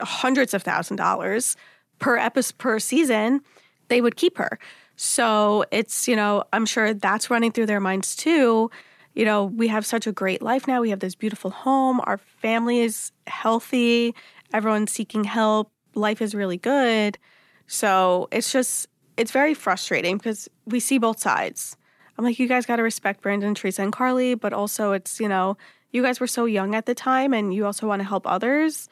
hundreds 0.00 0.54
of 0.54 0.62
thousand 0.62 0.96
dollars 0.96 1.56
per 1.98 2.16
episode 2.16 2.58
per 2.58 2.78
season, 2.78 3.40
they 3.88 4.00
would 4.00 4.16
keep 4.16 4.38
her. 4.38 4.58
So 4.96 5.64
it's, 5.70 6.06
you 6.08 6.16
know, 6.16 6.44
I'm 6.52 6.66
sure 6.66 6.94
that's 6.94 7.30
running 7.30 7.52
through 7.52 7.66
their 7.66 7.80
minds 7.80 8.14
too. 8.14 8.70
You 9.14 9.24
know, 9.24 9.44
we 9.44 9.68
have 9.68 9.84
such 9.84 10.06
a 10.06 10.12
great 10.12 10.42
life 10.42 10.66
now. 10.66 10.80
We 10.80 10.90
have 10.90 11.00
this 11.00 11.14
beautiful 11.14 11.50
home. 11.50 12.00
Our 12.04 12.18
family 12.18 12.80
is 12.80 13.12
healthy. 13.26 14.14
Everyone's 14.52 14.92
seeking 14.92 15.24
help. 15.24 15.71
Life 15.94 16.22
is 16.22 16.34
really 16.34 16.56
good. 16.58 17.18
So 17.66 18.28
it's 18.32 18.52
just, 18.52 18.88
it's 19.16 19.30
very 19.30 19.54
frustrating 19.54 20.16
because 20.18 20.48
we 20.66 20.80
see 20.80 20.98
both 20.98 21.18
sides. 21.20 21.76
I'm 22.18 22.24
like, 22.24 22.38
you 22.38 22.46
guys 22.48 22.66
got 22.66 22.76
to 22.76 22.82
respect 22.82 23.22
Brandon, 23.22 23.54
Teresa, 23.54 23.82
and 23.82 23.92
Carly, 23.92 24.34
but 24.34 24.52
also 24.52 24.92
it's, 24.92 25.18
you 25.20 25.28
know, 25.28 25.56
you 25.90 26.02
guys 26.02 26.20
were 26.20 26.26
so 26.26 26.44
young 26.44 26.74
at 26.74 26.86
the 26.86 26.94
time 26.94 27.32
and 27.32 27.54
you 27.54 27.64
also 27.66 27.86
want 27.86 28.00
to 28.00 28.08
help 28.08 28.26
others. 28.26 28.88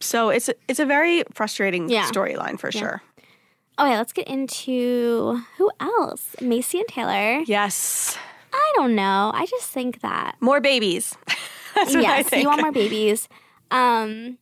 So 0.00 0.28
it's 0.28 0.50
it's 0.68 0.78
a 0.80 0.84
very 0.86 1.22
frustrating 1.32 1.88
Yeah. 1.88 2.08
storyline 2.10 2.58
for 2.58 2.70
sure. 2.70 3.02
okay, 3.78 3.96
let's 3.96 4.12
get 4.12 4.28
into 4.28 5.40
who 5.56 5.70
else? 5.80 6.36
Macy 6.40 6.78
and 6.80 6.88
Taylor. 6.88 7.40
Yes. 7.46 8.16
I 8.52 8.72
don't 8.76 8.94
know. 8.94 9.30
I 9.34 9.46
just 9.46 9.68
think 9.70 10.00
that 10.02 10.36
More 10.40 10.60
babies. 10.60 11.14
That's 11.74 11.94
what 11.94 12.04
I 12.04 12.18
yes, 12.18 12.28
think. 12.28 12.42
you 12.42 12.48
want 12.48 12.60
more 12.62 12.72
babies. 12.72 13.28
Um, 13.70 14.38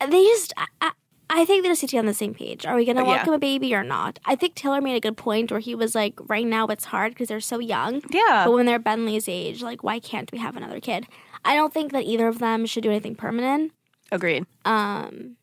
they 0.00 0.22
just, 0.24 0.52
I, 0.56 0.92
I, 1.30 1.44
think 1.44 1.62
they 1.62 1.68
just 1.68 1.82
need 1.82 1.88
to 1.88 1.94
be 1.96 1.98
on 1.98 2.06
the 2.06 2.14
same 2.14 2.34
page. 2.34 2.64
Are 2.66 2.76
we 2.76 2.84
going 2.84 2.96
to 2.96 3.02
Yeah. 3.02 3.08
welcome 3.08 3.32
a 3.34 3.38
baby 3.38 3.74
or 3.74 3.82
not? 3.82 4.18
I 4.24 4.34
think 4.36 4.54
Taylor 4.54 4.80
made 4.80 4.96
a 4.96 5.00
good 5.00 5.16
point 5.16 5.50
where 5.50 5.60
he 5.60 5.74
was 5.74 5.94
like, 5.94 6.14
right 6.28 6.46
now 6.46 6.66
it's 6.66 6.84
hard 6.86 7.12
because 7.12 7.28
they're 7.28 7.40
so 7.40 7.58
young. 7.58 8.02
Yeah. 8.10 8.44
But 8.46 8.52
when 8.52 8.66
they're 8.66 8.78
Bentley's 8.78 9.28
age, 9.28 9.62
like, 9.62 9.82
why 9.82 9.98
can't 9.98 10.30
we 10.32 10.38
have 10.38 10.56
another 10.56 10.80
kid? 10.80 11.06
I 11.44 11.54
don't 11.54 11.72
think 11.72 11.92
that 11.92 12.04
either 12.04 12.28
of 12.28 12.38
them 12.38 12.66
should 12.66 12.82
do 12.82 12.90
anything 12.90 13.14
permanent. 13.14 13.72
Agreed. 14.10 14.46
Um, 14.64 15.36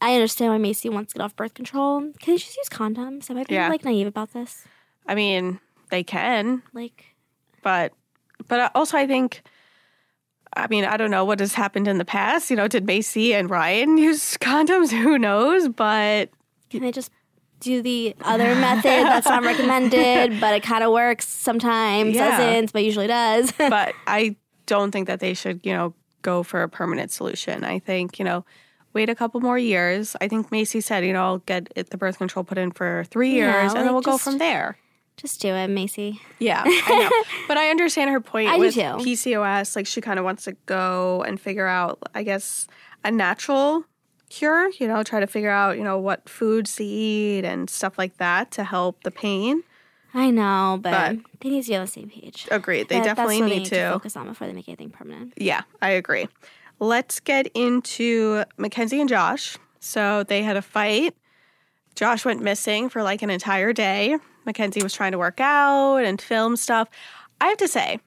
I 0.00 0.14
understand 0.14 0.52
why 0.52 0.58
Macy 0.58 0.88
wants 0.88 1.12
to 1.12 1.18
get 1.18 1.24
off 1.24 1.34
birth 1.34 1.54
control. 1.54 2.00
Can 2.20 2.34
they 2.34 2.36
just 2.38 2.56
use 2.56 2.68
condoms? 2.68 3.30
Am 3.30 3.36
I 3.38 3.44
being 3.44 3.60
Yeah. 3.60 3.68
like 3.68 3.84
naive 3.84 4.06
about 4.06 4.32
this? 4.32 4.66
I 5.06 5.14
mean, 5.14 5.58
they 5.90 6.04
can, 6.04 6.62
Like, 6.72 7.04
but 7.62 7.92
but 8.46 8.70
also 8.74 8.96
I 8.96 9.06
think 9.06 9.42
I 10.56 10.66
mean, 10.68 10.84
I 10.84 10.96
don't 10.96 11.10
know 11.10 11.24
what 11.24 11.40
has 11.40 11.54
happened 11.54 11.86
in 11.88 11.98
the 11.98 12.04
past. 12.04 12.50
You 12.50 12.56
know, 12.56 12.68
did 12.68 12.86
Macy 12.86 13.34
and 13.34 13.48
Ryan 13.50 13.98
use 13.98 14.36
condoms? 14.40 14.90
Who 14.90 15.18
knows? 15.18 15.68
But 15.68 16.30
Can 16.70 16.82
they 16.82 16.92
just 16.92 17.10
do 17.60 17.82
the 17.82 18.14
other 18.22 18.54
method 18.54 18.84
that's 18.84 19.26
not 19.26 19.42
recommended, 19.42 20.40
but 20.40 20.54
it 20.54 20.62
kind 20.62 20.84
of 20.84 20.92
works 20.92 21.26
sometimes, 21.26 22.14
Yeah. 22.14 22.30
doesn't, 22.38 22.72
but 22.72 22.84
usually 22.84 23.08
does? 23.08 23.52
but 23.58 23.94
I 24.06 24.36
don't 24.66 24.92
think 24.92 25.06
that 25.08 25.20
they 25.20 25.34
should, 25.34 25.64
you 25.64 25.72
know, 25.72 25.94
go 26.22 26.42
for 26.42 26.62
a 26.62 26.68
permanent 26.68 27.10
solution. 27.10 27.64
I 27.64 27.78
think, 27.80 28.18
you 28.18 28.24
know, 28.24 28.44
wait 28.92 29.08
a 29.10 29.14
couple 29.14 29.40
more 29.40 29.58
years. 29.58 30.14
I 30.20 30.28
think 30.28 30.52
Macy 30.52 30.80
said, 30.80 31.04
you 31.04 31.12
know, 31.12 31.22
I'll 31.24 31.38
get 31.38 31.68
it, 31.76 31.90
the 31.90 31.96
birth 31.96 32.18
control 32.18 32.44
put 32.44 32.58
in 32.58 32.70
for 32.70 33.04
three 33.10 33.36
Yeah, 33.36 33.62
years 33.62 33.74
and 33.74 33.84
then 33.86 33.92
we'll 33.92 34.02
go 34.02 34.18
from 34.18 34.38
there. 34.38 34.76
Just 35.18 35.40
do 35.40 35.48
it, 35.48 35.68
Macy. 35.68 36.20
Yeah, 36.38 36.62
I 36.64 37.10
know. 37.10 37.24
but 37.48 37.56
I 37.58 37.68
understand 37.70 38.08
her 38.10 38.20
point 38.20 38.48
I 38.48 38.54
do 38.56 38.60
with 38.62 38.74
too. 38.74 38.80
PCOS. 38.80 39.76
Like 39.76 39.86
she 39.86 40.00
kind 40.00 40.18
of 40.18 40.24
wants 40.24 40.44
to 40.44 40.52
go 40.66 41.22
and 41.24 41.38
figure 41.40 41.66
out, 41.66 41.98
I 42.14 42.22
guess, 42.22 42.66
a 43.04 43.10
natural 43.10 43.84
cure. 44.30 44.70
You 44.78 44.86
know, 44.88 45.02
try 45.02 45.18
to 45.20 45.26
figure 45.26 45.50
out, 45.50 45.76
you 45.76 45.82
know, 45.84 45.98
what 45.98 46.28
foods 46.28 46.76
to 46.76 46.84
eat 46.84 47.44
and 47.44 47.68
stuff 47.68 47.98
like 47.98 48.16
that 48.18 48.50
to 48.52 48.64
help 48.64 49.02
the 49.02 49.10
pain. 49.10 49.64
I 50.14 50.30
know, 50.30 50.78
but, 50.80 50.90
But- 51.16 51.24
they 51.40 51.50
need 51.50 51.62
to 51.64 51.68
be 51.68 51.74
on 51.76 51.82
the 51.82 51.86
same 51.90 52.08
page. 52.08 52.46
Agreed. 52.50 52.88
They 52.88 52.98
That- 52.98 53.04
definitely 53.04 53.40
that's 53.40 53.42
what 53.42 53.48
they 53.50 53.58
need 53.58 53.64
to. 53.66 53.90
focus 53.92 54.16
on 54.16 54.26
before 54.28 54.46
they 54.46 54.52
make 54.54 54.68
anything 54.68 54.90
permanent. 54.90 55.34
Yeah, 55.36 55.62
I 55.82 55.90
agree. 55.90 56.28
Let's 56.78 57.18
get 57.20 57.48
into 57.54 58.44
Mackenzie 58.56 59.00
and 59.00 59.08
Josh. 59.08 59.58
So 59.80 60.22
they 60.22 60.42
had 60.44 60.56
a 60.56 60.62
fight. 60.62 61.14
Josh 61.98 62.24
went 62.24 62.40
missing 62.40 62.88
for 62.88 63.02
like 63.02 63.22
an 63.22 63.30
entire 63.30 63.72
day. 63.72 64.16
Mackenzie 64.44 64.84
was 64.84 64.94
trying 64.94 65.10
to 65.10 65.18
work 65.18 65.40
out 65.40 66.04
and 66.04 66.22
film 66.22 66.56
stuff. 66.56 66.88
I 67.40 67.48
have 67.48 67.58
to 67.58 67.66
say, 67.66 67.98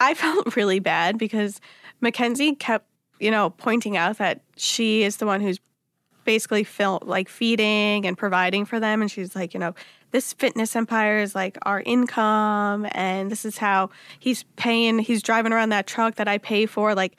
I 0.00 0.14
felt 0.22 0.56
really 0.56 0.80
bad 0.80 1.18
because 1.18 1.60
Mackenzie 2.00 2.56
kept, 2.56 2.84
you 3.20 3.30
know, 3.30 3.50
pointing 3.50 3.96
out 3.96 4.18
that 4.18 4.40
she 4.56 5.04
is 5.04 5.18
the 5.18 5.26
one 5.26 5.40
who's 5.40 5.60
basically 6.24 6.64
film 6.64 6.98
like 7.02 7.28
feeding 7.28 8.06
and 8.06 8.18
providing 8.18 8.64
for 8.64 8.78
them 8.78 9.02
and 9.02 9.10
she's 9.10 9.34
like 9.34 9.54
you 9.54 9.58
know 9.58 9.74
this 10.12 10.32
fitness 10.34 10.76
empire 10.76 11.18
is 11.18 11.34
like 11.34 11.58
our 11.62 11.80
income 11.80 12.86
and 12.92 13.28
this 13.28 13.44
is 13.44 13.58
how 13.58 13.90
he's 14.20 14.44
paying 14.54 15.00
he's 15.00 15.20
driving 15.20 15.52
around 15.52 15.70
that 15.70 15.84
truck 15.84 16.14
that 16.14 16.28
i 16.28 16.38
pay 16.38 16.64
for 16.64 16.94
like 16.94 17.16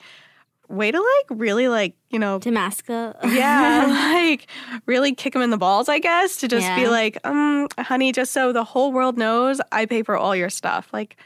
way 0.68 0.90
to 0.90 0.98
like 0.98 1.38
really 1.38 1.68
like 1.68 1.94
you 2.10 2.18
know 2.18 2.38
Damascus. 2.38 3.14
yeah 3.24 3.86
like 3.86 4.46
really 4.86 5.14
kick 5.14 5.34
him 5.34 5.42
in 5.42 5.50
the 5.50 5.58
balls 5.58 5.88
i 5.88 5.98
guess 5.98 6.36
to 6.36 6.48
just 6.48 6.66
be 6.74 6.88
like 6.88 7.18
um 7.24 7.68
honey 7.78 8.12
just 8.12 8.32
so 8.32 8.52
the 8.52 8.64
whole 8.64 8.92
world 8.92 9.18
knows 9.18 9.60
i 9.72 9.84
pay 9.86 10.02
for 10.02 10.16
all 10.16 10.34
your 10.34 10.50
stuff 10.50 10.88
like 10.92 11.16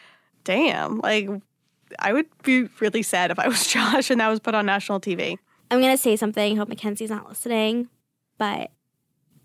damn 0.44 0.98
like 0.98 1.28
i 2.00 2.12
would 2.12 2.26
be 2.42 2.68
really 2.80 3.02
sad 3.02 3.30
if 3.30 3.38
i 3.38 3.46
was 3.46 3.66
josh 3.72 4.10
and 4.10 4.20
that 4.20 4.28
was 4.28 4.40
put 4.40 4.54
on 4.54 4.66
national 4.66 5.00
tv 5.00 5.38
I'm 5.70 5.82
gonna 5.82 5.98
say 5.98 6.16
something. 6.16 6.56
Hope 6.56 6.70
Mackenzie's 6.70 7.10
not 7.10 7.28
listening, 7.28 7.90
but 8.38 8.70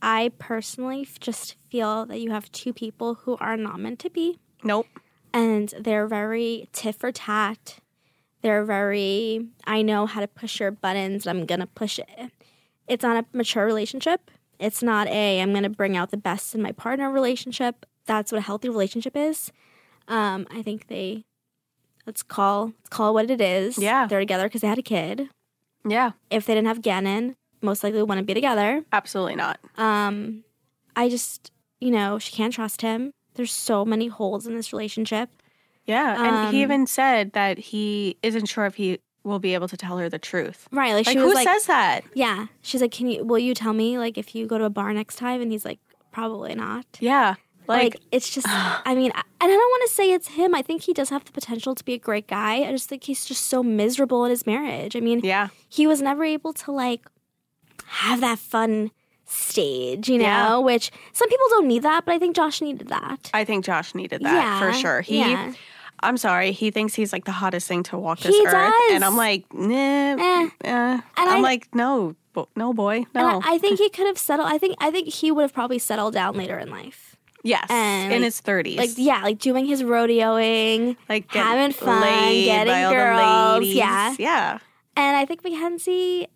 I 0.02 0.32
personally 0.39 1.06
just 1.20 1.56
feel 1.70 2.06
that 2.06 2.22
you 2.22 2.32
have 2.32 2.50
two 2.54 2.72
people 2.72 3.16
who 3.16 3.36
are 3.41 3.58
not 3.58 3.78
meant 3.82 4.00
to 4.00 4.10
be, 4.10 4.39
nope 4.64 4.88
and 5.34 5.74
they're 5.80 6.08
very 6.08 6.70
tit 6.72 6.96
for 6.96 7.12
tat. 7.12 7.80
They're 8.44 8.64
very. 8.66 9.48
I 9.66 9.82
know 9.82 10.06
how 10.06 10.22
to 10.22 10.28
push 10.28 10.60
your 10.60 10.70
buttons. 10.72 11.26
I'm 11.26 11.46
gonna 11.46 11.66
push 11.68 11.98
it. 11.98 12.32
It's 12.88 13.02
not 13.04 13.24
a 13.24 13.38
mature 13.38 13.66
relationship. 13.66 14.30
It's 14.60 14.84
not 14.84 15.08
a. 15.08 15.41
I'm 15.41 15.54
gonna 15.54 15.70
bring 15.70 15.98
out 15.98 16.12
the 16.12 16.18
best 16.18 16.54
in 16.54 16.62
my 16.62 16.72
partner 16.74 17.10
relationship. 17.10 17.86
That's 18.06 18.32
what 18.32 18.38
a 18.39 18.41
healthy 18.41 18.70
relationship 18.70 19.16
is. 19.16 19.52
Um, 20.08 20.46
I 20.52 20.62
think 20.62 20.88
they. 20.88 21.24
Let's 22.06 22.22
call 22.22 22.66
let's 22.78 22.89
call 22.89 23.10
it 23.12 23.14
what 23.14 23.32
it 23.32 23.39
is. 23.41 23.78
Yeah. 23.78 24.08
they're 24.08 24.20
together 24.20 24.44
because 24.44 24.60
they 24.62 24.68
had 24.68 24.78
a 24.78 24.82
kid 24.84 25.30
yeah 25.88 26.12
if 26.30 26.46
they 26.46 26.54
didn't 26.54 26.68
have 26.68 26.82
Gannon, 26.82 27.36
most 27.62 27.82
likely 27.84 28.04
wouldn't 28.04 28.28
be 28.28 28.34
together. 28.34 28.84
absolutely 28.91 29.36
not 29.36 29.60
Um, 29.78 30.44
I 30.98 31.08
just, 31.10 31.52
you 31.80 31.91
know, 31.91 32.20
she 32.20 32.34
can't 32.34 32.54
trust 32.54 32.82
him. 32.82 33.12
There's 33.36 33.52
so 33.54 33.84
many 33.86 34.08
holes 34.08 34.46
in 34.46 34.56
this 34.56 34.72
relationship. 34.74 35.30
Yeah, 35.86 36.16
and 36.24 36.56
he 36.56 36.62
Um, 36.64 36.64
even 36.64 36.88
said 36.88 37.34
that 37.34 37.58
he 37.58 38.18
isn't 38.24 38.46
sure 38.46 38.66
if 38.66 38.76
he 38.76 39.00
will 39.24 39.40
be 39.40 39.54
able 39.54 39.68
to 39.68 39.78
tell 39.78 39.98
her 39.98 40.10
the 40.10 40.20
truth. 40.20 40.68
Right? 40.72 40.94
Like, 40.94 41.08
Like, 41.08 41.18
who 41.18 41.34
like, 41.34 41.48
says 41.48 41.66
that? 41.68 42.04
yeah. 42.14 42.48
She's 42.62 42.82
like, 42.82 42.92
can 42.92 43.08
you? 43.10 43.24
Will 43.24 43.40
you 43.40 43.54
tell 43.54 43.74
me 43.74 43.98
like 43.98 44.18
if 44.18 44.34
you 44.36 44.48
go 44.48 44.58
to 44.58 44.64
a 44.66 44.70
bar 44.70 44.94
next 44.94 45.16
time? 45.18 45.42
And 45.42 45.52
he's 45.52 45.66
like, 45.66 45.80
probably 46.12 46.56
not. 46.56 46.86
Yeah, 47.00 47.36
Like, 47.68 47.96
like, 47.96 48.02
it's 48.12 48.30
just. 48.30 48.48
I 48.50 48.96
mean, 48.96 49.12
I, 49.16 49.22
and 49.42 49.52
I 49.52 49.56
don't 49.56 49.58
want 49.58 49.90
to 49.90 49.94
say 49.96 50.12
it's 50.12 50.30
him. 50.30 50.56
I 50.56 50.62
think 50.62 50.84
he 50.84 50.94
does 50.94 51.10
have 51.10 51.26
the 51.26 51.32
potential 51.34 51.76
to 51.76 51.84
be 51.84 51.94
a 51.94 51.98
great 52.00 52.28
guy. 52.28 52.64
I 52.64 52.72
just 52.72 52.88
think 52.90 53.04
he's 53.04 53.26
just 53.26 53.46
so 53.48 53.62
miserable 53.64 54.24
in 54.26 54.30
his 54.32 54.46
marriage. 54.46 54.96
I 54.96 55.00
mean, 55.02 55.20
yeah, 55.24 55.50
he 55.70 55.86
was 55.88 56.02
never 56.02 56.24
able 56.24 56.54
to 56.54 56.72
like 56.72 57.02
have 57.86 58.22
that 58.22 58.40
fun 58.40 58.92
stage, 59.26 60.10
you 60.10 60.18
know, 60.18 60.24
Yeah. 60.26 60.58
which 60.58 60.92
some 61.14 61.28
people 61.30 61.46
don't 61.50 61.68
need 61.68 61.84
that, 61.84 62.06
but 62.06 62.14
I 62.14 62.20
think 62.20 62.36
Josh 62.36 62.62
needed 62.62 62.88
that. 62.90 63.30
I 63.34 63.44
think 63.46 63.66
Josh 63.66 63.96
needed 63.96 64.22
that 64.22 64.60
for 64.60 64.74
sure. 64.74 65.02
He, 65.02 65.20
yeah. 65.20 65.54
I'm 66.04 66.18
sorry, 66.18 66.51
he 66.51 66.70
thinks 66.72 66.93
he's 66.93 67.12
like 67.14 67.26
the 67.26 67.32
hottest 67.32 67.68
thing 67.68 67.84
to 67.84 67.97
walk 67.97 68.20
this 68.20 68.36
He 68.36 68.45
earth, 68.45 68.51
does. 68.54 68.74
and 68.91 69.04
I'm 69.06 69.18
like, 69.18 69.45
nah, 69.54 69.76
Eh. 69.76 70.49
eh. 70.66 70.99
I'm 71.18 71.38
I- 71.38 71.39
like, 71.39 71.74
no, 71.74 72.16
bo- 72.34 72.49
no, 72.56 72.74
boy, 72.74 72.97
And 72.97 73.06
no. 73.16 73.41
I, 73.43 73.56
I 73.56 73.58
think 73.58 73.80
he 73.80 73.89
could 73.89 74.08
have 74.08 74.18
settled. 74.18 74.47
I 74.51 74.58
think 74.58 74.76
I 74.80 74.91
think 74.91 75.08
he 75.10 75.32
would 75.32 75.41
have 75.43 75.54
probably 75.54 75.80
settled 75.80 76.14
down 76.14 76.36
later 76.36 76.58
in 76.60 76.70
life. 76.70 77.16
yes, 77.43 77.66
and, 77.70 78.12
in 78.14 78.20
like- 78.22 78.26
his 78.26 78.41
30s, 78.41 78.78
Like 78.78 78.89
yeah, 78.97 79.22
like 79.24 79.39
doing 79.39 79.66
his 79.66 79.82
rodeoing, 79.84 80.95
like 81.10 81.28
getting 81.32 81.41
having 81.41 81.72
fun, 81.74 82.01
getting 82.01 82.72
by 82.74 82.84
all 82.84 83.60
the 83.60 83.66
girls, 83.66 83.76
yeah. 83.76 84.16
yeah. 84.20 84.60
and 84.95 85.16
I 85.18 85.26
think 85.26 85.43
Mackenzie. 85.43 86.28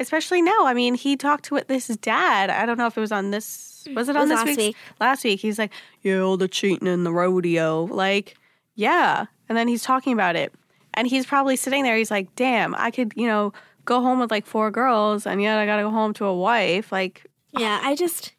Especially 0.00 0.42
now. 0.42 0.66
I 0.66 0.74
mean, 0.74 0.94
he 0.96 1.16
talked 1.16 1.44
to 1.46 1.60
this 1.68 1.86
dad. 1.86 2.50
I 2.50 2.66
don't 2.66 2.76
know 2.78 2.86
if 2.88 2.96
it 2.96 3.00
was 3.00 3.12
on 3.12 3.30
this. 3.30 3.86
Was 3.94 4.08
it 4.08 4.16
It 4.16 4.16
on 4.16 4.28
was 4.28 4.30
this 4.40 4.48
last 4.48 4.56
week. 4.58 4.76
Last 5.00 5.24
week, 5.24 5.38
he's 5.40 5.56
like, 5.56 5.70
"Yeah, 6.02 6.18
all 6.18 6.36
the 6.36 6.48
cheating 6.48 6.88
in 6.88 7.04
the 7.04 7.12
rodeo." 7.12 7.84
Like, 7.84 8.34
yeah. 8.74 9.26
And 9.48 9.58
then 9.58 9.68
he's 9.68 9.82
talking 9.82 10.12
about 10.12 10.36
it, 10.36 10.54
and 10.94 11.06
he's 11.06 11.26
probably 11.26 11.56
sitting 11.56 11.82
there. 11.82 11.96
He's 11.96 12.10
like, 12.10 12.34
"Damn, 12.34 12.74
I 12.76 12.90
could, 12.90 13.12
you 13.14 13.26
know, 13.26 13.52
go 13.84 14.00
home 14.00 14.20
with 14.20 14.30
like 14.30 14.46
four 14.46 14.70
girls, 14.70 15.26
and 15.26 15.42
yet 15.42 15.58
I 15.58 15.66
got 15.66 15.76
to 15.76 15.82
go 15.82 15.90
home 15.90 16.14
to 16.14 16.24
a 16.24 16.34
wife." 16.34 16.90
Like, 16.90 17.26
Yeah, 17.52 17.80
I 17.82 17.94
just. 17.94 18.32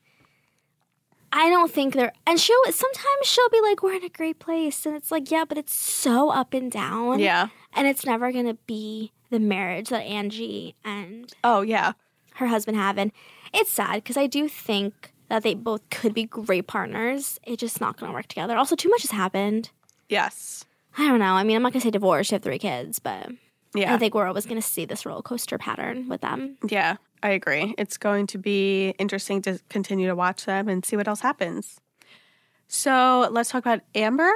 I 1.31 1.49
don't 1.49 1.71
think 1.71 1.93
they're, 1.93 2.13
and 2.25 2.39
she'll 2.39 2.63
sometimes 2.71 3.25
she'll 3.25 3.49
be 3.49 3.59
like, 3.61 3.83
"We're 3.83 3.95
in 3.95 4.03
a 4.05 4.09
great 4.09 4.39
place," 4.39 4.85
and 4.85 4.95
it's 4.95 5.11
like, 5.11 5.29
yeah, 5.29 5.43
but 5.47 5.57
it's 5.57 5.75
so 5.75 6.29
up 6.29 6.53
and 6.53 6.71
down, 6.71 7.19
yeah. 7.19 7.49
and 7.73 7.87
it's 7.87 8.05
never 8.05 8.31
gonna 8.31 8.53
be 8.65 9.11
the 9.29 9.39
marriage 9.39 9.89
that 9.89 10.03
Angie 10.03 10.75
and 10.85 11.33
Oh, 11.43 11.61
yeah. 11.61 11.93
her 12.35 12.47
husband 12.47 12.77
have. 12.77 12.97
And 12.97 13.11
it's 13.53 13.71
sad 13.71 13.95
because 13.95 14.17
I 14.17 14.27
do 14.27 14.47
think 14.47 15.11
that 15.29 15.43
they 15.43 15.55
both 15.55 15.89
could 15.89 16.13
be 16.13 16.23
great 16.25 16.67
partners. 16.67 17.39
It's 17.43 17.59
just 17.59 17.81
not 17.81 17.97
going 17.97 18.11
to 18.11 18.13
work 18.15 18.27
together. 18.27 18.55
Also, 18.55 18.75
too 18.75 18.89
much 18.89 19.01
has 19.01 19.11
happened. 19.11 19.71
Yes. 20.09 20.65
I 20.97 21.07
don't 21.07 21.19
know. 21.19 21.33
I 21.33 21.43
mean, 21.43 21.55
I'm 21.57 21.63
not 21.63 21.73
going 21.73 21.81
to 21.81 21.85
say 21.87 21.91
divorce. 21.91 22.31
You 22.31 22.35
have 22.35 22.41
three 22.43 22.59
kids, 22.59 22.99
but 22.99 23.29
Yeah. 23.73 23.93
I 23.93 23.97
think 23.97 24.13
we're 24.13 24.27
always 24.27 24.45
going 24.45 24.61
to 24.61 24.67
see 24.67 24.85
this 24.85 25.05
roller 25.05 25.21
coaster 25.21 25.57
pattern 25.57 26.07
with 26.09 26.21
them. 26.21 26.57
yeah. 26.67 26.97
I 27.23 27.29
agree. 27.29 27.73
It's 27.79 27.97
going 27.97 28.27
to 28.27 28.37
be 28.37 28.89
interesting 28.99 29.41
to 29.43 29.59
continue 29.69 30.05
to 30.07 30.15
watch 30.15 30.45
them 30.45 30.67
and 30.69 30.85
see 30.85 30.95
what 30.95 31.07
else 31.07 31.21
happens. 31.21 31.79
So 32.67 33.27
let's 33.31 33.49
talk 33.49 33.65
about 33.65 33.81
Amber. 33.95 34.31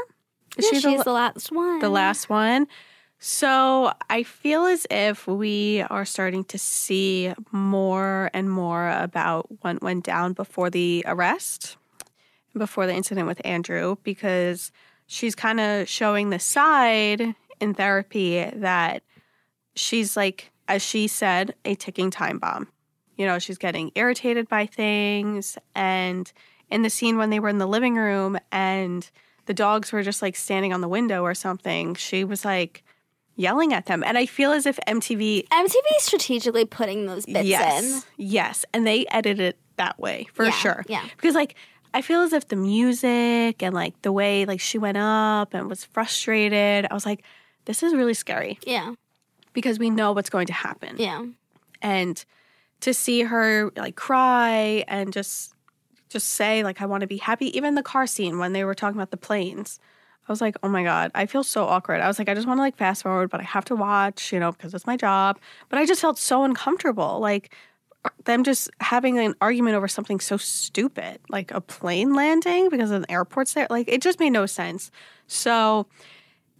Is 0.57 0.65
Yeah, 0.65 0.69
she 0.71 0.79
she's 0.81 0.97
the- 0.99 1.03
the 1.03 1.11
last 1.11 1.51
one. 1.51 1.79
the 1.79 1.89
last 1.89 2.29
one. 2.29 2.67
So 3.19 3.91
I 4.09 4.23
feel 4.23 4.65
as 4.65 4.87
if 4.89 5.27
we 5.27 5.81
are 5.89 6.05
starting 6.05 6.45
to 6.45 6.57
see 6.57 7.31
more 7.51 8.31
and 8.33 8.49
more 8.49 8.89
about 8.89 9.61
what 9.61 9.83
went 9.83 10.03
down 10.05 10.33
before 10.33 10.69
the 10.69 11.03
arrest, 11.05 11.77
before 12.57 12.87
the 12.87 12.93
incident 12.95 13.27
with 13.27 13.41
Andrew, 13.45 13.97
because 14.03 14.71
she's 15.11 15.33
kind 15.33 15.59
of 15.59 15.89
showing 15.89 16.29
the 16.29 16.37
side 16.39 17.33
in 17.59 17.73
therapy 17.73 18.45
that 18.53 19.01
she's 19.75 20.15
like, 20.15 20.51
as 20.67 20.83
she 20.83 21.07
said, 21.07 21.55
a 21.65 21.73
ticking 21.73 22.11
time 22.11 22.37
bomb. 22.37 22.67
You 23.17 23.25
know, 23.25 23.39
she's 23.39 23.57
getting 23.57 23.91
irritated 23.95 24.47
by 24.47 24.67
things. 24.67 25.57
And 25.73 26.31
in 26.69 26.83
the 26.83 26.91
scene 26.91 27.17
when 27.17 27.31
they 27.31 27.39
were 27.39 27.49
in 27.49 27.57
the 27.57 27.65
living 27.65 27.95
room 27.95 28.37
and 28.51 29.09
the 29.47 29.53
dogs 29.55 29.91
were 29.91 30.03
just 30.03 30.21
like 30.21 30.35
standing 30.35 30.73
on 30.73 30.81
the 30.81 30.87
window 30.87 31.23
or 31.23 31.33
something, 31.33 31.95
she 31.95 32.23
was 32.23 32.45
like 32.45 32.83
yelling 33.35 33.73
at 33.73 33.87
them. 33.87 34.03
And 34.03 34.15
I 34.15 34.27
feel 34.27 34.51
as 34.51 34.67
if 34.67 34.79
MTV, 34.87 35.47
MTV 35.47 35.73
is 35.97 36.03
strategically 36.03 36.65
putting 36.65 37.07
those 37.07 37.25
bits 37.25 37.47
yes, 37.47 37.83
in. 37.83 38.01
yes, 38.17 38.63
and 38.75 38.85
they 38.85 39.07
edited 39.07 39.39
it 39.39 39.57
that 39.77 39.99
way 39.99 40.27
for 40.33 40.45
Yeah, 40.45 40.51
sure. 40.51 40.85
yeah. 40.87 41.03
Because 41.17 41.33
like, 41.33 41.55
I 41.93 42.01
feel 42.01 42.21
as 42.21 42.33
if 42.33 42.47
the 42.47 42.55
music 42.55 43.61
and 43.63 43.73
like 43.73 43.99
the 44.03 44.11
way 44.11 44.45
like 44.45 44.59
she 44.59 44.77
went 44.77 44.97
up 44.97 45.53
and 45.53 45.69
was 45.69 45.83
frustrated, 45.85 46.85
I 46.89 46.93
was 46.93 47.05
like, 47.05 47.23
this 47.65 47.83
is 47.83 47.93
really 47.93 48.13
scary 48.13 48.59
Yeah. 48.65 48.93
because 49.53 49.79
we 49.79 49.89
know 49.89 50.11
what's 50.11 50.29
going 50.29 50.47
to 50.47 50.53
happen. 50.53 50.95
Yeah. 50.97 51.25
and 51.81 52.23
to 52.81 52.93
see 52.93 53.23
her 53.23 53.71
like 53.75 53.95
cry 53.95 54.85
and 54.87 55.11
just 55.11 55.53
just 56.07 56.29
say 56.29 56.63
like 56.63 56.81
I 56.81 56.85
want 56.85 57.01
to 57.01 57.07
be 57.07 57.17
happy 57.17 57.55
even 57.57 57.75
the 57.75 57.83
car 57.83 58.07
scene 58.07 58.39
when 58.39 58.53
they 58.53 58.63
were 58.63 58.73
talking 58.73 58.97
about 58.97 59.11
the 59.11 59.17
planes 59.17 59.79
I 60.27 60.31
was 60.31 60.39
like 60.41 60.55
oh 60.63 60.69
my 60.69 60.83
god 60.83 61.11
I 61.13 61.25
feel 61.25 61.43
so 61.43 61.65
awkward 61.65 61.99
I 62.01 62.07
was 62.07 62.17
like 62.19 62.29
I 62.29 62.33
just 62.33 62.47
want 62.47 62.57
to 62.57 62.61
like 62.61 62.77
fast 62.77 63.03
forward 63.03 63.29
but 63.29 63.41
I 63.41 63.43
have 63.43 63.65
to 63.65 63.75
watch 63.75 64.31
you 64.31 64.39
know 64.39 64.53
because 64.53 64.73
it's 64.73 64.87
my 64.87 64.95
job 64.95 65.39
but 65.67 65.77
I 65.77 65.85
just 65.85 65.99
felt 66.01 66.17
so 66.17 66.43
uncomfortable 66.45 67.19
like 67.19 67.53
them 68.25 68.43
just 68.43 68.69
having 68.79 69.19
an 69.19 69.35
argument 69.41 69.75
over 69.75 69.87
something 69.87 70.19
so 70.19 70.37
stupid 70.37 71.19
like 71.29 71.51
a 71.51 71.59
plane 71.59 72.13
landing 72.13 72.69
because 72.69 72.91
of 72.91 73.01
the 73.01 73.11
airport's 73.11 73.53
there 73.53 73.67
like 73.69 73.87
it 73.89 74.01
just 74.01 74.19
made 74.19 74.29
no 74.29 74.45
sense 74.45 74.89
so 75.27 75.85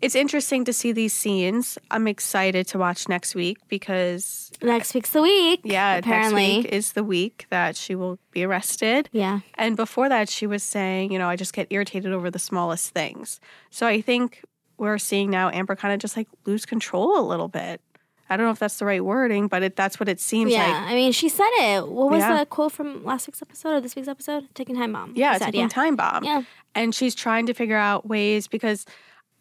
it's 0.01 0.15
interesting 0.15 0.63
to 0.63 0.71
see 0.71 0.93
these 0.93 1.11
scenes. 1.11 1.77
I'm 1.91 2.07
excited 2.07 2.67
to 2.67 2.77
watch 2.77 3.09
next 3.09 3.35
week 3.35 3.57
because 3.67 4.49
Next 4.61 4.93
week's 4.93 5.09
the 5.11 5.21
week. 5.21 5.59
yeah, 5.65 5.97
apparently. 5.97 6.55
next 6.55 6.63
week 6.63 6.73
is 6.73 6.93
the 6.93 7.03
week 7.03 7.47
that 7.49 7.75
she 7.75 7.95
will 7.95 8.17
be 8.31 8.45
arrested. 8.45 9.09
Yeah. 9.11 9.41
And 9.55 9.75
before 9.75 10.07
that, 10.07 10.29
she 10.29 10.47
was 10.47 10.63
saying, 10.63 11.11
you 11.11 11.19
know, 11.19 11.27
I 11.27 11.35
just 11.35 11.51
get 11.53 11.67
irritated 11.69 12.13
over 12.13 12.31
the 12.31 12.39
smallest 12.39 12.91
things. 12.93 13.41
So 13.71 13.87
I 13.87 13.99
think 13.99 14.41
we're 14.77 14.99
seeing 14.99 15.29
now 15.29 15.49
Amber 15.49 15.75
kind 15.75 15.93
of 15.93 15.99
just 15.99 16.15
like 16.15 16.29
lose 16.45 16.65
control 16.65 17.19
a 17.19 17.25
little 17.27 17.49
bit. 17.49 17.81
I 18.29 18.37
don't 18.37 18.45
know 18.45 18.51
if 18.51 18.59
that's 18.59 18.77
the 18.77 18.85
right 18.85 19.03
wording, 19.03 19.47
but 19.47 19.63
it, 19.63 19.75
that's 19.75 19.99
what 19.99 20.07
it 20.07 20.19
seems 20.19 20.51
like. 20.51 20.59
Yeah, 20.59 20.71
like. 20.81 20.91
I 20.91 20.93
mean, 20.95 21.11
she 21.11 21.29
said 21.29 21.49
it. 21.59 21.87
What 21.87 22.11
was 22.11 22.19
Yeah. 22.19 22.39
the 22.39 22.45
quote 22.45 22.71
from 22.71 23.03
last 23.03 23.27
week's 23.27 23.41
episode 23.41 23.69
or 23.69 23.81
this 23.81 23.95
week's 23.95 24.07
episode? 24.07 24.47
Taking 24.53 24.75
time 24.75 24.93
bomb. 24.93 25.13
Yeah, 25.15 25.37
said, 25.37 25.45
taking 25.45 25.69
time 25.69 25.95
bomb. 25.95 26.23
Yeah. 26.23 26.43
And 26.75 26.93
she's 26.93 27.15
trying 27.15 27.47
to 27.47 27.53
figure 27.53 27.77
out 27.77 28.07
ways 28.07 28.47
because 28.47 28.85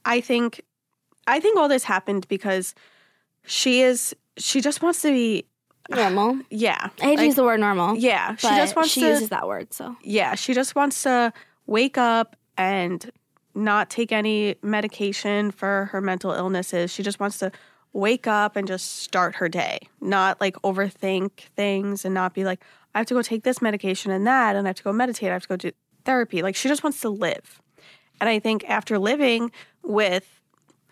I 0.05 0.21
think 0.21 0.63
I 1.27 1.41
think 1.41 1.59
all 1.59 1.69
this 1.69 1.85
happened 1.85 2.27
because 2.29 2.75
she 3.45 3.83
is 3.83 4.17
she 4.39 4.61
just 4.61 4.83
wants 4.83 5.03
to 5.03 5.11
be 5.11 5.45
Normal. 5.91 6.41
yeah. 6.51 6.89
I 7.01 7.05
hate 7.05 7.17
to 7.19 7.25
use 7.27 7.35
the 7.35 7.45
word 7.45 7.61
normal. 7.61 7.97
Yeah. 7.97 8.37
She 8.37 8.49
just 8.49 8.77
wants 8.77 8.95
to. 8.95 9.01
she 9.01 9.07
to 9.07 9.09
uses 9.09 9.29
that 9.31 9.47
word. 9.47 9.73
So 9.73 9.97
yeah, 10.03 10.35
she 10.35 10.55
just 10.55 10.75
wants 10.75 11.03
to 11.03 11.33
wake 11.67 11.99
up 11.99 12.37
and 12.57 13.11
not 13.55 13.91
take 13.91 14.13
any 14.13 14.55
medication 14.63 15.51
for 15.51 15.87
her 15.93 16.01
mental 16.01 16.33
illnesses. 16.33 16.93
She 16.93 17.03
just 17.03 17.19
wants 17.21 17.39
to 17.39 17.51
wake 17.93 18.27
up 18.27 18.57
and 18.57 18.69
just 18.69 18.99
start 18.99 19.37
her 19.37 19.49
day, 19.49 19.79
not 20.01 20.41
like 20.41 20.55
overthink 20.57 21.31
things 21.57 22.05
and 22.05 22.15
not 22.15 22.35
be 22.35 22.45
like, 22.45 22.63
I 22.95 22.99
have 22.99 23.07
to 23.09 23.15
go 23.15 23.23
take 23.23 23.45
this 23.45 23.63
medication 23.63 24.11
and 24.11 24.27
that, 24.27 24.57
and 24.57 24.67
I 24.67 24.71
have 24.71 24.77
to 24.77 24.83
go 24.83 24.93
meditate, 24.93 25.31
I 25.31 25.33
have 25.33 25.43
to 25.43 25.49
go 25.49 25.57
do 25.57 25.73
therapy. 26.05 26.43
Like, 26.43 26.57
she 26.57 26.69
just 26.69 26.83
wants 26.83 27.01
to 27.03 27.09
live. 27.09 27.61
And 28.21 28.29
I 28.29 28.39
think 28.39 28.69
after 28.69 28.99
living 28.99 29.53
with 29.83 30.41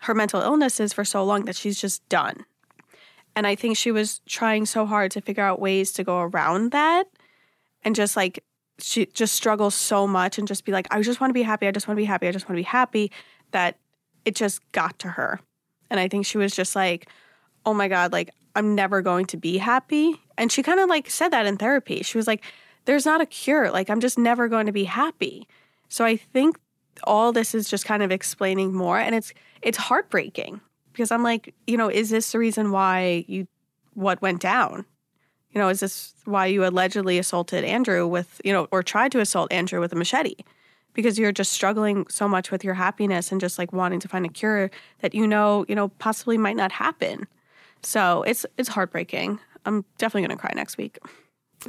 her 0.01 0.13
mental 0.13 0.41
illnesses 0.41 0.93
for 0.93 1.03
so 1.03 1.23
long, 1.23 1.45
that 1.45 1.55
she's 1.55 1.79
just 1.79 2.07
done. 2.07 2.45
And 3.35 3.45
I 3.45 3.55
think 3.55 3.77
she 3.77 3.91
was 3.91 4.21
trying 4.25 4.65
so 4.65 4.85
hard 4.85 5.11
to 5.11 5.21
figure 5.21 5.43
out 5.43 5.59
ways 5.59 5.91
to 5.93 6.03
go 6.03 6.19
around 6.19 6.71
that 6.71 7.07
and 7.83 7.95
just 7.95 8.15
like 8.15 8.43
she 8.79 9.05
just 9.07 9.35
struggles 9.35 9.75
so 9.75 10.07
much 10.07 10.37
and 10.37 10.47
just 10.47 10.65
be 10.65 10.71
like, 10.71 10.87
I 10.91 11.01
just 11.01 11.19
want 11.19 11.29
to 11.29 11.33
be 11.33 11.43
happy. 11.43 11.67
I 11.67 11.71
just 11.71 11.87
want 11.87 11.97
to 11.97 12.01
be 12.01 12.05
happy. 12.05 12.27
I 12.27 12.31
just 12.31 12.45
want 12.47 12.57
to 12.57 12.61
be 12.61 12.63
happy 12.63 13.11
that 13.51 13.77
it 14.25 14.35
just 14.35 14.59
got 14.71 14.99
to 14.99 15.09
her. 15.09 15.39
And 15.89 15.99
I 15.99 16.07
think 16.07 16.25
she 16.25 16.37
was 16.37 16.55
just 16.55 16.75
like, 16.75 17.09
oh 17.65 17.73
my 17.73 17.87
God, 17.87 18.11
like, 18.11 18.33
I'm 18.55 18.75
never 18.75 19.01
going 19.01 19.25
to 19.27 19.37
be 19.37 19.57
happy. 19.57 20.21
And 20.37 20.51
she 20.51 20.63
kind 20.63 20.79
of 20.79 20.89
like 20.89 21.09
said 21.09 21.29
that 21.29 21.45
in 21.45 21.57
therapy. 21.57 22.01
She 22.03 22.17
was 22.17 22.27
like, 22.27 22.43
there's 22.85 23.05
not 23.05 23.21
a 23.21 23.25
cure. 23.25 23.69
Like, 23.69 23.89
I'm 23.89 23.99
just 23.99 24.17
never 24.17 24.47
going 24.47 24.65
to 24.65 24.71
be 24.71 24.85
happy. 24.85 25.47
So 25.89 26.05
I 26.05 26.15
think 26.15 26.57
all 27.03 27.31
this 27.31 27.53
is 27.53 27.69
just 27.69 27.85
kind 27.85 28.01
of 28.01 28.11
explaining 28.11 28.73
more. 28.73 28.97
And 28.97 29.13
it's, 29.13 29.33
it's 29.61 29.77
heartbreaking 29.77 30.61
because 30.91 31.11
I'm 31.11 31.23
like, 31.23 31.53
you 31.67 31.77
know, 31.77 31.89
is 31.89 32.09
this 32.09 32.31
the 32.31 32.39
reason 32.39 32.71
why 32.71 33.25
you, 33.27 33.47
what 33.93 34.21
went 34.21 34.41
down? 34.41 34.85
You 35.51 35.61
know, 35.61 35.69
is 35.69 35.79
this 35.79 36.13
why 36.25 36.47
you 36.47 36.65
allegedly 36.65 37.19
assaulted 37.19 37.63
Andrew 37.63 38.07
with, 38.07 38.41
you 38.43 38.53
know, 38.53 38.67
or 38.71 38.83
tried 38.83 39.11
to 39.13 39.19
assault 39.19 39.51
Andrew 39.51 39.79
with 39.79 39.93
a 39.93 39.95
machete? 39.95 40.35
Because 40.97 41.17
you're 41.19 41.31
just 41.31 41.51
struggling 41.53 42.05
so 42.09 42.27
much 42.27 42.49
with 42.51 42.63
your 42.65 42.73
happiness 42.73 43.31
and 43.31 43.39
just 43.39 43.57
like 43.59 43.71
wanting 43.71 43.99
to 44.01 44.07
find 44.07 44.25
a 44.25 44.29
cure 44.29 44.71
that 45.01 45.13
you 45.13 45.27
know, 45.27 45.63
you 45.69 45.75
know, 45.75 45.89
possibly 45.99 46.37
might 46.37 46.55
not 46.57 46.71
happen. 46.73 47.27
So 47.83 48.23
it's 48.23 48.45
it's 48.57 48.69
heartbreaking. 48.69 49.39
I'm 49.65 49.85
definitely 49.99 50.27
gonna 50.27 50.39
cry 50.39 50.51
next 50.55 50.75
week. 50.77 50.97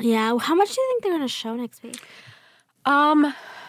yeah, 0.01 0.37
how 0.39 0.55
much 0.55 0.75
do 0.75 0.81
you 0.81 0.89
think 1.03 1.03
they're 1.13 1.19
to 1.21 1.29
show 1.29 1.55
next 1.55 1.83
week? 1.83 2.01
Um, 2.87 3.27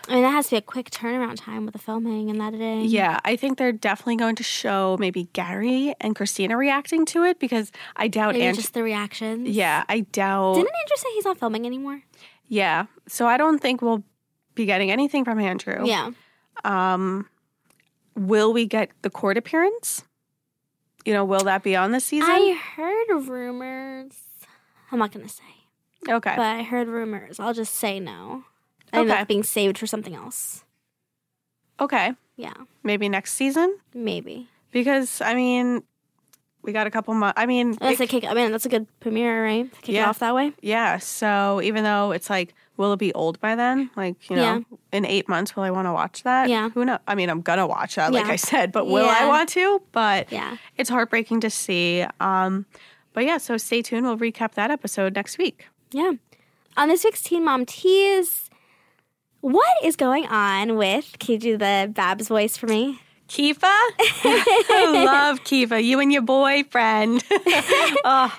I 0.07 0.13
mean, 0.13 0.23
that 0.23 0.31
has 0.31 0.45
to 0.47 0.51
be 0.51 0.57
a 0.57 0.61
quick 0.61 0.89
turnaround 0.91 1.35
time 1.35 1.65
with 1.65 1.73
the 1.73 1.79
filming 1.79 2.29
and 2.29 2.41
editing. 2.41 2.85
yeah, 2.85 3.19
I 3.25 3.35
think 3.35 3.57
they're 3.57 3.73
definitely 3.73 4.15
going 4.15 4.35
to 4.37 4.43
show 4.43 4.95
maybe 4.97 5.27
Gary 5.33 5.93
and 5.99 6.15
Christina 6.15 6.55
reacting 6.55 7.05
to 7.07 7.23
it 7.23 7.37
because 7.39 7.71
I 7.97 8.07
doubt 8.07 8.33
Maybe 8.33 8.45
Andrew. 8.45 8.61
just 8.61 8.73
the 8.73 8.81
reactions. 8.83 9.49
Yeah, 9.49 9.83
I 9.89 10.01
doubt. 10.01 10.53
Didn't 10.55 10.69
Andrew 10.83 10.95
say 10.97 11.09
he's 11.15 11.25
not 11.25 11.37
filming 11.37 11.65
anymore? 11.65 12.01
yeah, 12.47 12.85
so 13.07 13.27
I 13.27 13.35
don't 13.37 13.59
think 13.59 13.81
we'll 13.81 14.03
be 14.59 14.65
getting 14.65 14.91
anything 14.91 15.23
from 15.23 15.39
Andrew. 15.39 15.85
Yeah. 15.85 16.11
Um, 16.65 17.27
will 18.15 18.51
we 18.51 18.65
get 18.65 18.89
the 19.01 19.09
court 19.09 19.37
appearance? 19.37 20.03
You 21.05 21.13
know, 21.13 21.23
will 21.23 21.45
that 21.45 21.63
be 21.63 21.75
on 21.77 21.91
this 21.93 22.03
season? 22.05 22.29
I 22.29 22.59
heard 22.75 23.27
rumors. 23.27 24.13
I'm 24.91 24.99
not 24.99 25.11
going 25.13 25.25
to 25.25 25.31
say, 25.33 25.43
okay. 26.09 26.33
but 26.35 26.45
I 26.45 26.63
heard 26.63 26.87
rumors. 26.89 27.39
I'll 27.39 27.53
just 27.53 27.73
say 27.75 27.99
no. 27.99 28.43
I 28.91 28.99
Okay. 28.99 29.23
being 29.25 29.43
saved 29.43 29.77
for 29.77 29.87
something 29.87 30.13
else. 30.15 30.63
okay. 31.79 32.13
Yeah, 32.35 32.53
Maybe 32.83 33.09
next 33.09 33.33
season? 33.33 33.77
maybe. 33.93 34.47
Because, 34.71 35.19
I 35.21 35.33
mean, 35.35 35.83
we 36.63 36.71
got 36.71 36.87
a 36.87 36.91
couple 36.91 37.13
months. 37.13 37.35
I 37.39 37.45
mean, 37.45 37.73
That's 37.79 37.99
it- 37.99 38.03
a 38.05 38.07
kick. 38.07 38.23
I 38.23 38.33
mean, 38.33 38.51
that's 38.51 38.65
a 38.65 38.69
good 38.69 38.87
premiere, 39.01 39.43
right? 39.43 39.69
Kick 39.81 39.95
it 39.95 39.99
off 39.99 40.19
that 40.19 40.33
way. 40.35 40.53
yeah. 40.61 40.97
So 40.99 41.59
even 41.63 41.83
though 41.83 42.11
it's 42.11 42.29
like, 42.29 42.53
will 42.79 42.93
it 42.93 42.97
be 42.99 43.13
old 43.13 43.39
by 43.41 43.55
then? 43.55 43.91
Like, 43.95 44.29
you 44.29 44.37
know, 44.37 44.63
in 44.91 45.05
eight 45.05 45.27
months, 45.27 45.55
will 45.55 45.63
I 45.63 45.69
want 45.69 45.85
to 45.87 45.91
watch 45.93 46.23
that? 46.23 46.49
Yeah. 46.49 46.69
Who 46.69 46.85
knows? 46.85 46.99
I 47.07 47.13
mean, 47.13 47.29
I'm 47.29 47.41
going 47.41 47.59
to 47.59 47.67
watch 47.67 47.95
that, 47.95 48.11
like 48.13 48.25
Yeah. 48.25 48.31
I 48.31 48.37
said, 48.37 48.71
but 48.71 48.87
will 48.87 49.07
I 49.07 49.27
want 49.27 49.49
to? 49.49 49.81
But 49.91 50.31
Yeah. 50.31 50.57
it's 50.77 50.89
heartbreaking 50.89 51.41
to 51.41 51.49
see. 51.49 52.05
Um, 52.21 52.65
but 53.13 53.25
yeah, 53.25 53.37
so 53.37 53.57
stay 53.57 53.81
tuned. 53.81 54.05
We'll 54.05 54.17
recap 54.17 54.53
that 54.53 54.71
episode 54.71 55.13
next 55.13 55.37
week. 55.37 55.67
Yeah. 55.91 56.13
On 56.77 56.87
this 56.87 57.03
week's 57.03 57.21
Teen 57.21 57.43
Mom 57.43 57.65
Tease, 57.65 58.49
what 59.41 59.67
is 59.83 59.95
going 59.97 60.25
on 60.27 60.77
with? 60.77 61.17
Can 61.19 61.33
you 61.33 61.39
do 61.39 61.57
the 61.57 61.91
Babs 61.93 62.29
voice 62.29 62.55
for 62.55 62.67
me? 62.67 63.01
Kifa? 63.27 63.59
I 63.63 65.03
love 65.05 65.43
Kifa. 65.43 65.83
You 65.83 65.99
and 65.99 66.11
your 66.13 66.21
boyfriend. 66.21 67.23
oh, 68.05 68.33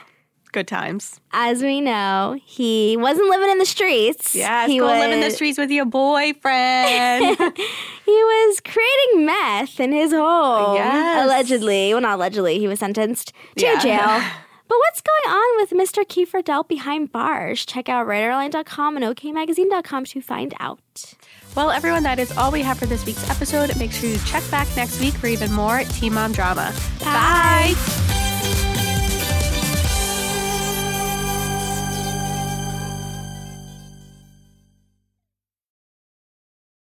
good 0.53 0.69
times. 0.69 1.21
As 1.33 1.63
we 1.63 1.81
know, 1.81 2.39
he 2.45 2.97
wasn't 2.97 3.29
living 3.31 3.51
in 3.51 3.59
the 3.59 3.67
streets. 3.67 4.35
Yeah, 4.35 4.67
he 4.67 4.81
was, 4.81 4.89
live 4.91 5.13
in 5.13 5.21
the 5.21 5.31
streets 5.31 5.59
with 5.59 5.71
your 5.71 5.87
boyfriend. 5.87 7.37
He 8.11 8.17
was 8.17 8.61
creating 8.61 9.25
meth 9.27 9.79
in 9.79 9.93
his 9.93 10.11
home. 10.13 10.75
Yes. 10.75 11.25
Allegedly. 11.25 11.95
Well, 11.95 12.01
not 12.01 12.15
allegedly. 12.17 12.59
He 12.59 12.67
was 12.67 12.81
sentenced 12.81 13.33
to 13.57 13.65
Yeah. 13.65 13.79
jail. 13.79 14.23
But 14.69 14.79
what's 14.79 15.01
going 15.01 15.37
on 15.37 15.57
with 15.61 15.71
Mr. 15.71 16.05
Kieffer 16.05 16.45
Delp 16.45 16.69
behind 16.69 17.11
bars? 17.11 17.67
Check 17.67 17.89
out 17.89 18.07
radaronline.com 18.07 18.97
and 18.97 19.05
okmagazine.com 19.05 20.05
to 20.05 20.21
find 20.21 20.55
out. 20.61 21.15
well, 21.57 21.71
everyone, 21.73 22.05
that 22.05 22.21
is 22.21 22.31
all 22.39 22.53
we 22.53 22.63
have 22.63 22.79
for 22.79 22.87
this 22.87 23.05
week's 23.05 23.29
episode. 23.29 23.77
Make 23.79 23.91
sure 23.91 24.09
you 24.09 24.19
check 24.27 24.49
back 24.49 24.69
next 24.77 25.01
week 25.01 25.15
for 25.15 25.27
even 25.27 25.53
more 25.53 25.83
Teen 25.85 26.15
Mom 26.15 26.31
drama. 26.31 26.73
Bye. 27.01 27.75
Bye. 27.75 28.27